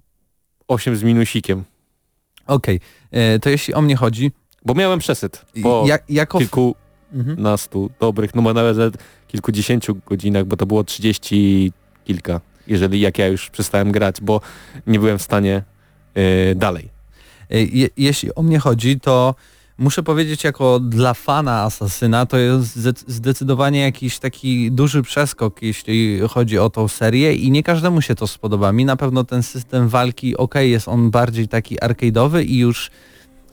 8 0.68 0.96
z 0.96 1.02
minusikiem, 1.02 1.64
Okej, 2.46 2.80
E, 3.10 3.38
to 3.38 3.50
jeśli 3.50 3.74
o 3.74 3.82
mnie 3.82 3.96
chodzi, 3.96 4.32
bo 4.64 4.74
miałem 4.74 4.98
przesyt 4.98 5.44
po 5.62 5.84
jak, 5.86 6.04
jako... 6.08 6.38
kilkunastu 6.38 7.82
Mhm. 7.82 7.96
dobrych, 8.00 8.34
no 8.34 8.42
bo 8.42 8.54
nawet 8.54 8.96
kilkudziesięciu 9.28 9.96
godzinach, 10.06 10.44
bo 10.44 10.56
to 10.56 10.66
było 10.66 10.84
30 10.84 11.72
kilka, 12.04 12.40
jeżeli 12.66 13.00
jak 13.00 13.18
ja 13.18 13.26
już 13.26 13.50
przestałem 13.50 13.92
grać, 13.92 14.20
bo 14.20 14.40
nie 14.86 14.98
byłem 14.98 15.18
w 15.18 15.22
stanie 15.22 15.62
yy, 16.14 16.54
dalej. 16.54 16.88
Je, 17.50 17.88
jeśli 17.96 18.34
o 18.34 18.42
mnie 18.42 18.58
chodzi, 18.58 19.00
to 19.00 19.34
muszę 19.78 20.02
powiedzieć 20.02 20.44
jako 20.44 20.80
dla 20.80 21.14
fana 21.14 21.62
Asasyna 21.62 22.26
to 22.26 22.38
jest 22.38 22.78
zdecydowanie 23.06 23.80
jakiś 23.80 24.18
taki 24.18 24.72
duży 24.72 25.02
przeskok, 25.02 25.62
jeśli 25.62 26.20
chodzi 26.28 26.58
o 26.58 26.70
tą 26.70 26.88
serię 26.88 27.34
i 27.34 27.50
nie 27.50 27.62
każdemu 27.62 28.02
się 28.02 28.14
to 28.14 28.26
spodoba. 28.26 28.72
Mi 28.72 28.84
na 28.84 28.96
pewno 28.96 29.24
ten 29.24 29.42
system 29.42 29.88
walki, 29.88 30.36
ok, 30.36 30.54
jest 30.54 30.88
on 30.88 31.10
bardziej 31.10 31.48
taki 31.48 31.76
arcade'owy 31.76 32.44
i 32.44 32.58
już 32.58 32.90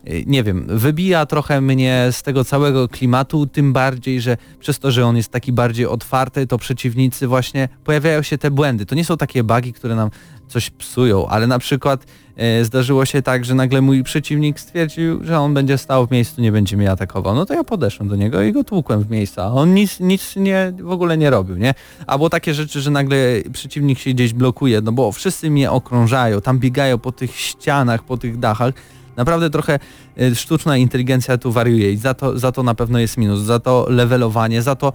y, 0.08 0.24
nie 0.28 0.44
wiem, 0.44 0.66
wybija 0.70 1.26
trochę 1.26 1.62
mnie 1.62 2.08
z 2.12 2.24
tego 2.24 2.46
całego 2.46 2.88
klimatu, 2.88 3.48
tym 3.48 3.74
bardziej, 3.74 4.22
że 4.22 4.38
przez 4.60 4.80
to, 4.80 4.92
że 4.92 5.06
on 5.06 5.18
jest 5.18 5.30
taki 5.30 5.52
bardziej 5.52 5.86
otwarty, 5.86 6.48
to 6.48 6.58
przeciwnicy 6.58 7.28
właśnie 7.28 7.70
pojawiają 7.84 8.22
się 8.22 8.38
te 8.38 8.52
błędy. 8.52 8.86
To 8.86 8.96
nie 8.96 9.06
są 9.06 9.18
takie 9.18 9.44
bugi, 9.44 9.74
które 9.74 9.96
nam 9.96 10.10
coś 10.52 10.70
psują, 10.70 11.28
ale 11.28 11.48
na 11.48 11.60
przykład 11.60 12.06
e, 12.36 12.66
zdarzyło 12.66 13.06
się 13.06 13.22
tak, 13.22 13.46
że 13.46 13.56
nagle 13.56 13.82
mój 13.82 14.04
przeciwnik 14.04 14.60
stwierdził, 14.60 15.24
że 15.24 15.40
on 15.40 15.54
będzie 15.54 15.78
stał 15.78 16.08
w 16.08 16.12
miejscu, 16.12 16.42
nie 16.42 16.52
będzie 16.52 16.78
mnie 16.78 16.92
atakował. 16.92 17.36
No 17.36 17.46
to 17.46 17.54
ja 17.54 17.64
podeszłem 17.64 18.10
do 18.10 18.16
niego 18.16 18.42
i 18.42 18.52
go 18.52 18.64
tłukłem 18.64 19.04
w 19.04 19.10
miejscu, 19.10 19.42
a 19.42 19.46
on 19.46 19.74
nic, 19.74 20.00
nic 20.00 20.36
nie, 20.36 20.74
w 20.80 20.92
ogóle 20.92 21.18
nie 21.18 21.30
robił, 21.30 21.58
nie? 21.58 21.74
Albo 22.08 22.30
takie 22.30 22.54
rzeczy, 22.54 22.82
że 22.82 22.92
nagle 22.92 23.18
przeciwnik 23.54 24.00
się 24.00 24.10
gdzieś 24.10 24.34
blokuje, 24.34 24.82
no 24.82 24.92
bo 24.92 25.12
wszyscy 25.12 25.50
mnie 25.50 25.72
okrążają, 25.72 26.42
tam 26.42 26.60
biegają 26.60 26.98
po 26.98 27.12
tych 27.12 27.36
ścianach, 27.36 28.04
po 28.04 28.18
tych 28.18 28.40
dachach, 28.40 28.74
Naprawdę 29.18 29.50
trochę 29.50 29.80
e, 30.18 30.36
sztuczna 30.36 30.78
inteligencja 30.78 31.38
tu 31.38 31.52
wariuje 31.52 31.92
i 31.92 31.98
za 31.98 32.14
to, 32.14 32.40
za 32.40 32.52
to 32.52 32.64
na 32.64 32.76
pewno 32.76 33.00
jest 33.00 33.18
minus, 33.18 33.40
za 33.40 33.60
to 33.60 33.86
levelowanie, 33.90 34.62
za 34.62 34.76
to 34.76 34.94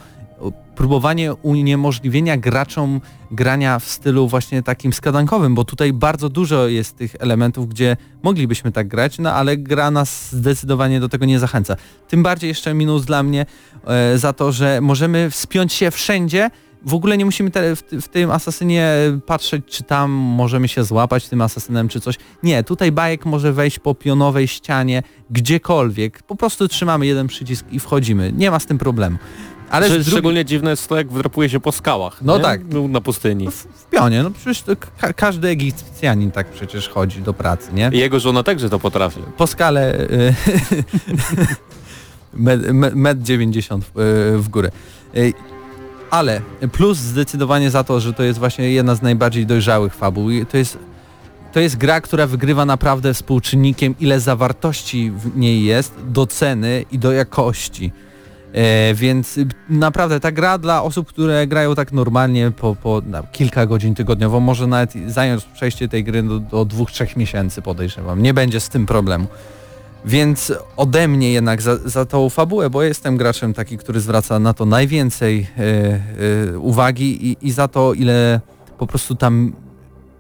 próbowanie 0.74 1.34
uniemożliwienia 1.34 2.37
graczom 2.37 3.01
grania 3.30 3.78
w 3.78 3.84
stylu 3.84 4.28
właśnie 4.28 4.62
takim 4.62 4.93
skadankowym, 4.93 5.55
bo 5.55 5.64
tutaj 5.64 5.93
bardzo 5.93 6.28
dużo 6.28 6.68
jest 6.68 6.97
tych 6.97 7.14
elementów, 7.18 7.68
gdzie 7.68 7.97
moglibyśmy 8.22 8.72
tak 8.72 8.89
grać, 8.89 9.18
no 9.18 9.32
ale 9.32 9.57
gra 9.57 9.91
nas 9.91 10.32
zdecydowanie 10.32 11.01
do 11.01 11.09
tego 11.09 11.26
nie 11.26 11.39
zachęca. 11.39 11.76
Tym 12.09 12.22
bardziej 12.22 12.49
jeszcze 12.49 12.74
minus 12.74 13.05
dla 13.05 13.22
mnie 13.22 13.47
e, 13.87 14.18
za 14.18 14.32
to, 14.32 14.53
że 14.53 14.80
możemy 14.80 15.30
wspiąć 15.30 15.72
się 15.72 15.91
wszędzie, 15.91 16.51
w 16.87 16.95
ogóle 16.95 17.18
nie 17.18 17.24
musimy 17.24 17.51
te, 17.51 17.76
w, 17.76 17.82
w, 17.82 18.09
tym 18.09 18.30
asasynie 18.30 18.95
patrzeć, 19.26 19.64
czy 19.66 19.82
tam 19.82 20.11
możemy 20.11 20.68
się 20.68 20.84
złapać 20.84 21.28
tym 21.28 21.41
asasynem, 21.41 21.89
czy 21.89 22.01
coś. 22.01 22.16
Nie, 22.43 22.64
tutaj 22.64 22.93
bajek 22.93 23.26
może 23.26 23.53
wejść 23.53 23.78
po 23.78 23.95
pionowej 23.95 24.49
ścianie, 24.49 25.03
gdziekolwiek. 25.30 26.22
Po 26.22 26.37
prostu 26.37 26.68
trzymamy 26.68 27.07
jeden 27.07 27.26
przycisk 27.26 27.66
i 27.70 27.80
wchodzimy. 27.80 28.32
Nie 28.37 28.51
ma 28.51 28.59
z 28.59 28.66
tym 28.66 28.78
problemu. 28.78 29.18
Ale 29.70 29.88
drugi... 29.88 30.10
szczególnie 30.10 30.44
dziwne 30.44 30.70
jest 30.70 30.88
to, 30.88 30.96
jak 30.96 31.08
wdrapuje 31.08 31.48
się 31.48 31.60
po 31.60 31.72
skałach. 31.72 32.22
No 32.22 32.36
nie? 32.36 32.42
tak. 32.42 32.60
Na 32.88 33.00
pustyni. 33.00 33.44
No 33.44 33.50
w, 33.50 33.54
w, 33.54 33.90
pionie, 33.90 34.22
no 34.22 34.30
przecież 34.30 34.64
ka 34.98 35.12
każdy 35.12 35.48
Egipcjanin 35.48 36.30
tak 36.30 36.50
przecież 36.50 36.88
chodzi 36.88 37.22
do 37.22 37.34
pracy, 37.34 37.72
nie? 37.72 37.90
I 37.92 37.98
jego 37.98 38.20
żona 38.20 38.42
także 38.42 38.70
to 38.70 38.78
potrafi. 38.78 39.20
Po 39.36 39.46
skale 39.46 40.00
y 40.00 40.34
med, 42.46 42.72
med 42.94 43.22
90 43.22 43.84
w, 43.84 43.98
y 43.98 44.38
w 44.38 44.48
górę. 44.48 44.70
Y 45.16 45.32
ale 46.10 46.40
plus 46.72 46.98
zdecydowanie 46.98 47.70
za 47.70 47.84
to, 47.84 48.00
że 48.00 48.12
to 48.12 48.22
jest 48.22 48.38
właśnie 48.38 48.70
jedna 48.70 48.94
z 48.94 49.02
najbardziej 49.02 49.46
dojrzałych 49.46 49.94
fabuł. 49.94 50.28
To 50.50 50.56
jest 50.56 50.78
to 51.52 51.60
jest 51.60 51.76
gra, 51.76 52.00
która 52.00 52.26
wygrywa 52.26 52.64
naprawdę 52.64 53.14
współczynnikiem, 53.14 53.94
ile 54.00 54.20
zawartości 54.20 55.10
w 55.10 55.36
niej 55.36 55.64
jest, 55.64 55.94
do 56.06 56.26
ceny 56.26 56.84
i 56.92 56.98
do 56.98 57.12
jakości. 57.12 57.92
E, 58.57 58.94
więc 58.94 59.38
naprawdę 59.68 60.20
ta 60.20 60.32
gra 60.32 60.59
dla 60.59 60.82
osób, 60.82 61.09
które 61.09 61.46
grają 61.46 61.74
tak 61.74 61.92
normalnie 61.92 62.50
po, 62.50 62.74
po 62.74 63.02
na, 63.07 63.22
kilka 63.22 63.66
godzin 63.66 63.94
tygodniowo, 63.94 64.40
może 64.40 64.66
nawet 64.66 64.92
zająć 65.07 65.44
przejście 65.44 65.88
tej 65.88 66.04
gry 66.04 66.22
do, 66.22 66.40
do 66.40 66.64
dwóch, 66.64 66.90
trzech 66.90 67.16
miesięcy 67.16 67.62
podejrzewam. 67.62 68.22
Nie 68.22 68.34
będzie 68.34 68.61
z 68.61 68.68
tym 68.68 68.86
problemu. 68.86 69.26
Więc 70.04 70.52
ode 70.76 71.09
mnie 71.09 71.32
jednak 71.32 71.62
za, 71.62 71.76
za 71.76 72.04
tą 72.04 72.30
fabułę, 72.30 72.70
bo 72.70 72.82
jestem 72.82 73.16
graczem 73.16 73.54
taki, 73.54 73.78
który 73.78 74.00
zwraca 74.00 74.38
na 74.38 74.54
to 74.54 74.66
najwięcej 74.66 75.46
e, 75.59 75.62
e, 76.54 76.59
uwagi 76.59 77.30
i, 77.30 77.36
i 77.46 77.50
za 77.50 77.68
to, 77.68 77.94
ile 77.94 78.40
po 78.78 78.86
prostu 78.86 79.14
tam 79.14 79.52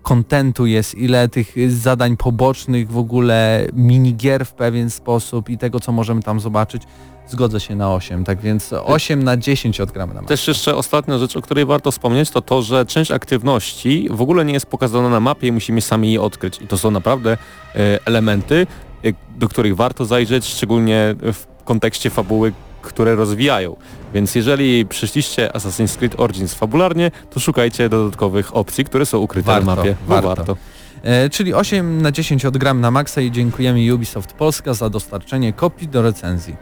kontentu 0.06 0.66
jest, 0.66 0.94
ile 0.94 1.28
tych 1.28 1.54
zadań 1.68 2.16
pobocznych, 2.16 2.90
w 2.90 2.98
ogóle 2.98 3.66
minigier 3.72 4.44
w 4.46 4.52
pewien 4.52 4.90
sposób 4.90 5.50
i 5.50 5.58
tego, 5.58 5.80
co 5.80 5.92
możemy 5.92 6.22
tam 6.22 6.40
zobaczyć, 6.40 6.82
zgodzę 7.28 7.60
się 7.60 7.76
na 7.76 7.94
8, 7.94 8.24
tak 8.24 8.40
więc 8.40 8.72
8 8.72 9.24
na 9.24 9.36
10 9.36 9.80
odgramy 9.80 10.14
na 10.14 10.22
Też 10.22 10.48
jeszcze 10.48 10.76
ostatnia 10.76 11.18
rzecz, 11.18 11.36
o 11.36 11.42
której 11.42 11.66
warto 11.66 11.90
wspomnieć, 11.90 12.30
to 12.30 12.42
to, 12.42 12.62
że 12.62 12.86
część 12.86 13.10
aktywności 13.10 14.08
w 14.10 14.20
ogóle 14.20 14.44
nie 14.44 14.52
jest 14.52 14.66
pokazana 14.66 15.08
na 15.08 15.20
mapie 15.20 15.48
i 15.48 15.52
musimy 15.52 15.80
sami 15.80 16.12
je 16.12 16.22
odkryć. 16.22 16.60
I 16.62 16.66
to 16.66 16.78
są 16.78 16.90
naprawdę 16.90 17.32
e, 17.74 17.98
elementy, 18.04 18.66
e, 19.04 19.12
do 19.38 19.48
których 19.48 19.76
warto 19.76 20.04
zajrzeć, 20.04 20.44
szczególnie 20.44 21.14
w 21.20 21.64
kontekście 21.64 22.10
fabuły, 22.10 22.52
które 22.86 23.14
rozwijają. 23.14 23.76
Więc 24.14 24.34
jeżeli 24.34 24.86
przyszliście 24.86 25.50
Assassin's 25.54 25.98
Creed 25.98 26.20
Origins 26.20 26.54
fabularnie, 26.54 27.10
to 27.30 27.40
szukajcie 27.40 27.88
dodatkowych 27.88 28.56
opcji, 28.56 28.84
które 28.84 29.06
są 29.06 29.18
ukryte 29.18 29.46
warto, 29.46 29.66
na 29.66 29.76
mapie. 29.76 29.96
Warto. 30.06 30.28
warto. 30.28 30.56
E, 31.02 31.30
czyli 31.30 31.54
8 31.54 32.02
na 32.02 32.12
10 32.12 32.44
odgram 32.44 32.80
na 32.80 32.90
maksa 32.90 33.20
i 33.20 33.30
dziękujemy 33.30 33.94
Ubisoft 33.94 34.32
Polska 34.32 34.74
za 34.74 34.90
dostarczenie 34.90 35.52
kopii 35.52 35.88
do 35.88 36.02
recenzji. 36.02 36.56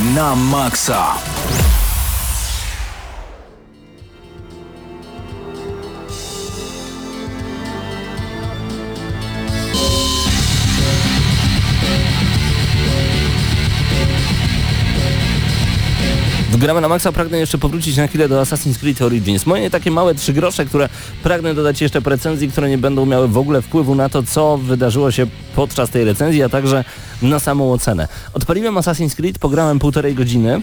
Na 0.00 0.34
maksa! 0.34 1.20
Gramy 16.60 16.80
na 16.80 16.88
maksa, 16.88 17.12
pragnę 17.12 17.38
jeszcze 17.38 17.58
powrócić 17.58 17.96
na 17.96 18.06
chwilę 18.06 18.28
do 18.28 18.42
Assassin's 18.42 18.78
Creed 18.78 19.02
Origins. 19.02 19.46
Moje 19.46 19.70
takie 19.70 19.90
małe 19.90 20.14
trzy 20.14 20.32
grosze, 20.32 20.66
które 20.66 20.88
pragnę 21.22 21.54
dodać 21.54 21.80
jeszcze 21.80 22.00
recenzji, 22.00 22.50
które 22.50 22.70
nie 22.70 22.78
będą 22.78 23.06
miały 23.06 23.28
w 23.28 23.38
ogóle 23.38 23.62
wpływu 23.62 23.94
na 23.94 24.08
to, 24.08 24.22
co 24.22 24.58
wydarzyło 24.58 25.10
się 25.10 25.26
podczas 25.56 25.90
tej 25.90 26.04
recenzji, 26.04 26.42
a 26.42 26.48
także 26.48 26.84
na 27.22 27.38
samą 27.38 27.72
ocenę. 27.72 28.08
Odpaliłem 28.34 28.74
Assassin's 28.74 29.16
Creed, 29.16 29.38
pograłem 29.38 29.78
półtorej 29.78 30.14
godziny 30.14 30.60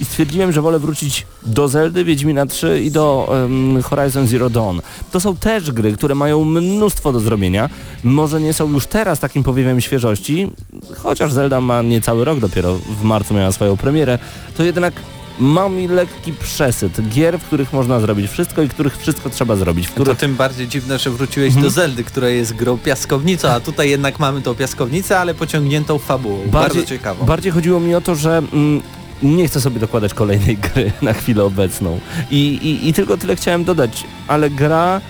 i 0.00 0.04
stwierdziłem, 0.04 0.52
że 0.52 0.62
wolę 0.62 0.78
wrócić 0.78 1.26
do 1.46 1.68
Zeldy, 1.68 2.04
Wiedźmina 2.04 2.46
3 2.46 2.82
i 2.82 2.90
do 2.90 3.28
um, 3.30 3.82
Horizon 3.82 4.26
Zero 4.26 4.50
Dawn. 4.50 4.78
To 5.12 5.20
są 5.20 5.36
też 5.36 5.72
gry, 5.72 5.92
które 5.92 6.14
mają 6.14 6.44
mnóstwo 6.44 7.12
do 7.12 7.20
zrobienia. 7.20 7.70
Może 8.04 8.40
nie 8.40 8.52
są 8.52 8.72
już 8.72 8.86
teraz 8.86 9.20
takim 9.20 9.42
powiewem 9.42 9.80
świeżości, 9.80 10.50
chociaż 10.96 11.32
Zelda 11.32 11.60
ma 11.60 11.82
niecały 11.82 12.24
rok 12.24 12.38
dopiero, 12.40 12.74
w 13.00 13.02
marcu 13.02 13.34
miała 13.34 13.52
swoją 13.52 13.76
premierę, 13.76 14.18
to 14.56 14.64
jednak 14.64 14.94
mam 15.38 15.74
mi 15.76 15.88
lekki 15.88 16.32
przesyt 16.32 17.08
gier, 17.08 17.38
w 17.38 17.44
których 17.44 17.72
można 17.72 18.00
zrobić 18.00 18.30
wszystko 18.30 18.62
i 18.62 18.68
których 18.68 18.98
wszystko 18.98 19.30
trzeba 19.30 19.56
zrobić. 19.56 19.86
W 19.86 19.90
których... 19.90 20.08
To 20.08 20.20
tym 20.20 20.36
bardziej 20.36 20.68
dziwne, 20.68 20.98
że 20.98 21.10
wróciłeś 21.10 21.48
mhm. 21.48 21.64
do 21.64 21.70
Zeldy, 21.70 22.04
która 22.04 22.28
jest 22.28 22.54
grą 22.54 22.78
piaskownicą, 22.78 23.48
a 23.48 23.60
tutaj 23.60 23.90
jednak 23.90 24.18
mamy 24.18 24.42
tą 24.42 24.54
piaskownicę, 24.54 25.18
ale 25.18 25.34
pociągniętą 25.34 25.98
fabułą. 25.98 26.36
Bardziej, 26.36 26.50
Bardzo 26.50 26.84
ciekawą. 26.84 27.26
Bardziej 27.26 27.52
chodziło 27.52 27.80
mi 27.80 27.94
o 27.94 28.00
to, 28.00 28.14
że 28.14 28.38
mm, 28.38 28.82
nie 29.22 29.48
chcę 29.48 29.60
sobie 29.60 29.80
dokładać 29.80 30.14
kolejnej 30.14 30.56
gry 30.74 30.92
na 31.02 31.12
chwilę 31.12 31.44
obecną. 31.44 32.00
I, 32.30 32.38
i, 32.38 32.88
I 32.88 32.92
tylko 32.92 33.16
tyle 33.16 33.36
chciałem 33.36 33.64
dodać, 33.64 34.04
ale 34.28 34.50
gra 34.50 35.00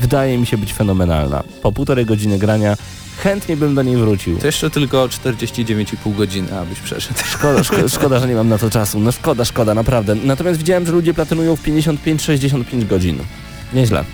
wydaje 0.00 0.38
mi 0.38 0.46
się 0.46 0.58
być 0.58 0.72
fenomenalna. 0.72 1.42
Po 1.62 1.72
półtorej 1.72 2.06
godziny 2.06 2.38
grania 2.38 2.76
chętnie 3.16 3.56
bym 3.56 3.74
do 3.74 3.82
niej 3.82 3.96
wrócił. 3.96 4.38
To 4.38 4.46
jeszcze 4.46 4.70
tylko 4.70 5.08
49,5 5.08 6.16
godziny, 6.16 6.58
abyś 6.58 6.80
przeszedł. 6.80 7.18
Szkoda, 7.24 7.64
szkoda, 7.64 7.88
szkoda, 7.98 8.18
że 8.18 8.28
nie 8.28 8.34
mam 8.34 8.48
na 8.48 8.58
to 8.58 8.70
czasu. 8.70 9.00
No 9.00 9.12
szkoda, 9.12 9.44
szkoda, 9.44 9.74
naprawdę. 9.74 10.14
Natomiast 10.14 10.58
widziałem, 10.58 10.86
że 10.86 10.92
ludzie 10.92 11.14
platynują 11.14 11.56
w 11.56 11.62
55-65 11.62 12.86
godzin. 12.86 13.18
Nieźle. 13.72 14.04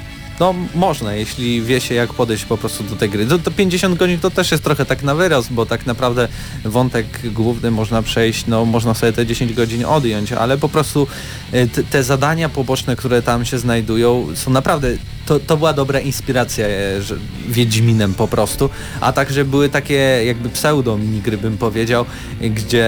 No 0.41 0.55
można, 0.75 1.15
jeśli 1.15 1.63
wie 1.63 1.81
się 1.81 1.95
jak 1.95 2.15
podejść 2.15 2.45
po 2.45 2.59
prostu 2.59 2.85
do 2.85 2.97
tej 2.97 3.11
gry. 3.11 3.27
To, 3.27 3.39
to 3.39 3.51
50 3.51 3.99
godzin 3.99 4.19
to 4.19 4.31
też 4.31 4.51
jest 4.51 4.65
trochę 4.65 4.85
tak 4.85 5.03
na 5.03 5.15
wyrost, 5.15 5.53
bo 5.53 5.67
tak 5.67 5.87
naprawdę 5.87 6.29
wątek 6.65 7.07
główny 7.25 7.71
można 7.71 8.03
przejść, 8.03 8.47
no 8.47 8.65
można 8.65 8.95
sobie 8.95 9.13
te 9.13 9.27
10 9.27 9.55
godzin 9.55 9.85
odjąć, 9.85 10.33
ale 10.33 10.59
po 10.59 10.69
prostu 10.69 11.07
e, 11.53 11.67
te, 11.67 11.85
te 11.85 12.03
zadania 12.03 12.49
poboczne, 12.49 12.97
które 12.97 13.23
tam 13.23 13.45
się 13.45 13.59
znajdują 13.59 14.27
są 14.35 14.51
naprawdę, 14.51 14.89
to, 15.27 15.41
to 15.41 15.57
była 15.57 15.73
dobra 15.73 16.01
inspiracja 16.01 16.67
e, 16.67 17.03
że, 17.03 17.17
Wiedźminem 17.49 18.15
po 18.15 18.29
prostu, 18.29 18.71
a 19.01 19.13
także 19.13 19.45
były 19.45 19.69
takie 19.69 20.23
jakby 20.27 20.49
pseudo 20.49 20.99
minigry 20.99 21.39
bym 21.39 21.59
powiedział, 21.59 22.05
gdzie 22.41 22.87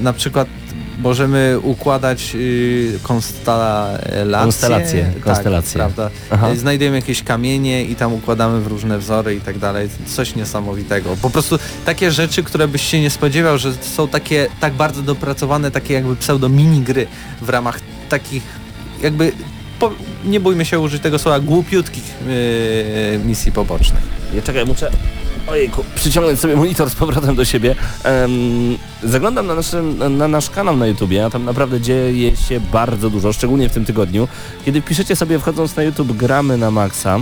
na 0.00 0.12
przykład 0.12 0.48
możemy 0.98 1.58
układać 1.62 2.32
y, 2.34 2.98
konstelacje. 3.02 4.32
Konstelacje, 4.42 5.04
Tak, 5.14 5.22
konstelacje. 5.22 5.74
prawda. 5.78 6.10
Aha. 6.30 6.50
Y, 6.52 6.56
Znajdujemy 6.58 6.96
jakieś 6.96 7.22
kamienie 7.22 7.84
i 7.84 7.94
tam 7.96 8.12
układamy 8.14 8.60
w 8.60 8.66
różne 8.66 8.98
wzory 8.98 9.34
i 9.34 9.40
tak 9.40 9.58
dalej. 9.58 9.88
Coś 10.06 10.34
niesamowitego. 10.36 11.16
Po 11.22 11.30
prostu 11.30 11.58
takie 11.86 12.10
rzeczy, 12.10 12.42
które 12.42 12.68
byś 12.68 12.82
się 12.82 13.00
nie 13.00 13.10
spodziewał, 13.10 13.58
że 13.58 13.72
są 13.96 14.08
takie 14.08 14.46
tak 14.60 14.74
bardzo 14.74 15.02
dopracowane, 15.02 15.70
takie 15.70 15.94
jakby 15.94 16.16
pseudo 16.16 16.48
mini 16.48 16.80
gry 16.80 17.06
w 17.42 17.48
ramach 17.48 17.80
takich 18.08 18.42
jakby 19.02 19.32
po, 19.78 19.90
nie 20.24 20.40
bójmy 20.40 20.64
się 20.64 20.80
użyć 20.80 21.02
tego 21.02 21.18
słowa 21.18 21.40
głupiutkich 21.40 22.04
y, 22.28 23.20
misji 23.24 23.52
pobocznych. 23.52 24.02
Ja 24.34 24.42
czekaj, 24.42 24.66
muszę 24.66 24.90
ojejku, 25.46 25.84
przyciągnąć 25.94 26.40
sobie 26.40 26.56
monitor 26.56 26.90
z 26.90 26.94
powrotem 26.94 27.36
do 27.36 27.44
siebie. 27.44 27.74
Em, 28.04 28.30
zaglądam 29.02 29.46
na, 29.46 29.54
naszym, 29.54 30.16
na 30.18 30.28
nasz 30.28 30.50
kanał 30.50 30.76
na 30.76 30.86
YouTubie, 30.86 31.24
a 31.24 31.30
tam 31.30 31.44
naprawdę 31.44 31.80
dzieje 31.80 32.36
się 32.36 32.60
bardzo 32.60 33.10
dużo, 33.10 33.32
szczególnie 33.32 33.68
w 33.68 33.72
tym 33.72 33.84
tygodniu. 33.84 34.28
Kiedy 34.64 34.82
piszecie 34.82 35.16
sobie 35.16 35.38
wchodząc 35.38 35.76
na 35.76 35.82
YouTube 35.82 36.12
gramy 36.12 36.56
na 36.56 36.70
maksa, 36.70 37.18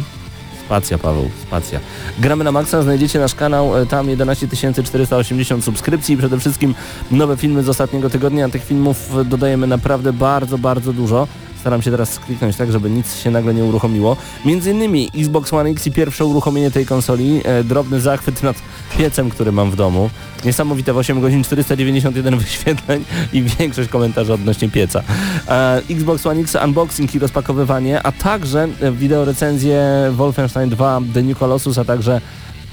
spacja 0.67 0.99
Paweł, 0.99 1.31
spacja. 1.43 1.81
Gramy 2.19 2.45
na 2.45 2.53
maksa, 2.53 2.83
znajdziecie 2.83 3.19
nasz 3.19 3.35
kanał, 3.35 3.79
e, 3.79 3.87
tam 3.87 4.11
11 4.11 4.49
480 4.85 5.65
subskrypcji 5.65 6.15
i 6.15 6.19
przede 6.19 6.39
wszystkim 6.39 6.75
nowe 7.11 7.37
filmy 7.37 7.63
z 7.63 7.69
ostatniego 7.69 8.11
tygodnia. 8.11 8.49
Tych 8.49 8.65
filmów 8.65 9.17
e, 9.21 9.25
dodajemy 9.25 9.67
naprawdę 9.67 10.13
bardzo, 10.13 10.59
bardzo 10.59 10.93
dużo. 10.93 11.29
Staram 11.63 11.83
się 11.83 11.91
teraz 11.91 12.19
kliknąć 12.19 12.57
tak, 12.57 12.73
żeby 12.73 12.91
nic 12.91 13.17
się 13.17 13.31
nagle 13.31 13.55
nie 13.55 13.65
uruchomiło. 13.65 14.17
Między 14.45 14.71
innymi 14.71 15.11
Xbox 15.15 15.53
One 15.53 15.71
X 15.71 15.87
i 15.87 15.93
pierwsze 15.93 16.25
uruchomienie 16.25 16.71
tej 16.71 16.87
konsoli, 16.87 17.41
e, 17.45 17.65
drobny 17.65 18.01
zachwyt 18.01 18.43
nad 18.43 18.57
piecem, 18.99 19.31
który 19.31 19.53
mam 19.53 19.71
w 19.71 19.77
domu. 19.77 20.11
Niesamowite 20.45 20.93
w 20.93 20.97
8 20.97 21.21
godzin 21.21 21.45
491 21.45 22.39
wyświetleń 22.45 23.05
i 23.33 23.43
większość 23.43 23.89
komentarzy 23.89 24.33
odnośnie 24.33 24.71
pieca. 24.71 25.03
E, 25.49 25.83
Xbox 25.91 26.27
One 26.27 26.41
X 26.41 26.57
unboxing 26.65 27.15
i 27.15 27.19
rozpakowywanie, 27.19 28.03
a 28.03 28.13
także 28.13 28.69
e, 28.81 28.93
wideo 28.93 29.25
recenzje 29.25 29.83
Wolfenstein 30.13 30.71
2 30.71 31.01
The 31.15 31.23
New 31.23 31.39
Colossus, 31.39 31.79
a 31.79 31.85
także 31.85 32.21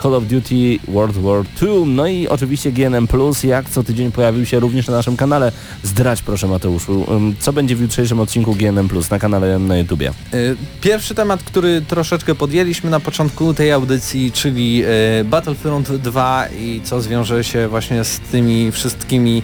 Call 0.02 0.16
of 0.16 0.24
Duty 0.24 0.80
World 0.88 1.18
War 1.18 1.44
II. 1.62 1.86
No 1.86 2.08
i 2.08 2.28
oczywiście 2.28 2.72
GNM+, 2.72 3.08
jak 3.44 3.70
co 3.70 3.84
tydzień 3.84 4.12
pojawił 4.12 4.46
się 4.46 4.60
również 4.60 4.88
na 4.88 4.94
naszym 4.94 5.18
kanale. 5.18 5.52
Zdrać 5.84 6.22
proszę 6.22 6.48
Mateuszu, 6.48 7.06
ym, 7.12 7.36
co 7.40 7.54
będzie 7.54 7.76
w 7.76 7.82
jutrzejszym 7.82 8.20
odcinku 8.20 8.56
GNM+, 8.56 8.90
na 9.12 9.20
kanale 9.20 9.60
na 9.60 9.78
YouTubie. 9.78 10.12
Y, 10.34 10.56
Pierwszy 10.82 11.16
temat, 11.16 11.44
który 11.44 11.82
troszeczkę 11.82 12.36
podjęliśmy 12.36 12.90
na 12.90 13.00
początku 13.00 13.54
tej 13.54 13.72
audycji, 13.72 14.32
czyli 14.32 14.84
y, 15.22 15.24
Battlefront 15.26 15.92
2 15.92 16.48
i 16.60 16.82
co 16.84 17.02
zwiąże 17.02 17.44
się 17.44 17.68
właśnie 17.68 18.04
z 18.04 18.20
tymi 18.20 18.72
wszystkimi 18.72 19.42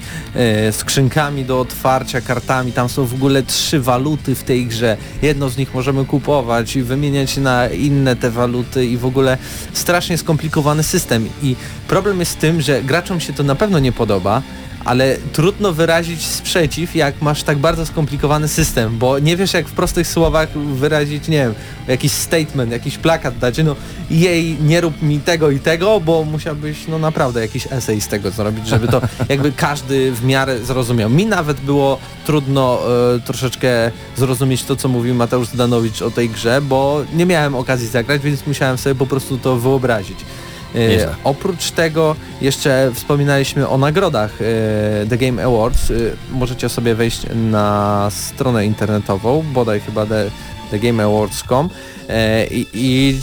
y, 0.70 0.72
skrzynkami 0.72 1.46
do 1.46 1.60
otwarcia, 1.60 2.22
kartami. 2.22 2.72
Tam 2.72 2.90
są 2.90 3.06
w 3.06 3.14
ogóle 3.14 3.44
trzy 3.44 3.80
waluty 3.80 4.36
w 4.36 4.44
tej 4.44 4.66
grze. 4.66 4.98
Jedną 5.22 5.50
z 5.50 5.58
nich 5.58 5.74
możemy 5.74 6.06
kupować 6.06 6.76
i 6.76 6.82
wymieniać 6.84 7.38
na 7.38 7.70
inne 7.70 8.16
te 8.16 8.32
waluty 8.32 8.86
i 8.86 8.98
w 8.98 9.06
ogóle 9.06 9.38
strasznie 9.74 10.18
skomplikowany 10.46 10.84
system. 10.84 11.30
I 11.42 11.56
problem 11.88 12.20
jest 12.20 12.32
z 12.32 12.36
tym, 12.36 12.62
że 12.62 12.84
graczom 12.84 13.20
się 13.20 13.34
to 13.34 13.44
na 13.44 13.56
pewno 13.56 13.80
nie 13.80 13.92
podoba, 13.92 14.42
ale 14.86 15.18
trudno 15.34 15.74
wyrazić 15.74 16.26
sprzeciw, 16.26 16.96
jak 16.96 17.22
masz 17.22 17.44
tak 17.44 17.58
bardzo 17.58 17.86
skomplikowany 17.86 18.48
system, 18.48 18.98
bo 18.98 19.20
nie 19.20 19.38
wiesz 19.38 19.54
jak 19.54 19.68
w 19.68 19.72
prostych 19.72 20.08
słowach 20.08 20.50
wyrazić, 20.58 21.28
nie 21.28 21.38
wiem, 21.38 21.54
jakiś 21.88 22.12
statement, 22.12 22.72
jakiś 22.72 22.98
plakat 22.98 23.38
dać, 23.38 23.58
no 23.58 23.76
jej, 24.10 24.58
nie 24.62 24.82
rób 24.82 25.02
mi 25.02 25.20
tego 25.20 25.52
i 25.52 25.60
tego, 25.60 26.00
bo 26.00 26.24
musiałbyś 26.24 26.88
no 26.88 27.00
naprawdę 27.00 27.42
jakiś 27.42 27.68
esej 27.72 28.02
z 28.02 28.08
tego 28.08 28.32
zrobić, 28.32 28.68
żeby 28.68 28.88
to 28.88 29.02
jakby 29.30 29.52
każdy 29.52 30.12
w 30.12 30.26
miarę 30.26 30.60
zrozumiał. 30.60 31.10
Mi 31.10 31.26
nawet 31.26 31.60
było 31.60 32.00
trudno 32.26 32.80
e, 33.16 33.20
troszeczkę 33.20 33.92
zrozumieć 34.18 34.64
to, 34.64 34.76
co 34.76 34.88
mówił 34.88 35.16
Mateusz 35.16 35.48
Zdanowicz 35.48 36.02
o 36.02 36.12
tej 36.12 36.30
grze, 36.30 36.62
bo 36.62 37.04
nie 37.14 37.26
miałem 37.26 37.56
okazji 37.56 37.88
zagrać, 37.88 38.22
więc 38.22 38.48
musiałem 38.48 38.78
sobie 38.78 38.96
po 38.96 39.06
prostu 39.06 39.38
to 39.38 39.58
wyobrazić. 39.58 40.20
E, 40.76 40.90
Nieźle. 40.90 41.16
oprócz 41.24 41.72
tego 41.72 42.16
jeszcze 42.42 42.92
wspominaliśmy 42.94 43.68
o 43.68 43.78
nagrodach 43.78 44.32
e, 44.42 45.06
The 45.10 45.18
Game 45.18 45.44
Awards. 45.46 45.92
E, 45.92 45.94
możecie 46.32 46.70
sobie 46.70 46.96
wejść 46.96 47.22
na 47.36 48.08
stronę 48.12 48.66
internetową, 48.66 49.44
bodaj 49.54 49.80
chyba 49.80 50.06
The, 50.06 50.32
thegameawards.com 50.72 51.70
i, 52.52 52.68
i 52.74 53.20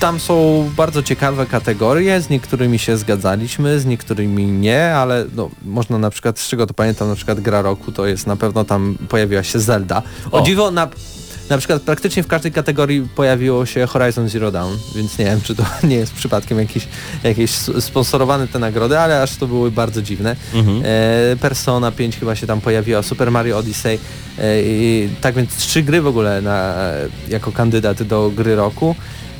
tam 0.00 0.20
są 0.20 0.64
bardzo 0.76 1.02
ciekawe 1.02 1.46
kategorie, 1.46 2.20
z 2.20 2.30
niektórymi 2.30 2.78
się 2.78 2.96
zgadzaliśmy, 2.96 3.80
z 3.80 3.86
niektórymi 3.86 4.46
nie, 4.46 4.94
ale 4.94 5.24
no, 5.36 5.50
można 5.62 5.98
na 5.98 6.10
przykład, 6.10 6.38
z 6.38 6.48
czego 6.48 6.66
to 6.66 6.74
pamiętam, 6.74 7.08
na 7.08 7.14
przykład 7.14 7.40
gra 7.40 7.62
roku 7.62 7.92
to 7.92 8.06
jest 8.06 8.26
na 8.26 8.36
pewno 8.36 8.64
tam 8.64 8.96
pojawiła 9.08 9.42
się 9.42 9.60
Zelda. 9.60 10.02
O, 10.32 10.38
O. 10.38 10.42
dziwo 10.42 10.70
na 10.70 10.88
na 11.50 11.58
przykład 11.58 11.82
praktycznie 11.82 12.22
w 12.22 12.26
każdej 12.26 12.52
kategorii 12.52 13.08
pojawiło 13.14 13.66
się 13.66 13.86
Horizon 13.86 14.28
Zero 14.28 14.50
Dawn, 14.50 14.74
więc 14.94 15.18
nie 15.18 15.24
wiem, 15.24 15.40
czy 15.40 15.54
to 15.54 15.64
nie 15.88 15.96
jest 15.96 16.12
przypadkiem 16.12 16.58
jakieś, 16.58 16.88
jakieś 17.24 17.50
sponsorowane 17.80 18.48
te 18.48 18.58
nagrody, 18.58 18.98
ale 18.98 19.22
aż 19.22 19.36
to 19.36 19.46
były 19.46 19.70
bardzo 19.70 20.02
dziwne. 20.02 20.36
Mhm. 20.54 20.82
E, 20.84 21.36
Persona 21.36 21.92
5 21.92 22.16
chyba 22.16 22.36
się 22.36 22.46
tam 22.46 22.60
pojawiła, 22.60 23.02
Super 23.02 23.30
Mario 23.30 23.58
Odyssey. 23.58 23.98
E, 24.38 24.62
i, 24.62 25.08
tak 25.20 25.34
więc 25.34 25.56
trzy 25.56 25.82
gry 25.82 26.02
w 26.02 26.06
ogóle 26.06 26.42
na, 26.42 26.74
jako 27.28 27.52
kandydat 27.52 28.02
do 28.02 28.30
gry 28.36 28.56
roku. 28.56 28.94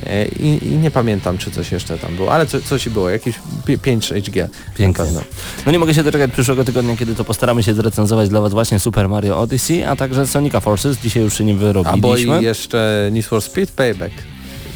E, 0.05 0.25
I, 0.27 0.67
I 0.67 0.77
nie 0.77 0.91
pamiętam, 0.91 1.37
czy 1.37 1.51
coś 1.51 1.71
jeszcze 1.71 1.97
tam 1.97 2.15
było, 2.15 2.33
ale 2.33 2.45
co, 2.45 2.61
coś 2.61 2.89
było, 2.89 3.09
jakieś 3.09 3.35
5 3.81 4.07
HG. 4.09 4.49
Pięknie. 4.77 5.05
No 5.65 5.71
nie 5.71 5.79
mogę 5.79 5.93
się 5.93 6.03
doczekać 6.03 6.31
przyszłego 6.31 6.63
tygodnia, 6.63 6.97
kiedy 6.97 7.15
to 7.15 7.23
postaramy 7.23 7.63
się 7.63 7.73
zrecenzować 7.73 8.29
dla 8.29 8.41
Was 8.41 8.51
właśnie 8.51 8.79
Super 8.79 9.09
Mario 9.09 9.39
Odyssey, 9.39 9.83
a 9.83 9.95
także 9.95 10.27
Sonica 10.27 10.59
Forces. 10.59 10.97
Dzisiaj 10.97 11.23
już 11.23 11.37
się 11.37 11.43
nie 11.43 11.53
A 11.53 11.55
bo 11.55 11.61
wyrobiliśmy. 11.61 12.41
i 12.41 12.43
jeszcze 12.45 13.09
Need 13.11 13.25
for 13.25 13.41
Speed 13.41 13.73
Payback. 13.75 14.13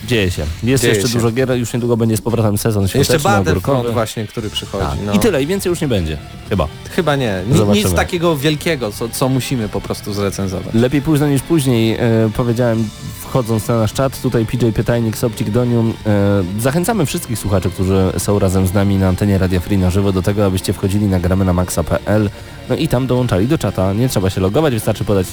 Dzieje 0.07 0.31
się. 0.31 0.45
Jest 0.63 0.83
Dzieje 0.83 0.93
jeszcze 0.93 1.09
się. 1.09 1.13
dużo 1.13 1.31
gier, 1.31 1.51
już 1.51 1.73
niedługo 1.73 1.97
będzie 1.97 2.17
z 2.17 2.21
powrotem 2.21 2.57
sezon 2.57 2.83
Jeszcze 2.83 2.97
świąteczny, 3.03 3.29
Battlefront 3.29 3.67
ogórkowy. 3.67 3.91
właśnie, 3.93 4.27
który 4.27 4.49
przychodzi. 4.49 4.85
Tak. 4.85 4.97
No. 5.05 5.13
I 5.13 5.19
tyle, 5.19 5.43
i 5.43 5.47
więcej 5.47 5.69
już 5.69 5.81
nie 5.81 5.87
będzie. 5.87 6.17
Chyba. 6.49 6.67
Chyba 6.95 7.15
nie. 7.15 7.43
Nic 7.73 7.93
takiego 7.93 8.37
wielkiego, 8.37 8.91
co, 8.91 9.09
co 9.09 9.29
musimy 9.29 9.69
po 9.69 9.81
prostu 9.81 10.13
zrecenzować. 10.13 10.73
Lepiej 10.73 11.01
późno 11.01 11.27
niż 11.27 11.41
później, 11.41 11.93
e, 11.93 11.99
powiedziałem 12.35 12.89
wchodząc 13.21 13.67
na 13.67 13.77
nasz 13.79 13.93
czat, 13.93 14.21
tutaj 14.21 14.45
PJ 14.45 14.65
Pytajnik, 14.75 15.17
Sobcik 15.17 15.49
Donium. 15.49 15.93
E, 16.05 16.43
zachęcamy 16.59 17.05
wszystkich 17.05 17.39
słuchaczy, 17.39 17.69
którzy 17.69 18.11
są 18.17 18.39
razem 18.39 18.67
z 18.67 18.73
nami 18.73 18.95
na 18.97 19.07
antenie 19.07 19.37
Radia 19.37 19.59
Free 19.59 19.77
na 19.77 19.89
żywo 19.89 20.11
do 20.11 20.21
tego, 20.21 20.45
abyście 20.45 20.73
wchodzili 20.73 21.05
na 21.05 21.19
gramy 21.19 21.45
na 21.45 21.53
maxa.pl 21.53 22.29
no 22.69 22.75
i 22.75 22.87
tam 22.87 23.07
dołączali 23.07 23.47
do 23.47 23.57
czata. 23.57 23.93
Nie 23.93 24.09
trzeba 24.09 24.29
się 24.29 24.41
logować, 24.41 24.73
wystarczy 24.73 25.05
podać, 25.05 25.27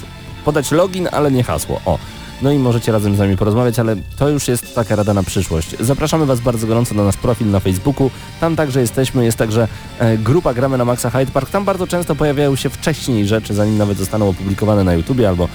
podać 0.45 0.71
login, 0.71 1.09
ale 1.13 1.31
nie 1.31 1.43
hasło. 1.45 1.81
O. 1.87 1.99
No 2.43 2.53
i 2.53 2.59
możecie 2.59 2.93
razem 2.93 3.17
z 3.17 3.19
nami 3.19 3.37
porozmawiać, 3.37 3.79
ale 3.79 3.97
to 4.19 4.29
już 4.29 4.49
jest 4.49 4.75
taka 4.75 4.97
rada 4.97 5.15
na 5.15 5.23
przyszłość. 5.23 5.77
Zapraszamy 5.81 6.27
Was 6.27 6.41
bardzo 6.41 6.67
gorąco 6.67 6.95
na 6.95 7.05
nasz 7.05 7.17
profil 7.17 7.51
na 7.51 7.61
Facebooku. 7.61 8.11
Tam 8.41 8.57
także 8.57 8.81
jesteśmy, 8.81 9.25
jest 9.25 9.39
także 9.39 9.69
e, 9.99 10.19
grupa 10.19 10.55
Gramy 10.55 10.79
na 10.79 10.85
Maxa 10.85 11.11
Hyde 11.11 11.33
Park. 11.33 11.51
Tam 11.51 11.65
bardzo 11.65 11.87
często 11.87 12.15
pojawiają 12.15 12.57
się 12.57 12.71
wcześniej 12.71 13.27
rzeczy, 13.27 13.55
zanim 13.55 13.79
nawet 13.79 13.99
zostaną 13.99 14.29
opublikowane 14.29 14.85
na 14.85 14.95
YouTubie 14.95 15.29
albo 15.29 15.49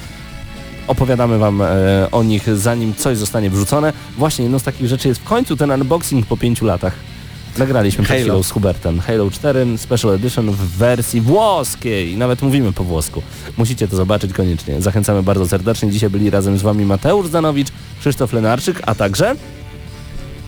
opowiadamy 0.87 1.37
Wam 1.37 1.61
e, 1.61 1.67
o 2.11 2.23
nich 2.23 2.57
zanim 2.57 2.95
coś 2.95 3.17
zostanie 3.17 3.49
wrzucone. 3.49 3.93
Właśnie 4.17 4.43
jedną 4.43 4.59
z 4.59 4.63
takich 4.63 4.87
rzeczy 4.87 5.07
jest 5.07 5.21
w 5.21 5.23
końcu 5.23 5.57
ten 5.57 5.71
unboxing 5.71 6.25
po 6.25 6.37
pięciu 6.37 6.65
latach. 6.65 7.16
Nagraliśmy 7.57 8.03
przed 8.03 8.17
Halo. 8.17 8.23
chwilą 8.23 8.43
z 8.43 8.51
Hubertem. 8.51 8.99
Halo 8.99 9.31
4 9.31 9.77
Special 9.77 10.11
Edition 10.11 10.51
w 10.51 10.57
wersji 10.57 11.21
włoskiej. 11.21 12.17
Nawet 12.17 12.41
mówimy 12.41 12.73
po 12.73 12.83
włosku. 12.83 13.21
Musicie 13.57 13.87
to 13.87 13.95
zobaczyć 13.95 14.33
koniecznie. 14.33 14.81
Zachęcamy 14.81 15.23
bardzo 15.23 15.47
serdecznie. 15.47 15.91
Dzisiaj 15.91 16.09
byli 16.09 16.29
razem 16.29 16.57
z 16.57 16.61
Wami 16.61 16.85
Mateusz 16.85 17.27
Zanowicz, 17.27 17.67
Krzysztof 17.99 18.33
Lenarczyk, 18.33 18.81
a 18.85 18.95
także 18.95 19.35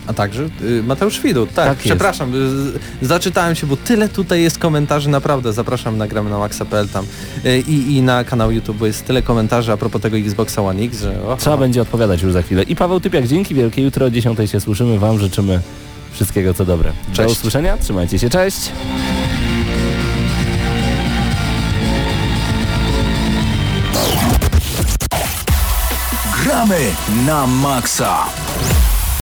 A 0.06 0.12
także 0.12 0.48
y, 0.62 0.82
Mateusz 0.82 1.20
Widut, 1.20 1.54
tak, 1.54 1.68
Tak 1.68 1.78
przepraszam, 1.78 2.34
y, 3.02 3.06
zaczytałem 3.06 3.54
się, 3.54 3.66
bo 3.66 3.76
tyle 3.76 4.08
tutaj 4.08 4.42
jest 4.42 4.58
komentarzy, 4.58 5.08
naprawdę, 5.08 5.52
zapraszam 5.52 5.98
na 5.98 6.06
gramy 6.06 6.30
na 6.30 6.38
maxa.pl 6.38 6.88
tam 6.88 7.04
y, 7.44 7.58
i, 7.58 7.96
i 7.96 8.02
na 8.02 8.24
kanał 8.24 8.52
YouTube, 8.52 8.76
bo 8.76 8.86
jest 8.86 9.06
tyle 9.06 9.22
komentarzy 9.22 9.72
a 9.72 9.76
propos 9.76 10.02
tego 10.02 10.16
Xboxa 10.16 10.62
One 10.62 10.82
X, 10.82 11.00
że 11.00 11.22
o, 11.22 11.36
trzeba 11.36 11.56
będzie 11.56 11.82
odpowiadać 11.82 12.22
już 12.22 12.32
za 12.32 12.42
chwilę. 12.42 12.62
I 12.62 12.76
Paweł 12.76 13.00
Typiak, 13.00 13.26
dzięki 13.26 13.54
wielkie. 13.54 13.82
Jutro 13.82 14.06
o 14.06 14.10
10 14.10 14.50
się 14.50 14.60
słyszymy. 14.60 14.98
Wam 14.98 15.18
życzymy 15.18 15.60
wszystkiego 16.12 16.54
co 16.54 16.64
dobre. 16.64 16.92
Do 17.08 17.14
Cześć. 17.14 17.32
usłyszenia. 17.32 17.76
Trzymajcie 17.76 18.18
się. 18.18 18.30
Cześć. 18.30 18.70
Gramy 26.44 26.78
na 27.26 27.46
maksa. 27.46 28.26